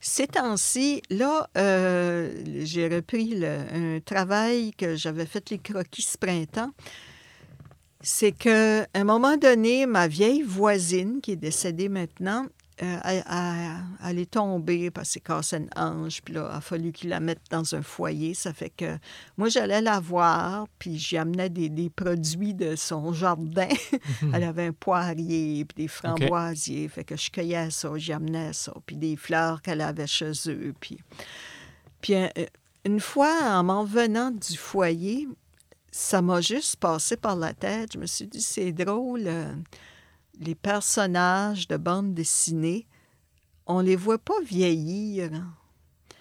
Ces 0.01 0.27
temps-ci, 0.27 1.01
là, 1.09 1.49
euh, 1.57 2.31
j'ai 2.63 2.87
repris 2.87 3.43
un 3.45 3.99
travail 4.03 4.71
que 4.77 4.95
j'avais 4.95 5.25
fait 5.25 5.49
les 5.51 5.59
croquis 5.59 6.03
ce 6.03 6.17
printemps 6.17 6.71
c'est 8.05 8.33
qu'à 8.33 8.85
un 8.93 9.03
moment 9.03 9.35
donné, 9.35 9.87
ma 9.87 10.07
vieille 10.07 10.43
voisine, 10.43 11.21
qui 11.21 11.31
est 11.31 11.37
décédée 11.37 11.89
maintenant, 11.89 12.45
euh, 12.83 12.99
elle, 14.03 14.19
est 14.19 14.31
tombée 14.31 14.91
parce 14.91 15.13
qu'elle 15.13 15.23
cassé 15.23 15.57
une 15.57 15.69
hanche, 15.75 16.21
puis 16.21 16.33
là, 16.33 16.49
il 16.51 16.57
a 16.57 16.61
fallu 16.61 16.91
qu'il 16.91 17.09
la 17.09 17.19
mette 17.19 17.41
dans 17.49 17.73
un 17.73 17.81
foyer. 17.81 18.33
Ça 18.33 18.53
fait 18.53 18.69
que 18.69 18.97
moi, 19.37 19.47
j'allais 19.47 19.81
la 19.81 19.99
voir, 19.99 20.67
puis 20.77 20.97
j'y 20.97 21.17
amenais 21.17 21.49
des, 21.49 21.89
produits 21.89 22.53
de 22.53 22.75
son 22.75 23.13
jardin. 23.13 23.69
elle 24.33 24.43
avait 24.43 24.67
un 24.67 24.73
poirier, 24.73 25.63
puis 25.65 25.83
des 25.83 25.87
framboisiers. 25.87 26.89
Fait 26.89 27.03
que 27.03 27.15
je 27.15 27.29
cueillais 27.29 27.71
ça, 27.71 27.89
j'y 27.95 28.11
amenais 28.11 28.51
ça, 28.51 28.73
puis 28.85 28.97
des 28.97 29.15
fleurs 29.15 29.61
qu'elle 29.61 29.81
avait 29.81 30.07
chez 30.07 30.33
eux. 30.47 30.73
Puis, 30.79 30.99
puis 32.01 32.15
euh, 32.15 32.27
une 32.83 32.99
fois, 32.99 33.57
en 33.57 33.63
m'en 33.63 33.85
venant 33.85 34.31
du 34.31 34.57
foyer, 34.57 35.27
ça 35.91 36.21
m'a 36.21 36.41
juste 36.41 36.75
passé 36.75 37.15
par 37.15 37.37
la 37.37 37.53
tête. 37.53 37.93
Je 37.93 37.97
me 37.97 38.05
suis 38.05 38.27
dit, 38.27 38.41
c'est 38.41 38.73
drôle, 38.73 39.23
euh, 39.27 39.53
les 40.39 40.55
personnages 40.55 41.67
de 41.67 41.77
bande 41.77 42.13
dessinée 42.13 42.87
on 43.67 43.79
les 43.79 43.95
voit 43.95 44.17
pas 44.17 44.39
vieillir. 44.45 45.31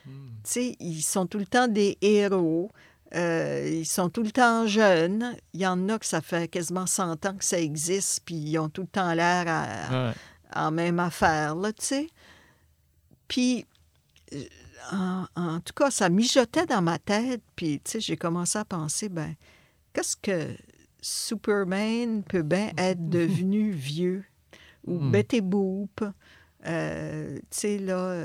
Hmm. 0.06 0.28
Tu 0.44 0.50
sais, 0.50 0.76
ils 0.80 1.02
sont 1.02 1.26
tout 1.26 1.38
le 1.38 1.46
temps 1.46 1.68
des 1.68 1.98
héros. 2.00 2.70
Euh, 3.14 3.68
ils 3.70 3.86
sont 3.86 4.08
tout 4.10 4.22
le 4.22 4.32
temps 4.32 4.66
jeunes. 4.66 5.36
Il 5.52 5.60
y 5.60 5.66
en 5.66 5.88
a 5.88 5.98
que 5.98 6.06
ça 6.06 6.20
fait 6.20 6.48
quasiment 6.48 6.86
100 6.86 7.26
ans 7.26 7.36
que 7.36 7.44
ça 7.44 7.60
existe, 7.60 8.22
puis 8.24 8.34
ils 8.34 8.58
ont 8.58 8.68
tout 8.68 8.82
le 8.82 8.88
temps 8.88 9.12
l'air 9.12 10.14
en 10.54 10.70
même 10.70 11.00
affaire, 11.00 11.56
là, 11.56 11.72
tu 11.72 11.84
sais. 11.84 12.06
Puis, 13.26 13.66
euh, 14.32 14.44
en, 15.34 15.58
tout 15.60 15.72
cas, 15.74 15.90
ça 15.90 16.08
mijotait 16.08 16.66
dans 16.66 16.82
ma 16.82 16.98
tête, 16.98 17.42
puis, 17.56 17.80
tu 17.84 17.92
sais, 17.92 18.00
j'ai 18.00 18.16
commencé 18.16 18.58
à 18.58 18.64
penser, 18.64 19.08
ben, 19.08 19.34
qu'est-ce 19.92 20.16
que 20.16 20.54
Superman 21.04 22.22
peut 22.22 22.42
bien 22.42 22.70
être 22.78 23.08
devenu 23.08 23.70
vieux? 23.72 24.24
Ou 24.86 24.98
hmm. 24.98 25.10
Betty 25.12 25.40
Boop, 25.40 26.04
euh, 26.66 27.36
tu 27.36 27.42
sais, 27.50 27.78
là, 27.78 28.22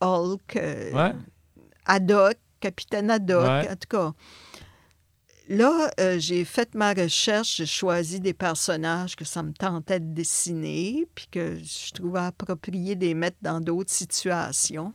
Hulk, 0.00 0.58
Haddock, 1.86 2.36
Capitaine 2.60 3.10
Haddock, 3.10 3.70
en 3.70 3.76
tout 3.76 3.88
cas. 3.88 4.12
Là, 5.48 5.90
euh, 6.00 6.18
j'ai 6.18 6.44
fait 6.44 6.74
ma 6.74 6.94
recherche, 6.94 7.56
j'ai 7.56 7.66
choisi 7.66 8.18
des 8.18 8.32
personnages 8.32 9.14
que 9.14 9.26
ça 9.26 9.42
me 9.42 9.52
tentait 9.52 10.00
de 10.00 10.14
dessiner, 10.14 11.06
puis 11.14 11.26
que 11.30 11.58
je 11.62 11.92
trouvais 11.92 12.20
approprié 12.20 12.96
de 12.96 13.04
les 13.04 13.14
mettre 13.14 13.36
dans 13.42 13.60
d'autres 13.60 13.92
situations. 13.92 14.94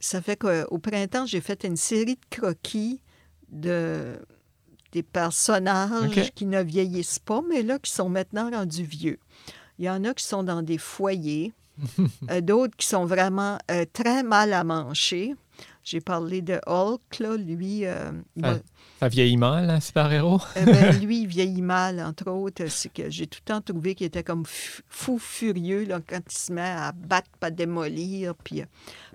Ça 0.00 0.20
fait 0.20 0.36
qu'au 0.36 0.78
printemps, 0.78 1.24
j'ai 1.24 1.40
fait 1.40 1.64
une 1.64 1.78
série 1.78 2.16
de 2.16 2.26
croquis 2.36 3.00
de 3.48 4.20
des 4.92 5.02
personnages 5.02 6.32
qui 6.34 6.46
ne 6.46 6.62
vieillissent 6.62 7.18
pas, 7.18 7.42
mais 7.48 7.62
là, 7.62 7.78
qui 7.78 7.90
sont 7.90 8.08
maintenant 8.08 8.50
rendus 8.50 8.84
vieux. 8.84 9.18
Il 9.78 9.84
y 9.84 9.90
en 9.90 10.04
a 10.04 10.14
qui 10.14 10.24
sont 10.24 10.42
dans 10.42 10.62
des 10.62 10.78
foyers, 10.78 11.52
euh, 12.30 12.40
d'autres 12.40 12.76
qui 12.76 12.86
sont 12.86 13.04
vraiment 13.04 13.58
euh, 13.70 13.84
très 13.92 14.22
mal 14.22 14.52
à 14.52 14.64
manger. 14.64 15.34
J'ai 15.84 16.00
parlé 16.00 16.42
de 16.42 16.60
Hulk, 16.66 17.18
là, 17.18 17.36
lui. 17.36 17.86
Euh, 17.86 18.12
ça, 19.00 19.08
vieillit 19.08 19.38
mal, 19.38 19.70
un 19.70 19.80
super-héros? 19.80 20.40
Eh 20.56 20.64
ben, 20.64 21.00
lui, 21.02 21.22
il 21.22 21.26
vieillit 21.26 21.62
mal, 21.62 21.98
entre 22.00 22.30
autres. 22.30 22.66
C'est 22.68 22.92
que 22.92 23.08
j'ai 23.08 23.26
tout 23.26 23.38
le 23.46 23.54
temps 23.54 23.60
trouvé 23.62 23.94
qu'il 23.94 24.06
était 24.06 24.22
comme 24.22 24.44
fou 24.44 25.18
furieux 25.18 25.84
là, 25.84 26.00
quand 26.06 26.20
il 26.30 26.36
se 26.36 26.52
met 26.52 26.60
à 26.60 26.92
battre, 26.92 27.30
à 27.40 27.50
démolir. 27.50 28.34
Puis, 28.44 28.60
euh, 28.60 28.66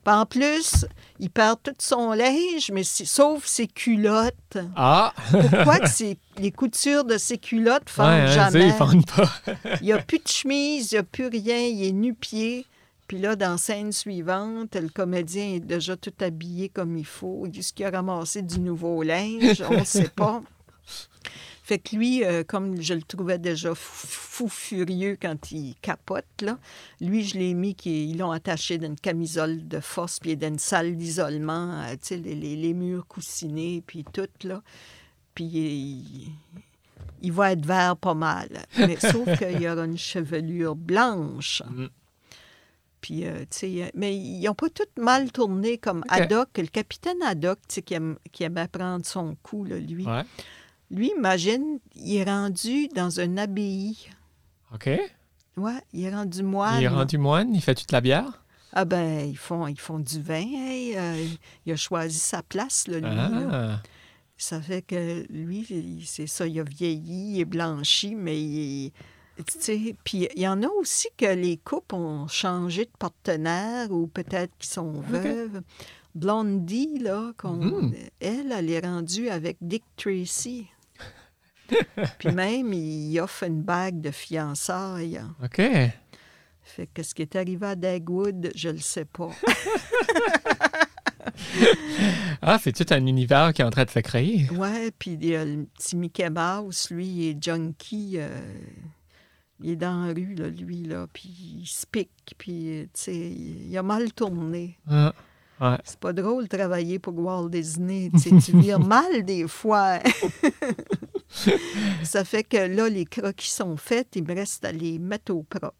en 0.08 0.26
plus, 0.26 0.86
il 1.20 1.30
perd 1.30 1.60
tout 1.62 1.76
son 1.78 2.14
linge, 2.14 2.72
mais 2.72 2.84
sauf 2.84 3.46
ses 3.46 3.68
culottes. 3.68 4.58
Ah! 4.76 5.14
Pourquoi 5.30 5.80
que 5.80 6.16
les 6.41 6.52
coutures 6.52 7.04
de 7.04 7.18
ses 7.20 7.38
culottes 7.38 7.89
fondent 7.89 8.08
ouais, 8.08 8.22
hein, 8.22 8.50
jamais? 8.52 8.70
Ils 8.70 9.06
pas. 9.06 9.32
il 9.80 9.86
n'y 9.86 9.94
a 9.94 10.00
plus 10.00 10.20
de 10.20 10.28
chemise, 10.28 10.91
il 10.91 10.96
n'y 10.96 11.00
a 11.00 11.04
plus 11.04 11.28
rien, 11.28 11.60
il 11.60 11.84
est 11.84 11.91
nu-pied. 11.91 12.66
Puis 13.14 13.22
là, 13.22 13.36
dans 13.36 13.51
la 13.51 13.57
scène 13.59 13.91
suivante, 13.91 14.76
le 14.76 14.89
comédien 14.89 15.53
est 15.53 15.59
déjà 15.59 15.95
tout 15.95 16.16
habillé 16.20 16.70
comme 16.70 16.97
il 16.97 17.05
faut. 17.05 17.45
Est-ce 17.45 17.72
qu'il 17.72 17.86
a 17.86 17.91
ramassé 17.91 18.41
du 18.41 18.59
nouveau 18.59 19.03
linge? 19.03 19.64
On 19.70 19.78
ne 19.78 19.84
sait 19.84 20.09
pas. 20.09 20.41
Fait 21.61 21.78
que 21.78 21.95
lui, 21.95 22.24
euh, 22.24 22.43
comme 22.43 22.82
je 22.82 22.95
le 22.95 23.03
trouvais 23.03 23.38
déjà 23.38 23.76
fou, 23.76 24.49
furieux 24.49 25.16
quand 25.22 25.51
il 25.51 25.76
capote, 25.80 26.26
là, 26.41 26.57
lui, 27.01 27.24
je 27.24 27.38
l'ai 27.38 27.53
mis, 27.53 27.78
ils 27.86 28.18
l'ont 28.18 28.32
attaché 28.32 28.80
d'une 28.80 28.95
camisole 28.95 29.68
de 29.68 29.80
force, 29.80 30.18
puis 30.18 30.36
d'une 30.36 30.57
salle 30.57 30.95
d'isolement, 30.95 31.84
euh, 31.84 31.91
tu 31.91 32.16
sais, 32.16 32.18
les, 32.18 32.74
murs 32.74 33.05
coussinés, 33.05 33.84
puis 33.86 34.03
tout, 34.11 34.28
là. 34.43 34.64
Puis 35.36 36.32
il, 37.22 37.32
va 37.32 37.51
être 37.51 37.64
vert 37.64 37.95
pas 37.95 38.16
mal. 38.16 38.49
Mais 38.76 38.97
sauf 38.99 39.38
qu'il 39.38 39.61
y 39.61 39.70
aura 39.70 39.86
une 39.86 39.99
chevelure 39.99 40.76
blanche. 40.76 41.61
Puis, 43.04 43.26
euh, 43.26 43.43
mais 43.95 44.16
ils 44.16 44.43
n'ont 44.43 44.54
pas 44.54 44.70
tout 44.70 44.84
mal 44.97 45.30
tourné 45.30 45.78
comme 45.78 46.06
Haddock. 46.08 46.58
Le 46.58 46.68
capitaine 46.68 47.22
Haddock, 47.22 47.60
qui, 47.68 47.93
aime, 47.93 48.16
qui 48.32 48.45
aimait 48.45 48.70
prendre 48.70 49.06
son 49.06 49.36
coup, 49.43 49.66
lui. 49.66 50.08
Lui, 50.89 51.12
imagine, 51.18 51.80
il 51.95 52.16
est 52.16 52.24
rendu 52.24 52.88
dans 52.95 53.20
un 53.20 53.36
abbaye. 53.36 53.97
OK. 54.74 54.89
Ouais, 55.58 55.82
il 55.91 56.06
est 56.06 56.16
rendu 56.16 56.43
moine. 56.43 56.80
Il 56.80 56.86
est 56.86 56.88
rendu 56.88 57.18
moine, 57.18 57.54
il 57.54 57.62
fait 57.62 57.76
toute 57.76 57.91
la 57.91 57.99
bière? 57.99 58.41
Ah 58.72 58.86
ben, 58.86 59.28
ils 59.30 59.38
font, 59.38 59.68
ils 59.68 59.80
font 59.80 59.99
du 59.99 60.22
vin. 60.22 60.45
Euh, 60.95 61.28
il 61.66 61.74
a 61.74 61.76
choisi 61.76 62.18
sa 62.18 62.41
place, 62.41 62.88
là, 62.88 62.99
lui. 62.99 63.20
Ah. 63.51 63.82
Ça 64.38 64.62
fait 64.62 64.82
que 64.82 65.26
lui, 65.30 66.06
c'est 66.06 66.28
ça, 66.28 66.47
il 66.47 66.58
a 66.58 66.64
vieilli, 66.64 67.34
il 67.34 67.39
est 67.41 67.45
blanchi, 67.45 68.16
mais 68.16 68.39
il 68.39 68.93
puis 70.03 70.27
il 70.36 70.41
y 70.41 70.47
en 70.47 70.61
a 70.63 70.67
aussi 70.67 71.07
que 71.17 71.25
les 71.25 71.57
couples 71.57 71.95
ont 71.95 72.27
changé 72.27 72.86
de 72.86 72.91
partenaire 72.97 73.91
ou 73.91 74.07
peut-être 74.07 74.51
qu'ils 74.59 74.69
sont 74.69 75.01
veuves. 75.01 75.61
Blondie, 76.15 76.99
là, 76.99 77.34
mm-hmm. 77.43 77.95
elle, 78.19 78.51
elle 78.51 78.69
est 78.69 78.86
rendue 78.86 79.29
avec 79.29 79.57
Dick 79.61 79.84
Tracy. 79.97 80.67
Puis 82.19 82.31
même, 82.31 82.71
il 82.73 83.19
offre 83.19 83.43
une 83.43 83.63
bague 83.63 83.99
de 83.99 84.11
fiançailles. 84.11 85.21
OK. 85.43 85.61
Fait 86.61 86.88
que 86.93 87.01
ce 87.03 87.13
qui 87.15 87.23
est 87.23 87.36
arrivé 87.36 87.65
à 87.67 87.75
Dagwood, 87.75 88.51
je 88.55 88.69
le 88.69 88.79
sais 88.79 89.05
pas. 89.05 89.29
ah, 92.41 92.57
c'est 92.61 92.71
tout 92.73 92.86
un 92.93 93.05
univers 93.05 93.53
qui 93.53 93.61
est 93.61 93.65
en 93.65 93.69
train 93.69 93.86
de 93.86 93.89
se 93.89 93.99
créer. 93.99 94.47
Ouais, 94.51 94.91
puis 94.97 95.17
il 95.19 95.25
y 95.25 95.36
a 95.36 95.43
le 95.45 95.65
petit 95.77 95.95
Mickey 95.95 96.29
Mouse, 96.29 96.89
lui, 96.89 97.07
il 97.07 97.29
est 97.29 97.43
junkie. 97.43 98.15
Euh, 98.17 98.39
il 99.62 99.72
est 99.72 99.76
dans 99.76 100.06
la 100.06 100.14
rue, 100.14 100.36
là, 100.36 100.49
lui, 100.49 100.84
là, 100.84 101.08
puis 101.12 101.60
il 101.62 101.68
se 101.68 101.86
pique, 101.86 102.36
puis, 102.38 102.88
tu 102.93 103.01
sais, 103.01 103.16
il 103.16 103.78
a 103.78 103.84
mal 103.84 104.12
tourné. 104.14 104.78
Ah, 104.89 105.14
ouais. 105.62 105.78
C'est 105.84 105.99
pas 105.99 106.14
drôle 106.14 106.43
de 106.43 106.58
travailler 106.58 106.99
pour 106.99 107.18
Walt 107.18 107.49
Disney. 107.49 108.12
tu 108.22 108.58
vires 108.58 108.80
mal 108.86 109.24
des 109.24 109.47
fois. 109.47 109.99
ça 112.04 112.24
fait 112.24 112.43
que 112.43 112.58
là, 112.58 112.89
les 112.89 113.06
croquis 113.06 113.49
sont 113.49 113.78
faits, 113.78 114.10
il 114.16 114.24
me 114.24 114.36
reste 114.36 114.66
à 114.66 114.72
les 114.72 114.99
mettre 114.99 115.34
au 115.34 115.43
propre. 115.43 115.76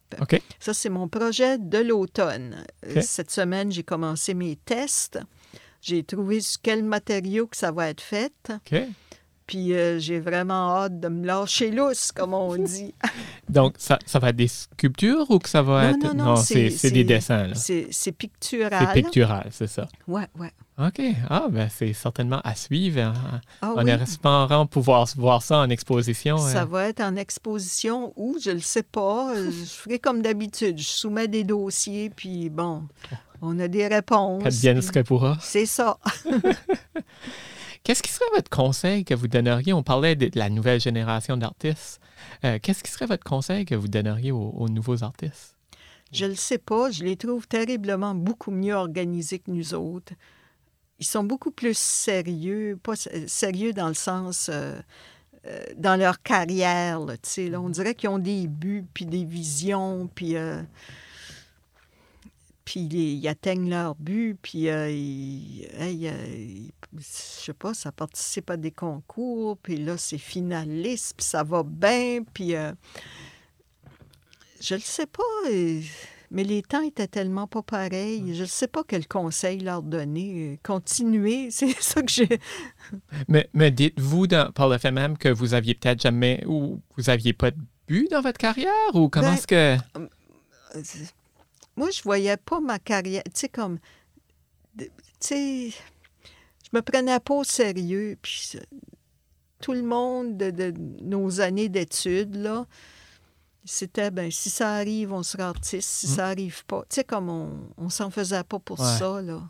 Ça, 0.60 0.74
c'est 0.74 0.90
mon 0.90 1.08
projet 1.08 1.58
de 1.58 1.80
l'automne. 1.80 2.64
Cette 3.02 3.32
semaine, 3.32 3.72
j'ai 3.72 3.84
commencé 3.84 4.34
mes 4.34 4.56
tests. 4.56 5.20
J'ai 5.82 6.04
trouvé 6.04 6.40
sur 6.40 6.62
quel 6.62 6.84
matériau 6.84 7.48
que 7.48 7.58
ça 7.58 7.72
va 7.72 7.90
être 7.90 8.02
fait. 8.02 8.34
Puis 9.46 9.74
euh, 9.74 10.00
j'ai 10.00 10.20
vraiment 10.20 10.78
hâte 10.78 11.00
de 11.00 11.08
me 11.10 11.26
lâcher 11.26 11.72
lousse, 11.72 12.12
comme 12.12 12.34
on 12.34 12.56
dit. 12.64 12.94
Donc, 13.50 13.76
ça, 13.78 14.00
ça, 14.06 14.20
va 14.20 14.30
être 14.30 14.36
des 14.36 14.48
sculptures 14.48 15.30
ou 15.30 15.40
que 15.40 15.50
ça 15.50 15.62
va 15.62 15.90
être... 15.90 16.14
Non, 16.14 16.26
non, 16.26 16.36
c'est 16.36 16.92
des 16.92 17.04
dessins. 17.04 17.52
C'est 17.56 18.12
pictural. 18.12 18.88
C'est 18.88 19.02
pictural, 19.02 19.48
c'est 19.52 19.68
ça. 19.68 19.88
Oui, 20.08 20.22
oui. 20.40 20.48
OK. 20.80 21.02
Ah, 21.30 21.48
ben 21.52 21.70
c'est 21.70 21.94
certainement 21.94 22.42
à 22.44 22.56
suivre. 22.56 23.00
Hein. 23.00 23.42
Ah, 23.62 23.74
on 23.76 23.86
est 23.86 23.92
espérant 23.92 24.66
pouvoir 24.66 25.08
voir 25.18 25.44
ça 25.44 25.60
en 25.60 25.70
exposition. 25.70 26.38
Ça 26.38 26.62
hein. 26.62 26.66
va 26.66 26.88
être 26.88 27.02
en 27.02 27.16
exposition 27.16 28.12
ou, 28.16 28.38
je 28.44 28.50
ne 28.50 28.56
le 28.56 28.62
sais 28.62 28.82
pas, 28.82 29.36
je 29.36 29.66
ferai 29.66 30.00
comme 30.00 30.24
d'habitude. 30.24 30.80
Je 30.80 30.88
soumets 30.88 31.28
des 31.28 31.44
dossiers, 31.44 32.10
puis 32.10 32.50
bon, 32.50 32.84
on 33.42 33.60
a 33.60 33.68
des 33.68 33.88
réponses. 33.88 34.42
Qu'advienne 34.42 34.82
ce 34.82 34.92
qu'elle 34.92 35.04
pourra. 35.04 35.38
C'est 35.42 35.68
ça. 35.68 36.00
Qu'est-ce 37.84 38.02
qui 38.02 38.12
serait 38.12 38.30
votre 38.34 38.50
conseil 38.50 39.04
que 39.04 39.14
vous 39.14 39.28
donneriez? 39.28 39.74
On 39.74 39.84
parlait 39.84 40.16
de 40.16 40.32
la 40.36 40.50
nouvelle 40.50 40.80
génération 40.80 41.36
d'artistes. 41.36 42.00
Euh, 42.46 42.58
qu'est-ce 42.62 42.82
qui 42.82 42.90
serait 42.90 43.08
votre 43.08 43.26
conseil 43.26 43.66
que 43.66 43.76
vous 43.76 43.90
donneriez 43.90 44.32
aux, 44.32 44.70
nouveaux 44.70 45.04
artistes? 45.04 45.58
Je 46.14 46.24
ne 46.24 46.30
le 46.30 46.36
sais 46.36 46.60
pas. 46.60 46.92
Je 46.92 47.04
les 47.04 47.18
trouve 47.18 47.46
terriblement 47.46 48.16
beaucoup 48.16 48.52
mieux 48.52 48.74
organisés 48.74 49.40
que 49.40 49.52
nous 49.52 49.74
autres. 49.74 50.14
Ils 51.00 51.06
sont 51.06 51.26
beaucoup 51.26 51.52
plus 51.52 51.78
sérieux, 51.78 52.80
pas 52.82 52.96
sérieux 52.96 53.74
dans 53.74 53.90
le 53.90 53.94
sens... 53.94 54.50
Euh, 54.52 54.80
euh, 55.46 55.62
dans 55.76 56.00
leur 56.00 56.22
carrière, 56.22 57.02
là, 57.02 57.16
là, 57.38 57.60
on 57.60 57.68
dirait 57.68 57.96
qu'ils 57.96 58.08
ont 58.08 58.18
des 58.18 58.48
buts, 58.48 58.86
puis 58.94 59.06
des 59.06 59.26
visions, 59.26 60.10
puis 60.16 60.38
puis 62.66 62.82
ils, 62.82 63.28
atteignent 63.28 63.70
leur 63.70 63.96
but, 63.96 64.38
puis 64.42 64.70
euh, 64.70 64.90
ils, 64.90 65.68
je 66.98 67.02
sais 67.02 67.54
pas, 67.54 67.74
ça 67.74 67.92
participe 67.92 68.50
à 68.50 68.58
des 68.58 68.72
concours, 68.72 69.58
puis 69.58 69.78
là, 69.78 69.98
c'est 69.98 70.18
finaliste, 70.18 71.16
puis 71.18 71.26
ça 71.26 71.44
va 71.44 71.64
bien, 71.64 72.24
puis 72.34 72.56
euh, 72.56 72.72
je 74.62 74.76
ne 74.76 74.80
sais 74.80 75.08
pas, 75.08 75.24
mais 76.32 76.44
les 76.44 76.64
temps 76.64 76.82
étaient 76.82 77.08
tellement 77.08 77.48
pas 77.48 77.62
pareils, 77.62 78.34
je 78.34 78.42
ne 78.42 78.48
sais 78.48 78.68
pas 78.68 78.84
quel 78.88 79.08
conseil 79.08 79.60
leur 79.60 79.84
donner. 79.84 80.60
Continuer, 80.64 81.48
c'est 81.52 81.70
ça 81.82 82.02
que 82.02 82.12
j'ai... 82.12 82.40
mais, 83.28 83.50
mais 83.54 83.72
dites-vous 83.72 84.28
par 84.56 84.70
le 84.70 84.78
fait 84.78 84.92
même 84.92 85.18
que 85.18 85.30
vous 85.30 85.54
aviez 85.54 85.76
peut-être 85.76 86.02
jamais, 86.02 86.44
ou 86.48 86.82
vous 86.98 87.10
aviez 87.10 87.34
pas 87.34 87.52
de 87.52 87.58
but 87.88 88.10
dans 88.10 88.22
votre 88.22 88.38
carrière, 88.40 88.72
ou 88.94 89.10
comment 89.10 89.28
ben, 89.28 89.34
est-ce 89.34 89.48
que... 89.48 89.78
Moi, 91.76 91.90
je 91.92 92.04
voyais 92.04 92.38
pas 92.38 92.60
ma 92.60 92.80
carrière, 92.80 93.24
tu 93.26 93.32
sais, 93.34 93.50
comme, 93.50 93.80
tu 94.78 94.90
sais, 95.20 95.70
je 95.70 96.70
me 96.74 96.82
prenais 96.82 97.20
pas 97.20 97.34
au 97.34 97.44
sérieux, 97.44 98.18
puis 98.22 98.60
tout 99.60 99.74
le 99.74 99.84
monde 99.84 100.38
de, 100.38 100.74
nos 101.02 101.42
années 101.42 101.70
d'études, 101.70 102.36
là, 102.36 102.66
C'était, 103.66 104.12
ben, 104.12 104.30
si 104.30 104.50
ça 104.50 104.74
arrive, 104.74 105.14
on 105.14 105.24
sera 105.24 105.48
artiste. 105.48 105.90
Si 105.90 106.08
mm. 106.08 106.10
ça 106.10 106.28
arrive 106.28 106.66
pas, 106.66 106.82
tu 106.90 106.96
sais, 106.96 107.04
comme 107.06 107.30
on, 107.30 107.70
on 107.78 107.90
s'en 107.90 108.10
faisait 108.10 108.44
pas 108.44 108.60
pour 108.60 108.80
ça, 108.80 109.22
là. 109.22 109.42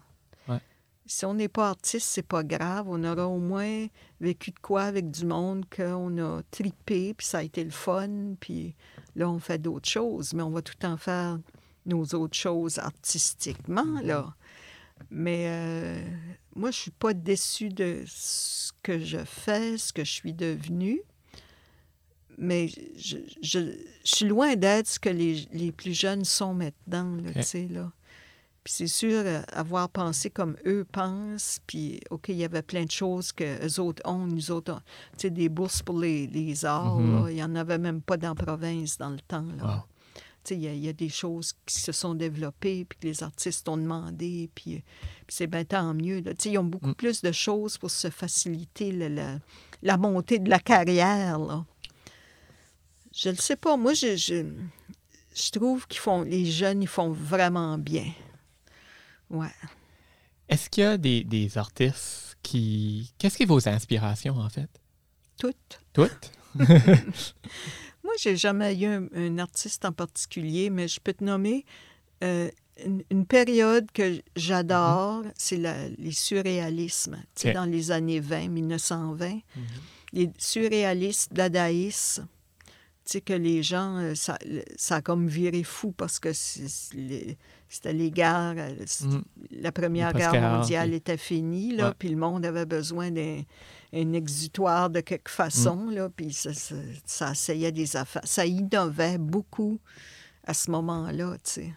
Si 1.05 1.25
on 1.25 1.33
n'est 1.33 1.49
pas 1.49 1.69
artiste, 1.69 2.07
c'est 2.07 2.25
pas 2.25 2.43
grave. 2.43 2.85
On 2.87 3.03
aura 3.03 3.27
au 3.27 3.37
moins 3.37 3.87
vécu 4.21 4.51
de 4.51 4.59
quoi 4.59 4.83
avec 4.83 5.11
du 5.11 5.25
monde 5.25 5.65
qu'on 5.69 6.17
a 6.17 6.41
tripé, 6.49 7.13
puis 7.13 7.27
ça 7.27 7.39
a 7.39 7.43
été 7.43 7.61
le 7.63 7.71
fun, 7.71 8.35
puis 8.39 8.73
là, 9.15 9.29
on 9.29 9.39
fait 9.39 9.57
d'autres 9.57 9.89
choses. 9.89 10.33
Mais 10.33 10.43
on 10.43 10.49
va 10.49 10.61
tout 10.61 10.75
temps 10.75 10.95
faire 10.95 11.39
nos 11.85 12.03
autres 12.05 12.37
choses 12.37 12.79
artistiquement, 12.79 13.83
mm-hmm. 13.83 14.05
là. 14.05 14.35
Mais 15.09 15.45
euh, 15.47 16.01
moi, 16.55 16.71
je 16.71 16.79
suis 16.79 16.91
pas 16.91 17.13
déçue 17.13 17.69
de 17.69 18.03
ce 18.07 18.71
que 18.81 18.99
je 18.99 19.23
fais, 19.25 19.77
ce 19.77 19.91
que 19.93 20.03
je 20.03 20.11
suis 20.11 20.33
devenue. 20.33 21.01
Mais 22.37 22.67
je, 22.97 23.17
je, 23.41 23.59
suis 24.03 24.25
loin 24.25 24.55
d'être 24.55 24.87
ce 24.87 24.99
que 24.99 25.09
les, 25.09 25.47
les, 25.51 25.71
plus 25.71 25.93
jeunes 25.93 26.25
sont 26.25 26.55
maintenant, 26.55 27.17
tu 27.35 27.43
sais, 27.43 27.67
là. 27.67 27.91
Puis 28.63 28.73
c'est 28.73 28.87
sûr, 28.87 29.21
euh, 29.25 29.41
avoir 29.51 29.89
pensé 29.89 30.29
comme 30.29 30.55
eux 30.65 30.85
pensent, 30.89 31.59
puis 31.67 31.99
OK, 32.09 32.29
il 32.29 32.37
y 32.37 32.45
avait 32.45 32.61
plein 32.61 32.85
de 32.85 32.91
choses 32.91 33.33
que 33.33 33.43
eux 33.67 33.79
autres 33.79 34.01
ont, 34.09 34.25
nous 34.25 34.51
autres, 34.51 34.81
tu 35.17 35.23
sais, 35.23 35.29
des 35.29 35.49
bourses 35.49 35.83
pour 35.83 35.99
les, 35.99 36.27
les 36.27 36.65
arts, 36.65 36.99
mm-hmm. 36.99 37.29
il 37.29 37.35
n'y 37.35 37.43
en 37.43 37.55
avait 37.55 37.77
même 37.77 38.01
pas 38.01 38.17
dans 38.17 38.29
la 38.29 38.35
province 38.35 38.97
dans 38.97 39.09
le 39.09 39.19
temps, 39.19 39.45
là. 39.57 39.85
Il 40.51 40.63
y, 40.63 40.89
a 40.89 40.93
des 40.93 41.09
choses 41.09 41.53
qui 41.65 41.79
se 41.79 41.91
sont 41.91 42.15
développées, 42.15 42.85
puis 42.85 42.99
que 42.99 43.07
les 43.07 43.23
artistes 43.23 43.67
ont 43.69 43.77
demandé, 43.77 44.49
puis, 44.53 44.83
c'est 45.27 45.47
bien 45.47 45.63
tant 45.63 45.93
mieux. 45.93 46.23
Ils 46.45 46.57
ont 46.57 46.63
beaucoup 46.63 46.89
mm. 46.89 46.95
plus 46.95 47.21
de 47.21 47.31
choses 47.31 47.77
pour 47.77 47.91
se 47.91 48.09
faciliter 48.09 48.91
la, 48.91 49.39
la, 49.81 49.97
montée 49.97 50.39
de 50.39 50.49
la 50.49 50.59
carrière, 50.59 51.39
là. 51.39 51.65
Je 53.15 53.29
ne 53.29 53.35
sais 53.35 53.55
pas. 53.55 53.77
Moi, 53.77 53.93
je, 53.93 54.15
je, 54.15 54.43
je 55.35 55.51
trouve 55.51 55.87
qu'ils 55.87 55.99
font, 55.99 56.23
les 56.23 56.45
jeunes, 56.45 56.81
ils 56.81 56.87
font 56.87 57.11
vraiment 57.11 57.77
bien. 57.77 58.11
Ouais. 59.29 59.53
Est-ce 60.49 60.69
qu'il 60.69 60.83
y 60.83 60.87
a 60.87 60.97
des, 60.97 61.23
des 61.23 61.57
artistes 61.57 62.37
qui. 62.41 63.13
Qu'est-ce 63.17 63.37
qui 63.37 63.43
est 63.43 63.47
vos 63.47 63.67
inspirations, 63.67 64.37
en 64.37 64.49
fait? 64.49 64.69
Toutes. 65.37 65.81
Toutes? 65.93 66.31
Moi, 68.03 68.13
j'ai 68.19 68.35
jamais 68.35 68.77
eu 68.77 68.85
un, 68.85 69.37
artiste 69.37 69.85
en 69.85 69.91
particulier, 69.91 70.69
mais 70.69 70.87
je 70.87 70.99
peux 70.99 71.13
te 71.13 71.23
nommer 71.23 71.65
euh, 72.23 72.49
une, 73.09 73.25
période 73.25 73.89
que 73.91 74.21
j'adore, 74.35 75.23
mm-hmm. 75.23 75.31
c'est 75.35 75.93
les 75.97 76.11
surréalismes. 76.11 77.17
Dans 77.53 77.65
les 77.65 77.91
années 77.91 78.19
20, 78.19 78.49
1920, 78.49 79.27
mm-hmm. 79.27 79.41
les 80.13 80.31
surréalistes, 80.37 81.33
dadaïstes, 81.33 82.21
tu 83.05 83.11
sais, 83.11 83.21
que 83.21 83.33
les 83.33 83.63
gens, 83.63 83.97
euh, 83.97 84.15
ça, 84.15 84.37
ça 84.77 84.97
a 84.97 85.01
comme 85.01 85.27
viré 85.27 85.63
fou 85.63 85.91
parce 85.91 86.19
que 86.19 86.31
c'était 86.31 87.93
les 87.93 88.11
guerres, 88.11 88.55
euh, 88.57 88.85
mm. 89.01 89.21
la 89.59 89.71
Première 89.73 90.13
Guerre 90.13 90.41
mondiale 90.41 90.93
était 90.93 91.17
finie, 91.17 91.75
là, 91.75 91.93
puis 91.97 92.09
le 92.09 92.15
monde 92.15 92.45
avait 92.45 92.65
besoin 92.65 93.11
d'un 93.11 93.41
exutoire 93.93 94.89
de 94.89 94.99
quelque 94.99 95.29
façon, 95.29 95.75
mm. 95.75 95.91
là, 95.91 96.09
puis 96.09 96.33
ça, 96.33 96.51
ça, 97.05 97.31
essayait 97.31 97.71
des 97.71 97.95
affaires. 97.95 98.23
Ça 98.25 98.45
innovait 98.45 99.17
beaucoup 99.17 99.79
à 100.45 100.53
ce 100.53 100.71
moment-là, 100.71 101.37
tu 101.43 101.51
sais. 101.51 101.73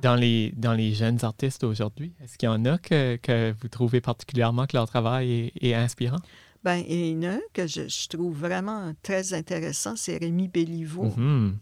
Dans 0.00 0.14
les, 0.14 0.52
dans 0.56 0.72
les 0.72 0.94
jeunes 0.94 1.18
artistes 1.22 1.62
aujourd'hui, 1.62 2.14
est-ce 2.22 2.38
qu'il 2.38 2.46
y 2.46 2.50
en 2.50 2.64
a 2.64 2.78
que, 2.78 3.16
que, 3.16 3.54
vous 3.60 3.68
trouvez 3.68 4.00
particulièrement 4.00 4.66
que 4.66 4.76
leur 4.76 4.88
travail 4.88 5.52
est 5.60 5.74
inspirant? 5.74 6.20
Ben, 6.64 6.82
il 6.88 7.08
y 7.08 7.16
en 7.16 7.30
a 7.30 7.34
un 7.34 7.40
que 7.52 7.66
je, 7.66 8.08
trouve 8.08 8.38
vraiment 8.38 8.92
très 9.02 9.34
intéressant, 9.34 9.96
c'est 9.96 10.16
Rémi 10.16 10.48
Béliveau, 10.48 11.06
mm-hmm. 11.06 11.52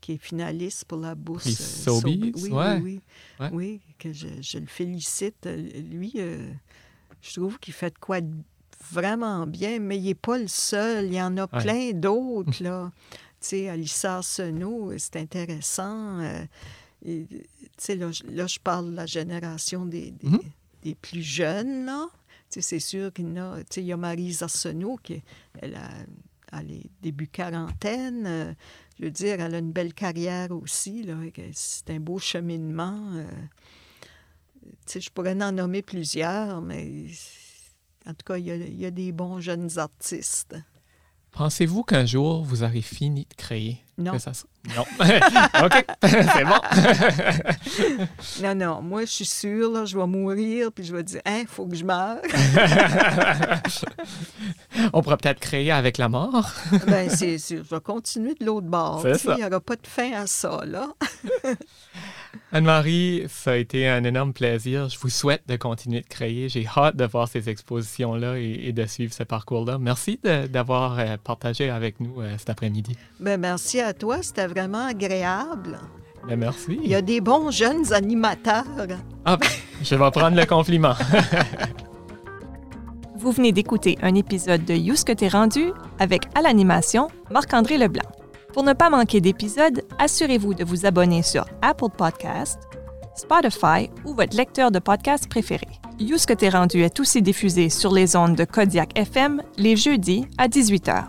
qui 0.00 0.12
est 0.12 0.22
finaliste 0.22 0.86
pour 0.86 0.98
la 0.98 1.14
bourse. 1.14 1.46
Euh, 1.46 2.00
Sobeys, 2.00 2.32
oui, 2.34 2.50
ouais. 2.50 2.80
oui, 2.82 3.00
oui, 3.40 3.48
oui, 3.52 3.80
que 3.98 4.12
je, 4.12 4.58
le 4.58 4.66
félicite. 4.66 5.46
Lui, 5.46 6.12
euh, 6.16 6.50
je 7.20 7.34
trouve 7.34 7.58
qu'il 7.58 7.74
fait 7.74 7.90
de 7.90 7.98
quoi 7.98 8.20
vraiment 8.90 9.46
bien, 9.46 9.78
mais 9.78 9.98
il 9.98 10.04
n'est 10.04 10.14
pas 10.14 10.38
le 10.38 10.48
seul. 10.48 11.06
Il 11.06 11.14
y 11.14 11.22
en 11.22 11.36
a 11.36 11.46
plein 11.46 11.92
d'autres, 11.92 12.62
là. 12.62 12.90
tu 13.10 13.48
sais, 13.48 13.68
Alissa 13.68 14.16
Arsenault, 14.16 14.92
c'est 14.98 15.16
intéressant. 15.16 16.20
Euh, 16.20 16.44
tu 17.04 17.28
sais, 17.76 17.96
là, 17.96 18.10
je 18.46 18.58
parle 18.58 18.90
de 18.90 18.96
la 18.96 19.06
génération 19.06 19.86
des, 19.86 20.10
des, 20.12 20.28
mm-hmm. 20.28 20.40
des 20.82 20.94
plus 20.94 21.22
jeunes, 21.22 21.86
là 21.86 22.06
c'est 22.48 22.80
sûr 22.80 23.12
qu'il 23.12 23.32
y 23.32 23.38
a, 23.38 23.58
il 23.76 23.82
y 23.84 23.92
a 23.92 23.96
Marie 23.96 24.36
Arsenault 24.40 24.98
qui 25.02 25.22
elle 25.60 25.76
a, 25.76 26.62
les 26.62 26.82
débuts 27.02 27.28
quarantaine. 27.28 28.24
Euh, 28.26 28.54
je 28.98 29.04
veux 29.04 29.10
dire, 29.10 29.40
elle 29.40 29.54
a 29.54 29.58
une 29.58 29.72
belle 29.72 29.92
carrière 29.92 30.52
aussi. 30.52 31.06
C'est 31.52 31.90
un 31.90 32.00
beau 32.00 32.18
cheminement. 32.18 33.10
Euh, 33.14 33.26
je 34.88 35.10
pourrais 35.10 35.40
en 35.42 35.52
nommer 35.52 35.82
plusieurs, 35.82 36.62
mais 36.62 37.04
en 38.06 38.10
tout 38.10 38.24
cas, 38.24 38.36
il 38.36 38.46
y 38.80 38.86
a 38.86 38.90
des 38.90 39.12
bons 39.12 39.40
jeunes 39.40 39.78
artistes. 39.78 40.56
Pensez-vous 41.36 41.82
qu'un 41.82 42.06
jour, 42.06 42.44
vous 42.44 42.62
aurez 42.62 42.80
fini 42.80 43.26
de 43.28 43.34
créer? 43.34 43.78
Non. 43.98 44.12
Non. 44.74 44.84
OK, 45.64 45.86
c'est 46.02 46.44
bon. 46.44 46.60
non, 48.42 48.54
non. 48.54 48.82
Moi, 48.82 49.02
je 49.02 49.10
suis 49.10 49.26
sûre, 49.26 49.70
là, 49.70 49.84
je 49.84 49.98
vais 49.98 50.06
mourir, 50.06 50.72
puis 50.72 50.82
je 50.82 50.96
vais 50.96 51.02
dire, 51.02 51.20
hein, 51.26 51.40
il 51.42 51.46
faut 51.46 51.66
que 51.66 51.76
je 51.76 51.84
meure. 51.84 52.18
On 54.94 55.02
pourrait 55.02 55.18
peut-être 55.18 55.40
créer 55.40 55.70
avec 55.72 55.98
la 55.98 56.08
mort. 56.08 56.50
Bien, 56.86 57.10
c'est 57.10 57.36
sûr. 57.36 57.62
Je 57.64 57.74
vais 57.74 57.82
continuer 57.82 58.34
de 58.34 58.46
l'autre 58.46 58.66
bord. 58.66 59.06
Il 59.06 59.34
n'y 59.34 59.44
aura 59.44 59.60
pas 59.60 59.76
de 59.76 59.86
fin 59.86 60.12
à 60.12 60.26
ça, 60.26 60.62
là. 60.64 60.88
Anne-Marie, 62.52 63.24
ça 63.28 63.52
a 63.52 63.56
été 63.56 63.88
un 63.88 64.04
énorme 64.04 64.32
plaisir. 64.32 64.88
Je 64.88 64.98
vous 64.98 65.08
souhaite 65.08 65.42
de 65.48 65.56
continuer 65.56 66.00
de 66.00 66.06
créer. 66.06 66.48
J'ai 66.48 66.66
hâte 66.76 66.96
de 66.96 67.04
voir 67.04 67.28
ces 67.28 67.48
expositions-là 67.48 68.38
et, 68.38 68.72
de 68.72 68.86
suivre 68.86 69.12
ce 69.12 69.22
parcours-là. 69.22 69.78
Merci 69.78 70.20
d'avoir 70.48 70.98
euh, 70.98 71.16
partagé 71.22 71.70
avec 71.70 72.00
nous 72.00 72.20
euh, 72.20 72.34
cet 72.38 72.50
après-midi. 72.50 72.96
Ben, 73.20 73.40
merci 73.40 73.80
à 73.80 73.92
toi. 73.92 74.22
C'était 74.22 74.46
vraiment 74.46 74.86
agréable. 74.86 75.78
Ben, 76.28 76.36
merci. 76.36 76.78
Il 76.82 76.90
y 76.90 76.94
a 76.94 77.02
des 77.02 77.20
bons 77.20 77.50
jeunes 77.50 77.92
animateurs. 77.92 78.64
Ah, 79.24 79.38
je 79.82 79.94
vais 79.94 80.10
prendre 80.10 80.36
le 80.36 80.46
compliment. 80.46 80.94
Vous 83.18 83.32
venez 83.32 83.50
d'écouter 83.50 83.98
un 84.02 84.14
épisode 84.14 84.64
de 84.64 84.74
You 84.74 84.94
que 85.04 85.12
t'es 85.12 85.28
rendu 85.28 85.72
avec 85.98 86.24
à 86.34 86.42
l'animation 86.42 87.08
Marc-André 87.30 87.78
Leblanc. 87.78 88.04
Pour 88.56 88.64
ne 88.64 88.72
pas 88.72 88.88
manquer 88.88 89.20
d'épisodes, 89.20 89.82
assurez-vous 89.98 90.54
de 90.54 90.64
vous 90.64 90.86
abonner 90.86 91.22
sur 91.22 91.44
Apple 91.60 91.90
Podcast, 91.94 92.58
Spotify 93.14 93.90
ou 94.06 94.14
votre 94.14 94.34
lecteur 94.34 94.70
de 94.70 94.78
podcast 94.78 95.28
préféré. 95.28 95.66
You 95.98 96.16
ce 96.16 96.26
que 96.26 96.32
t'es 96.32 96.48
rendu 96.48 96.80
est 96.80 96.98
aussi 96.98 97.20
diffusé 97.20 97.68
sur 97.68 97.92
les 97.92 98.16
ondes 98.16 98.34
de 98.34 98.46
Kodiak 98.46 98.98
FM 98.98 99.42
les 99.58 99.76
jeudis 99.76 100.24
à 100.38 100.48
18h. 100.48 101.04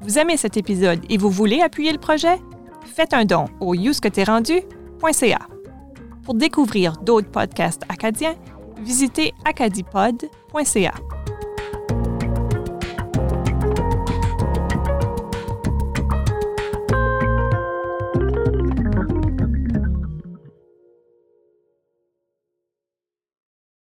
Vous 0.00 0.18
aimez 0.18 0.38
cet 0.38 0.56
épisode 0.56 1.00
et 1.10 1.18
vous 1.18 1.28
voulez 1.28 1.60
appuyer 1.60 1.92
le 1.92 1.98
projet? 1.98 2.38
Faites 2.86 3.12
un 3.12 3.26
don 3.26 3.44
au 3.60 3.74
rendu.ca. 3.74 5.38
Pour 6.24 6.32
découvrir 6.32 6.96
d'autres 6.96 7.30
podcasts 7.30 7.82
acadiens, 7.90 8.36
visitez 8.78 9.34
acadipod.ca. 9.44 10.94